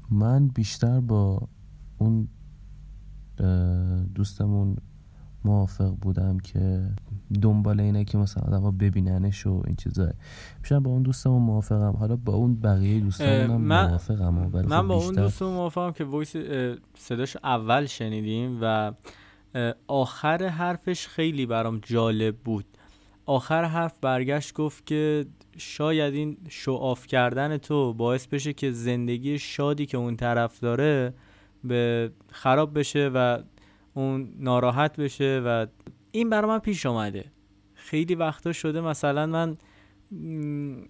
من 0.10 0.48
بیشتر 0.48 1.00
با 1.00 1.48
اون 1.98 2.28
دوستمون 4.16 4.78
موافق 5.46 5.90
بودم 5.90 6.38
که 6.38 6.90
دنبال 7.42 7.80
اینه 7.80 8.04
که 8.04 8.18
مثلا 8.18 8.44
آدم 8.44 8.62
ها 8.62 8.72
ببیننش 8.72 9.48
و 9.48 9.62
این 9.66 9.76
چیزا 9.76 10.10
بیشتر 10.62 10.80
با 10.80 10.92
اون 10.92 11.02
دوستمون 11.02 11.42
موافقم. 11.42 11.96
حالا 11.98 12.16
با 12.16 12.34
اون 12.34 12.56
بقیه 12.56 13.00
دوستمون 13.00 13.62
من 13.62 13.88
موافقم 13.88 14.34
من 14.34 14.82
خب 14.82 14.88
با 14.88 14.96
اون 14.96 15.16
دوستمون 15.16 15.54
موافقم 15.54 15.92
که 15.92 16.04
وایس 16.04 16.36
صداش 16.98 17.38
اول 17.44 17.86
شنیدیم 17.86 18.60
و 18.62 18.94
آخر 19.88 20.48
حرفش 20.48 21.08
خیلی 21.08 21.46
برام 21.46 21.80
جالب 21.84 22.38
بود. 22.38 22.66
آخر 23.30 23.64
حرف 23.64 23.94
برگشت 24.02 24.54
گفت 24.54 24.86
که 24.86 25.26
شاید 25.58 26.14
این 26.14 26.38
شعاف 26.50 27.08
کردن 27.08 27.58
تو 27.58 27.94
باعث 27.94 28.28
بشه 28.28 28.54
که 28.54 28.72
زندگی 28.72 29.40
شادی 29.40 29.86
که 29.86 29.98
اون 29.98 30.16
طرف 30.16 30.60
داره 30.60 31.14
به 31.64 32.12
خراب 32.32 32.80
بشه 32.80 33.12
و 33.14 33.40
اون 33.94 34.34
ناراحت 34.38 34.98
بشه 34.98 35.42
و 35.46 35.66
این 36.12 36.30
برای 36.30 36.48
من 36.48 36.60
پیش 36.60 36.86
آمده 36.86 37.26
خیلی 37.74 38.16
وقتا 38.16 38.52
شده 38.54 38.82
مثلا 38.82 39.26
من 39.26 39.58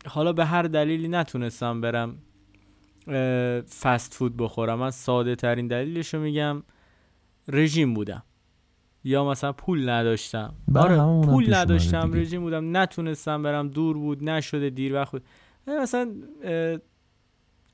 حالا 0.06 0.34
به 0.34 0.46
هر 0.46 0.64
دلیلی 0.64 1.08
نتونستم 1.08 1.82
برم 1.82 2.18
فست 3.82 4.14
فود 4.14 4.38
بخورم. 4.38 4.80
من 4.80 4.92
ساده 4.92 5.36
ترین 5.36 5.68
دلیلش 5.68 6.16
میگم 6.16 6.64
رژیم 7.48 7.94
بودم. 7.94 8.24
یا 9.04 9.26
مثلا 9.26 9.52
پول 9.52 9.90
نداشتم. 9.90 10.54
آره 10.76 11.26
پول 11.26 11.54
نداشتم 11.54 12.14
رژیم 12.14 12.42
بودم 12.42 12.78
نتونستم 12.78 13.44
برم 13.44 13.70
دور 13.70 13.98
بود 13.98 14.24
نشده 14.24 14.70
دیر 14.70 14.94
وقت 14.94 15.12
بود. 15.12 15.24
مثلا 15.68 16.12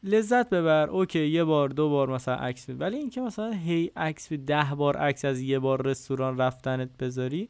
لذت 0.04 0.50
ببر 0.50 0.90
اوکی 0.90 1.28
یه 1.28 1.44
بار 1.44 1.70
دو 1.70 1.90
بار 1.90 2.10
مثلا 2.10 2.36
عکس 2.36 2.70
ولی 2.70 2.98
اینکه 2.98 3.22
مثلا 3.22 3.52
هی 3.52 3.92
عکس 3.96 4.34
ده 4.34 4.76
بار 4.78 4.98
عکس 4.98 5.26
از 5.26 5.42
یه 5.42 5.60
بار 5.60 5.88
رستوران 5.88 6.38
رفتنت 6.38 6.90
بذاری 6.98 7.50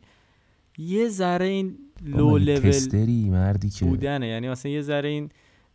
یه 0.78 1.09
ذره 1.09 1.45
این 1.45 1.78
لو 2.05 2.38
لول 2.38 2.59
مردی 3.30 3.69
که. 3.69 3.86
بودنه. 3.86 4.28
یعنی 4.28 4.49
مثلا 4.49 4.71
یه 4.71 4.82
ذره 4.82 5.09
این 5.09 5.30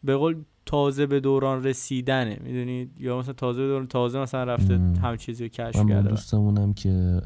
به 0.05 0.17
قول 0.17 0.37
تازه 0.71 1.07
به 1.07 1.21
دوران 1.21 1.65
رسیدنه. 1.65 2.39
می‌دونید 2.45 3.01
یا 3.01 3.19
مثلا 3.19 3.33
تازه 3.33 3.63
به 3.63 3.69
دوران 3.69 3.87
تازه 3.87 4.19
مثلا 4.19 4.45
رفته. 4.45 4.75
هم 5.03 5.17
چیزی 5.17 5.45
رو 5.45 5.49
کشف 5.49 5.89
کرده 5.89 6.09
دوستمونم 6.09 6.73
که 6.73 7.21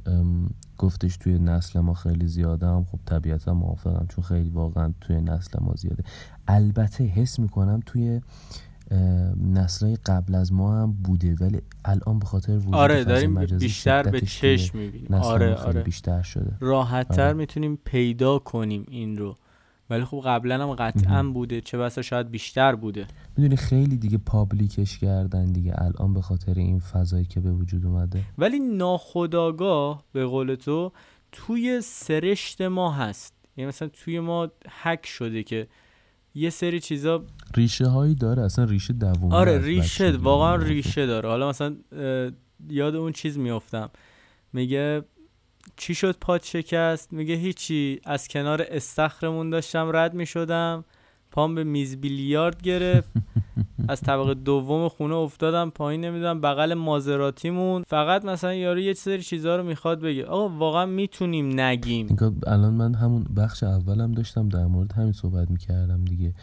گفتش 0.79 1.17
توی 1.17 1.39
نسل 1.39 1.81
ما 1.81 1.95
خیلی 1.95 2.27
زیاده 2.27 2.67
هم. 2.67 2.85
خب 2.85 2.99
طبیعتا 3.07 3.55
موافقم 3.55 4.07
چون 4.09 4.25
خیلی 4.25 4.51
واقعا 4.51 4.95
توی 5.01 5.21
نسل 5.21 5.59
ما 5.61 5.75
زیاده. 5.77 6.03
البته 6.49 7.05
حس 7.05 7.39
می‌کنم 7.39 7.81
توی 7.87 8.21
نسلهای 9.53 9.97
قبل 10.07 10.35
از 10.35 10.53
ما 10.53 10.83
هم 10.83 10.93
بوده. 10.93 11.37
ولی 11.41 11.61
الان 11.85 12.19
به 12.19 12.27
خاطر 12.27 12.57
وجود 12.57 12.75
آره 12.75 13.05
داریم 13.05 13.45
بیشتر 13.45 14.03
به 14.03 14.21
چشم 14.21 14.79
می‌بینیم. 14.79 15.15
آره 15.15 15.55
آره. 15.55 15.83
بیشتر 15.83 16.23
شده. 16.23 16.57
راحت 16.61 17.09
تر 17.09 17.23
آره. 17.23 17.33
می‌تونیم 17.33 17.79
پیدا 17.85 18.39
کنیم 18.39 18.85
این 18.89 19.19
رو. 19.19 19.37
ولی 19.91 20.05
خب 20.05 20.23
قبلا 20.25 20.63
هم 20.63 20.75
قطعا. 20.75 21.23
بوده 21.23 21.61
چه 21.61 21.79
بسا 21.79 22.03
شاید 22.03 22.31
بیشتر 22.31 22.75
بوده. 22.75 23.07
می‌دونی 23.37 23.57
خیلی 23.57 23.97
دیگه 23.97 24.19
پابلیکش 24.19 24.99
کردن 24.99 25.53
دیگه 25.53 25.75
الان 25.79 26.15
به 26.15 26.23
خاطر 26.23 26.55
این 26.55 26.79
فضایی 26.79 27.25
که 27.25 27.41
به 27.41 27.53
وجود 27.53 27.87
اومده. 27.87 28.21
ولی 28.39 28.59
ناخداگاه 28.59 30.05
به 30.13 30.27
قول 30.27 30.55
تو 30.55 30.93
توی 31.33 31.81
سرشت 31.81 32.61
ما 32.61 32.93
هست. 32.93 33.35
یعنی 33.57 33.69
مثلا 33.69 33.89
توی 33.89 34.21
ما 34.21 34.49
حک 34.83 35.07
شده 35.07 35.43
که 35.43 35.67
یه 36.35 36.51
سری 36.51 36.81
چیزا 36.81 37.25
ریشه 37.57 37.87
هایی 37.87 38.15
داره 38.15 38.43
اصلا 38.43 38.65
ریشه 38.65 38.93
دوومه 38.93 39.35
آره 39.35 39.59
ریشه 39.59 40.17
واقعا 40.17 40.57
موضوع. 40.57 40.69
ریشه 40.69 41.07
داره. 41.07 41.29
حالا 41.29 41.49
مثلا 41.49 41.77
یاد 42.69 42.95
اون 42.97 43.13
چیز 43.13 43.39
میافتم. 43.39 43.91
میگه 44.53 45.03
چی 45.77 45.95
شد 45.95 46.17
پاد 46.21 46.43
شکست؟ 46.43 47.13
میگه 47.13 47.35
هیچی. 47.35 48.01
از 48.05 48.29
کنار 48.29 48.67
استخرمون 48.69 49.51
داشتم 49.51 49.91
رد 49.93 50.15
می‌شدم. 50.15 50.85
پام 51.31 51.55
به 51.55 51.65
میز 51.65 51.97
بیلیارد 51.97 52.63
گرفت. 52.63 53.11
از 53.89 54.01
طبقه 54.01 54.35
دوم 54.35 54.89
خونه 54.89 55.15
افتادم 55.15 55.71
پایین 55.71 56.05
نمی‌دونم 56.05 56.41
بغل 56.41 56.75
مازراتیمون. 56.75 57.83
فقط 57.87 58.25
مثلا 58.25 58.55
یارو 58.55 58.81
یه 58.81 58.95
سری 58.95 59.23
چیزها 59.23 59.57
رو 59.57 59.63
می‌خواد 59.63 60.01
بگه. 60.01 60.25
آقا 60.25 60.49
واقعا 60.49 60.87
می‌تونیم 60.87 61.61
نگیم. 61.61 62.17
الان 62.47 62.75
من 62.75 62.95
همون 62.95 63.25
بخش 63.37 63.63
اولم 63.63 64.13
داشتم 64.13 64.49
در 64.49 64.67
مورد 64.67 64.93
همین 64.93 65.13
صحبت 65.13 65.51
می‌کردم 65.51 66.05
دیگه 66.05 66.35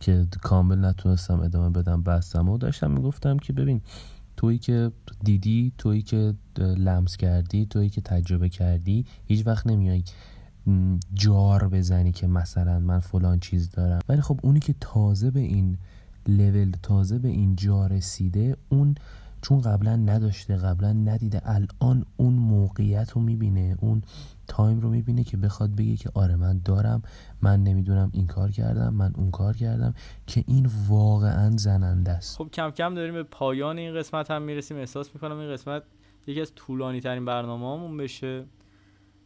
که 0.00 0.26
کامل 0.42 0.84
نتونستم 0.84 1.40
ادامه 1.40 1.70
بدم 1.70 2.02
بحثم 2.02 2.48
و 2.48 2.58
داشتم 2.58 2.90
می‌گفتم 2.90 3.36
که 3.36 3.52
ببین 3.52 3.80
تویی 4.36 4.58
که 4.58 4.92
دیدی 5.24 5.72
تویی 5.78 6.02
که 6.02 6.34
لمس 6.58 7.16
کردی 7.16 7.66
تویی 7.66 7.90
که 7.90 8.00
تجربه 8.00 8.48
کردی 8.48 9.06
هیچ 9.26 9.46
وقت 9.46 9.66
نمیای 9.66 10.02
جار 11.14 11.68
بزنی 11.68 12.12
که 12.12 12.26
مثلا 12.26 12.78
من 12.78 12.98
فلان 12.98 13.40
چیز 13.40 13.70
دارم. 13.70 14.00
ولی 14.08 14.20
خب 14.20 14.40
اونی 14.42 14.60
که 14.60 14.74
تازه 14.80 15.30
به 15.30 15.40
این 15.40 15.78
لول 16.28 16.72
تازه 16.82 17.18
به 17.18 17.28
این 17.28 17.56
جا 17.56 17.86
رسیده 17.86 18.56
اون 18.68 18.94
چون 19.44 19.60
قبلا 19.60 19.96
نداشته 19.96 20.56
قبلا 20.56 20.92
ندیده. 20.92 21.42
الان 21.44 22.06
اون 22.16 22.34
موقعیت 22.34 23.10
رو 23.10 23.20
می‌بینه 23.20 23.76
اون 23.80 24.02
تایم 24.46 24.80
رو 24.80 24.90
می‌بینه 24.90 25.24
که 25.24 25.36
بخواد 25.36 25.76
بگه 25.76 25.96
که 25.96 26.10
آره 26.14 26.36
من 26.36 26.60
دارم 26.64 27.02
من 27.42 27.62
نمی‌دونم 27.62 28.10
این 28.12 28.26
کار 28.26 28.50
کردم 28.50 28.94
من 28.94 29.12
اون 29.16 29.30
کار 29.30 29.56
کردم 29.56 29.94
که 30.26 30.44
این 30.46 30.70
واقعا 30.88 31.56
زننده 31.56 32.10
است. 32.10 32.38
خب 32.38 32.48
کم 32.52 32.70
کم 32.70 32.94
داریم 32.94 33.14
به 33.14 33.22
پایان 33.22 33.78
این 33.78 33.94
قسمت 33.94 34.30
هم 34.30 34.42
می‌رسیم. 34.42 34.76
احساس 34.76 35.14
می‌کنم 35.14 35.38
این 35.38 35.52
قسمت 35.52 35.82
یکی 36.26 36.40
از 36.40 36.54
طولانی 36.54 37.00
ترین 37.00 37.24
برنامه 37.24 38.02
بشه 38.02 38.44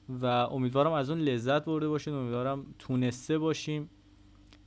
و 0.08 0.26
امیدوارم 0.26 0.92
از 0.92 1.10
اون 1.10 1.18
لذت 1.18 1.64
برده 1.64 1.88
باشین 1.88 2.14
امیدوارم 2.14 2.66
تونسته 2.78 3.38
باشیم. 3.38 3.90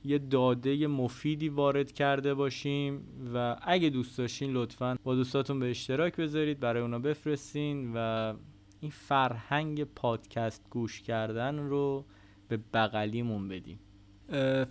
یه 0.04 0.18
داده 0.18 0.86
مفیدی 0.86 1.48
وارد 1.48 1.92
کرده 1.92 2.34
باشیم 2.34 3.04
و 3.34 3.56
اگه 3.62 3.90
دوست 3.90 4.18
داشتین 4.18 4.52
لطفا 4.52 4.96
با 5.04 5.14
دوستاتون 5.14 5.60
به 5.60 5.70
اشتراک 5.70 6.16
بذارید 6.16 6.60
برای 6.60 6.82
اونا 6.82 6.98
بفرستین 6.98 7.92
و 7.94 8.32
این 8.80 8.90
فرهنگ 8.90 9.84
پادکست 9.84 10.66
گوش 10.70 11.02
کردن 11.02 11.58
رو 11.58 12.04
به 12.48 12.58
بغلیمون 12.74 13.48
بدیم 13.48 13.78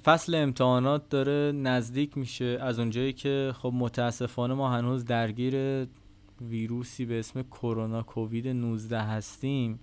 فصل 0.03 0.35
امتحانات 0.35 1.09
داره 1.09 1.51
نزدیک 1.51 2.17
میشه. 2.17 2.57
از 2.61 2.79
اونجایی 2.79 3.13
که 3.13 3.53
خب 3.55 3.71
متاسفانه 3.75 4.53
ما 4.53 4.69
هنوز 4.69 5.05
درگیر 5.05 5.87
ویروسی 6.41 7.05
به 7.05 7.19
اسم 7.19 7.43
کرونا 7.43 8.03
کووید 8.03 8.47
19 8.47 8.99
هستیم. 8.99 9.79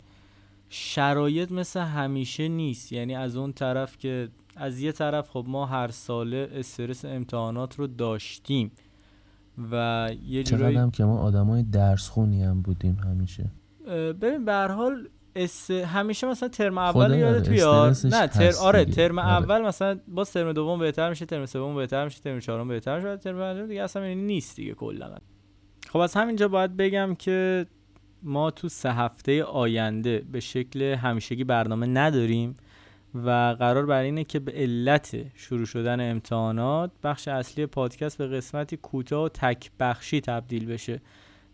شرایط 0.68 1.52
مثل 1.52 1.80
همیشه 1.80 2.48
نیست 2.48 2.92
یعنی 2.92 3.14
از 3.14 3.36
اون 3.36 3.52
طرف 3.52 3.98
که 3.98 4.28
از 4.56 4.80
یه 4.80 4.92
طرف 4.92 5.30
خب 5.30 5.44
ما 5.48 5.66
هر 5.66 5.88
ساله 5.88 6.48
استرس 6.52 7.04
امتحانات 7.04 7.78
رو 7.78 7.86
داشتیم 7.86 8.72
و 9.70 10.08
یه 10.26 10.42
جورایی 10.42 10.76
هم 10.76 10.90
که 10.90 11.04
ما 11.04 11.18
آدمای 11.18 11.62
درس 11.62 12.08
خونی 12.08 12.42
هم 12.42 12.62
بودیم 12.62 12.94
همیشه 12.94 13.50
ببین 14.20 14.44
به 14.44 14.52
هر 14.52 14.68
حال 14.68 15.08
اس... 15.36 15.70
همیشه 15.70 16.26
مثلا 16.26 16.48
ترم 16.48 16.78
اول 16.78 17.18
یادت 17.18 17.48
بیاد 17.48 17.96
نه 18.04 18.26
تر... 18.26 18.52
آره. 18.60 18.84
ترم 18.84 19.18
آره. 19.18 19.28
اول 19.28 19.62
مثلا 19.62 19.98
با 20.08 20.24
ترم 20.24 20.52
دوم 20.52 20.78
بهتر 20.78 21.10
میشه 21.10 21.26
ترم 21.26 21.46
سوم 21.46 21.76
بهتر 21.76 22.04
میشه 22.04 22.20
ترم 22.20 22.40
چهارم 22.40 22.68
بهتر 22.68 22.96
میشه 22.96 23.16
ترم 23.16 23.38
پنجم 23.38 23.66
دیگه 23.66 23.82
اصلا 23.82 24.02
این 24.02 24.26
نیست 24.26 24.56
دیگه 24.56 24.74
کلا 24.74 25.16
خب 25.88 25.98
از 25.98 26.14
همینجا 26.14 26.48
باید 26.48 26.76
بگم 26.76 27.14
که 27.14 27.66
ما 28.22 28.50
تو 28.50 28.68
سه 28.68 28.92
هفته 28.92 29.44
آینده 29.44 30.22
به 30.32 30.40
شکل 30.40 30.82
همیشگی 30.82 31.44
برنامه 31.44 31.86
نداریم 31.86 32.56
و 33.14 33.56
قرار 33.58 33.86
بر 33.86 34.02
اینه 34.02 34.24
که 34.24 34.38
به 34.38 34.52
علت 34.52 35.16
شروع 35.34 35.66
شدن 35.66 36.10
امتحانات 36.10 36.90
بخش 37.02 37.28
اصلی 37.28 37.66
پادکست 37.66 38.18
به 38.18 38.26
قسمتی 38.26 38.76
کوتاه 38.76 39.24
و 39.24 39.28
تک 39.28 39.70
بخشی 39.80 40.20
تبدیل 40.20 40.66
بشه. 40.66 41.00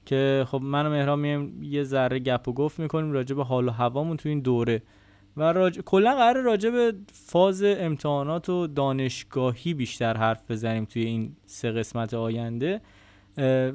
که 0.07 0.47
خب 0.49 0.61
من 0.63 0.87
و 0.87 0.91
مهران 0.91 1.19
میایم 1.19 1.63
یه 1.63 1.85
ذره 1.85 2.19
گپ 2.19 2.49
و 2.49 2.53
گفت 2.53 2.79
می‌کنیم 2.79 3.13
راجع 3.13 3.37
به 3.37 3.45
حال 3.45 3.69
و 3.69 3.71
هوامون 3.71 4.17
تو 4.17 4.29
این 4.29 4.41
دوره. 4.41 4.83
و 5.37 5.43
راج... 5.43 5.81
کلا 5.81 6.17
قرار 6.17 6.43
راجع 6.43 6.71
به 6.71 6.95
فاز 7.13 7.63
امتحانات 7.63 8.49
و 8.49 8.67
دانشگاهی 8.67 9.75
بیشتر 9.75 10.17
حرف 10.17 10.51
بزنیم 10.51 10.85
توی 10.85 11.05
این 11.05 11.37
سه 11.47 11.71
قسمت 11.71 12.15
آینده. 12.15 12.81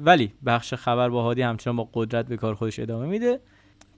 ولی 0.04 0.32
بخش 0.46 0.74
خبر 0.74 1.08
با 1.08 1.22
هادی 1.22 1.42
همچنان 1.42 1.76
با 1.76 1.88
قدرت 1.94 2.26
به 2.26 2.36
کار 2.36 2.54
خودش 2.54 2.78
ادامه 2.78 3.06
میده. 3.06 3.40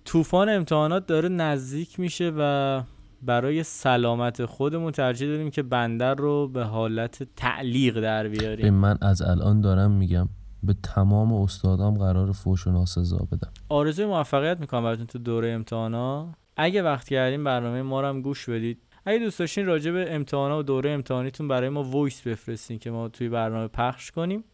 طوفان 0.05 0.49
امتحانات 0.49 1.07
داره 1.07 1.29
نزدیک 1.29 2.01
میشه 2.01 2.33
و 2.39 2.83
برای 3.23 3.63
سلامت 3.63 4.45
خودمون 4.45 4.93
ترجیح 4.93 5.29
دادیم 5.29 5.51
که 5.51 5.63
بندر 5.63 6.15
رو 6.15 6.49
به 6.49 6.65
حالت 6.65 7.23
تعلیق 7.37 8.01
در 8.01 8.29
بیاریم. 8.29 8.75
من 8.75 8.99
از 9.03 9.23
الان 9.23 9.61
دارم 9.61 9.91
میگم 9.91 10.29
به 10.63 10.75
تمام 10.83 11.33
استادام 11.33 11.99
قرار 11.99 12.33
فوش 12.33 12.67
و 12.67 12.71
ناسزا 12.71 13.27
بدم. 13.33 13.51
آرزوی 13.69 14.07
موفقیت 14.07 14.61
می‌کنم 14.61 14.83
براتون 14.83 15.07
تو 15.07 15.19
دوره 15.19 15.51
امتحانا. 15.51 16.33
اگه 16.57 16.83
وقت 16.83 17.09
کردین 17.09 17.45
برنامه 17.45 17.83
ما 17.83 18.01
رو 18.01 18.07
هم 18.07 18.23
گوش 18.23 18.49
بدید. 18.49 18.79
اگه 19.07 19.19
دوست 19.19 19.39
داشتین 19.39 19.67
راجع 19.67 19.91
به 19.91 20.15
امتحانا 20.15 20.59
و 20.59 20.63
دوره 20.63 20.91
امتحانیتون 20.91 21.49
برای 21.49 21.69
ما 21.69 21.83
وایس 21.83 22.23
بفرستین 22.23 22.79
که 22.79 22.91
ما 22.91 23.09
توی 23.09 23.29
برنامه 23.29 23.69
پخش 23.69 24.11
کنیم. 24.11 24.45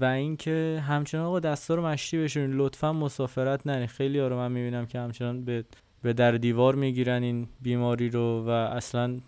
و 0.00 0.04
اینکه 0.04 0.82
همچنان 0.86 1.24
آقا 1.24 1.40
دستا 1.40 1.74
رو 1.74 1.86
مشتی 1.86 2.18
بشونین. 2.18 2.52
لطفا 2.52 2.92
مسافرت 2.92 3.66
نرین. 3.66 3.86
خیلی 3.86 4.20
رو 4.20 4.36
من 4.36 4.52
می‌بینم 4.52 4.86
که 4.86 4.98
همچنان 4.98 5.44
به 5.44 5.64
به 6.02 6.12
در 6.12 6.32
دیوار 6.32 6.74
می‌گیرن 6.74 7.22
این 7.22 7.48
بیماری 7.62 8.10
رو 8.10 8.44
و 8.46 8.50
اصلا 8.50 9.18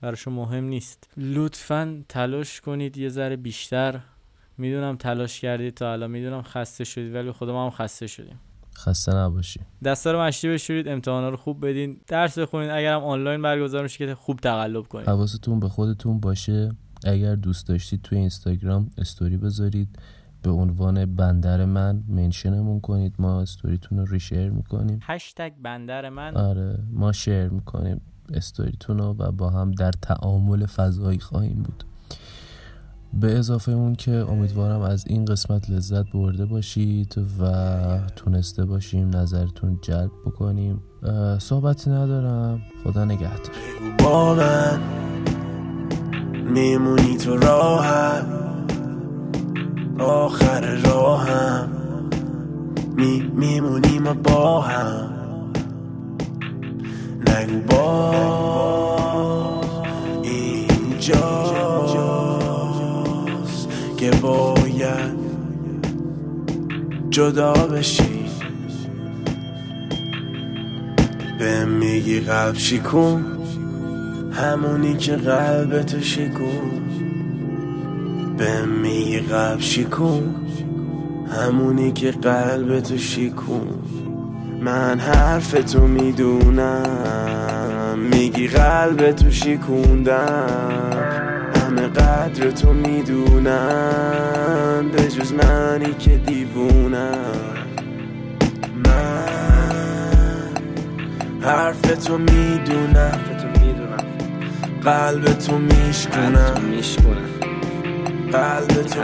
براشون 0.00 0.34
مهم 0.34 0.64
نیست. 0.64 1.10
لطفا 1.16 2.02
تلاش 2.08 2.60
کنید 2.60 2.96
یه 2.96 3.08
ذره 3.08 3.36
بیشتر. 3.36 4.00
می‌دونم 4.58 4.96
تلاش 4.96 5.40
کردید 5.40 5.74
تا 5.74 5.92
الان. 5.92 6.10
می‌دونم 6.10 6.42
خسته 6.42 6.84
شدید 6.84 7.14
ولی 7.14 7.30
خود 7.30 7.50
ما 7.50 7.64
هم 7.64 7.70
خسته 7.70 8.06
شدیم. 8.06 8.40
خسته 8.76 9.14
نباشی. 9.14 9.60
دستا 9.84 10.12
رو 10.12 10.20
مشتی 10.20 10.48
بشورید 10.48 10.88
امتحانا 10.88 11.28
رو 11.28 11.36
خوب 11.36 11.66
بدین. 11.66 12.00
درس 12.06 12.38
بخونید. 12.38 12.70
اگرم 12.70 13.04
آنلاین 13.04 13.42
برگزار 13.42 13.82
میشه 13.82 14.06
که 14.06 14.14
خوب 14.14 14.40
تقلب 14.40 14.82
کنید. 14.88 15.08
حواستون 15.08 15.60
به 15.60 15.68
خودتون 15.68 16.20
باشه. 16.20 16.70
اگر 17.04 17.34
دوست 17.34 17.66
داشتید 17.66 18.02
توی 18.02 18.18
اینستاگرام 18.18 18.90
استوری 18.98 19.36
بذارید 19.36 19.98
به 20.42 20.50
عنوان 20.50 21.14
بندر 21.14 21.64
من 21.64 22.02
منشنمون 22.08 22.80
کنید 22.80 23.14
ما 23.18 23.40
استوریتون 23.40 23.98
رو 23.98 24.04
ریشیر 24.04 24.50
می‌کنیم. 24.50 24.98
هشتگ 25.02 25.52
بندر 25.62 26.08
من. 26.08 26.36
آره 26.36 26.78
ما 26.92 27.12
شیر 27.12 27.48
می‌کنیم 27.48 28.00
استوریتون 28.34 28.98
رو 28.98 29.14
و 29.18 29.32
با 29.32 29.50
هم 29.50 29.70
در 29.70 29.92
تعامل 29.92 30.66
فضایی 30.66 31.18
خواهیم 31.18 31.62
بود. 31.62 31.84
به 33.20 33.38
اضافه 33.38 33.72
اون 33.72 33.94
که 33.94 34.12
امیدوارم 34.12 34.80
از 34.80 35.06
این 35.06 35.24
قسمت 35.24 35.70
لذت 35.70 36.12
برده 36.12 36.46
باشید 36.46 37.14
و 37.40 37.46
تونسته 38.16 38.64
باشیم 38.64 39.16
نظرتون 39.16 39.78
جلب 39.82 40.10
بکنیم. 40.26 40.82
اه، 41.02 41.38
صحبتی 41.38 41.90
ندارم. 41.90 42.62
خدا 42.84 43.04
نگهدار. 43.04 43.50
میمونی 46.50 47.16
تو 47.16 47.36
راهم. 47.36 48.26
آخر 49.98 50.74
راهم. 50.74 51.68
می 52.96 53.30
میمونی 53.34 53.98
ما 53.98 54.14
با 54.14 54.60
هم 54.60 55.10
نگو 57.28 57.60
با. 57.60 58.16
اینجا 60.22 61.46
که 63.96 64.10
باید 64.10 65.16
جدا 67.10 67.52
بشی. 67.52 68.26
به 71.38 71.64
میگی 71.64 72.20
قلب 72.20 72.56
شکون 72.56 73.35
همونی 74.36 74.96
که 74.96 75.16
قلب 75.16 75.82
تو 75.82 76.00
شیکون 76.00 76.80
به 78.36 78.64
میگی 78.64 79.18
قلب 79.20 79.60
شیکون 79.60 80.34
همونی 81.30 81.92
که 81.92 82.10
قلب 82.10 82.80
تو 82.80 82.98
شیکون 82.98 83.68
من 84.60 84.98
حرف 84.98 85.50
تو 85.50 85.80
می‌دونم. 85.86 86.88
میگی 88.12 88.48
قلب 88.48 89.12
تو 89.12 89.30
شیکوندم 89.30 90.46
همه 91.54 91.86
قدر 91.86 92.50
تو 92.50 92.72
می‌دونم. 92.72 94.04
به 94.92 95.02
جز 95.02 95.32
منی 95.32 95.94
که 95.98 96.16
دیوونم. 96.16 97.18
من 98.86 99.26
حرف 101.40 101.80
تو 101.80 102.18
می‌دونم. 102.18 103.35
قلب 104.86 105.24
تو 105.24 105.58
میشکنم 105.58 106.54
قلب 108.32 108.82
تو 108.82 109.00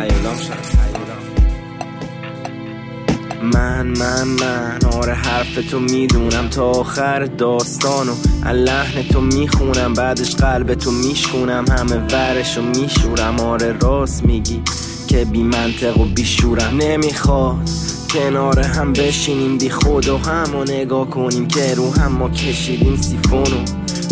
من 3.43 3.87
من 3.87 4.28
من 4.28 4.78
آره 4.97 5.14
حرف 5.14 5.70
تو 5.70 5.80
می‌دونم. 5.80 6.49
تا 6.49 6.64
آخر 6.64 7.24
داستانو 7.24 8.12
لحن 8.53 9.03
تو 9.03 9.20
می‌خونم. 9.20 9.95
بعدش 9.95 10.35
قلب 10.37 10.74
تو 10.74 10.91
میشکونم. 10.91 11.64
همه 11.78 11.97
ورشو 11.97 12.62
میشورم. 12.62 13.41
آره 13.41 13.74
راست 13.80 14.24
میگی 14.24 14.62
که 15.09 15.24
بی 15.24 15.43
منطق 15.43 15.99
و 15.99 16.05
بی 16.05 16.24
شورم. 16.24 16.76
نمی‌خواد 16.76 17.70
کنار 18.12 18.61
هم 18.61 18.93
بشینیم. 18.93 19.59
بی 19.59 19.70
خود 19.70 20.09
و 20.09 20.18
هم 20.18 20.57
و 20.57 20.64
نگاه 20.64 21.11
کنیم. 21.11 21.49
که 21.49 21.74
رو 21.74 21.95
هم 21.95 22.12
ما 22.12 22.28
کشیدیم 22.28 22.97
سیفونو. 22.97 23.64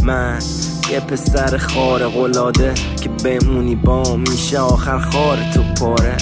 من 0.04 0.38
یه 0.90 1.00
پسر 1.00 1.58
خار 1.58 2.08
قلاده 2.08 2.74
که 3.02 3.08
بمونی 3.08 3.74
با 3.74 4.16
میشه 4.16 4.58
آخر 4.58 4.98
خار 4.98 5.38
تو 5.54 5.62
پاره. 5.80 6.16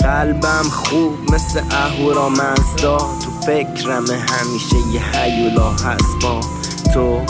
قلبم 0.00 0.62
خوب 0.62 1.12
مثل 1.32 1.60
اهورا 1.70 2.28
مزدا 2.28 2.98
تو 2.98 3.30
فکرم 3.46 4.04
همیشه 4.06 4.76
یه 4.92 5.02
هیولا 5.12 5.70
هست 5.70 6.22
با 6.22 6.40
تو. 6.94 7.20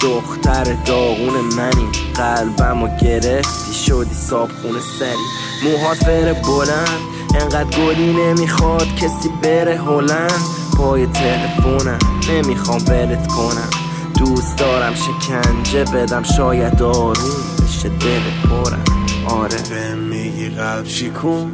دختر 0.00 0.64
داغون 0.86 1.40
منی. 1.56 1.88
قلبم 2.14 2.82
و 2.82 2.88
گرفتی 2.96 3.74
شدی 3.74 4.14
خونه 4.62 4.80
سری. 4.98 5.70
موهات 5.70 5.98
فر 5.98 6.32
بلند 6.32 7.00
انقدر 7.40 7.78
گلی 7.78 8.12
نمی‌خواد 8.12 8.94
کسی 8.94 9.28
بره 9.42 9.78
هلند. 9.78 10.44
پای 10.76 11.06
تلفونم 11.06 11.98
نمی‌خوام 12.30 12.84
ولت 12.88 13.26
کنم. 13.26 13.75
دوست 14.18 14.58
دارم 14.58 14.92
شکنجه 14.94 15.84
بدم 15.84 16.22
شاید 16.22 16.82
آروم 16.82 17.14
بشه 17.62 17.88
دل 17.88 18.48
پرم. 18.50 18.84
آره. 19.28 19.56
به 19.70 19.94
میگی 19.94 20.48
قلب 20.48 20.86
شیکون 20.86 21.50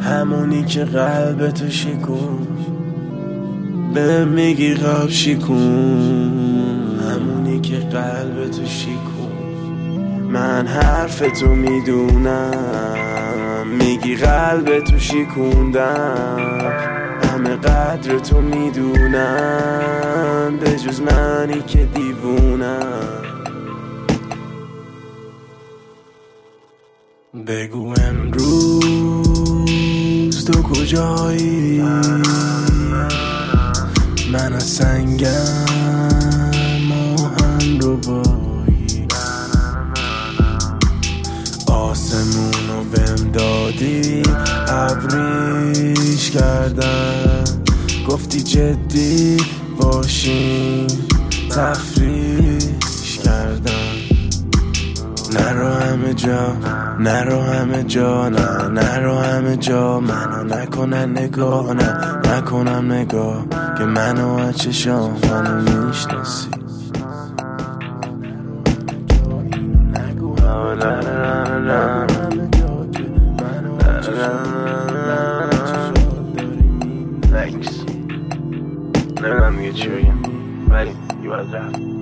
همونی 0.00 0.64
که 0.64 0.84
قلب 0.84 1.50
تو 1.50 1.70
شکون 1.70 2.46
به 3.94 4.24
میگی 4.24 4.74
قلب 4.74 5.10
شکون 5.10 7.00
همونی 7.10 7.60
که 7.60 7.76
قلب 7.76 8.50
تو 8.50 8.66
شکون 8.66 9.04
من 10.28 10.66
حرف 10.66 11.18
تو 11.40 11.46
می‌دونم 11.46 12.54
میگی 13.78 14.16
قلب 14.16 14.80
تو 14.80 14.98
شکوندم. 14.98 16.34
همه 16.38 17.13
قدر 17.56 18.18
تو 18.18 18.40
می‌دونم 18.40 19.82
به 20.60 20.70
جز 20.70 21.00
منی 21.00 21.62
که 21.62 21.84
دیوونم. 21.84 23.24
بگو 27.46 27.94
امروز 28.00 29.14
تو 30.44 30.62
کجایی؟ 30.62 31.82
من 34.32 34.52
از 34.52 34.64
سنگم 34.64 35.64
ماهن 36.88 37.80
رو 37.80 37.96
بایی 37.96 39.06
آسمونو 41.66 42.84
بهم 42.92 43.30
دادی 43.32 44.22
ابریش 44.68 46.30
کردم 46.30 47.23
گفتی 48.34 48.42
جدی 48.42 49.36
باشیم 49.80 50.86
تفریش 51.50 53.18
کردم. 53.24 53.72
نرو 55.32 55.68
همه 55.68 56.14
جا 56.14 56.56
نرو 56.98 57.40
همه 57.40 57.82
جا 57.82 58.28
نه 58.28 58.68
نرو 58.68 59.14
همه 59.14 59.56
جا. 59.56 60.00
منو 60.00 60.44
نکنن 60.44 61.18
نگاه 61.18 61.74
نه 61.74 62.18
نکنم 62.32 62.92
نگاه 62.92 63.44
که 63.78 63.84
منو 63.84 64.28
از 64.28 64.58
چشام 64.58 65.16
منو 65.30 65.60
می‌شناسی. 65.60 66.48
نمی‌دونم 79.54 79.72
دیگه 79.72 79.72
چی 79.72 79.88
بگم 79.88 80.18
ولی 80.68 80.90
یه 81.22 81.28
باید 81.28 81.56
رفت 81.56 81.93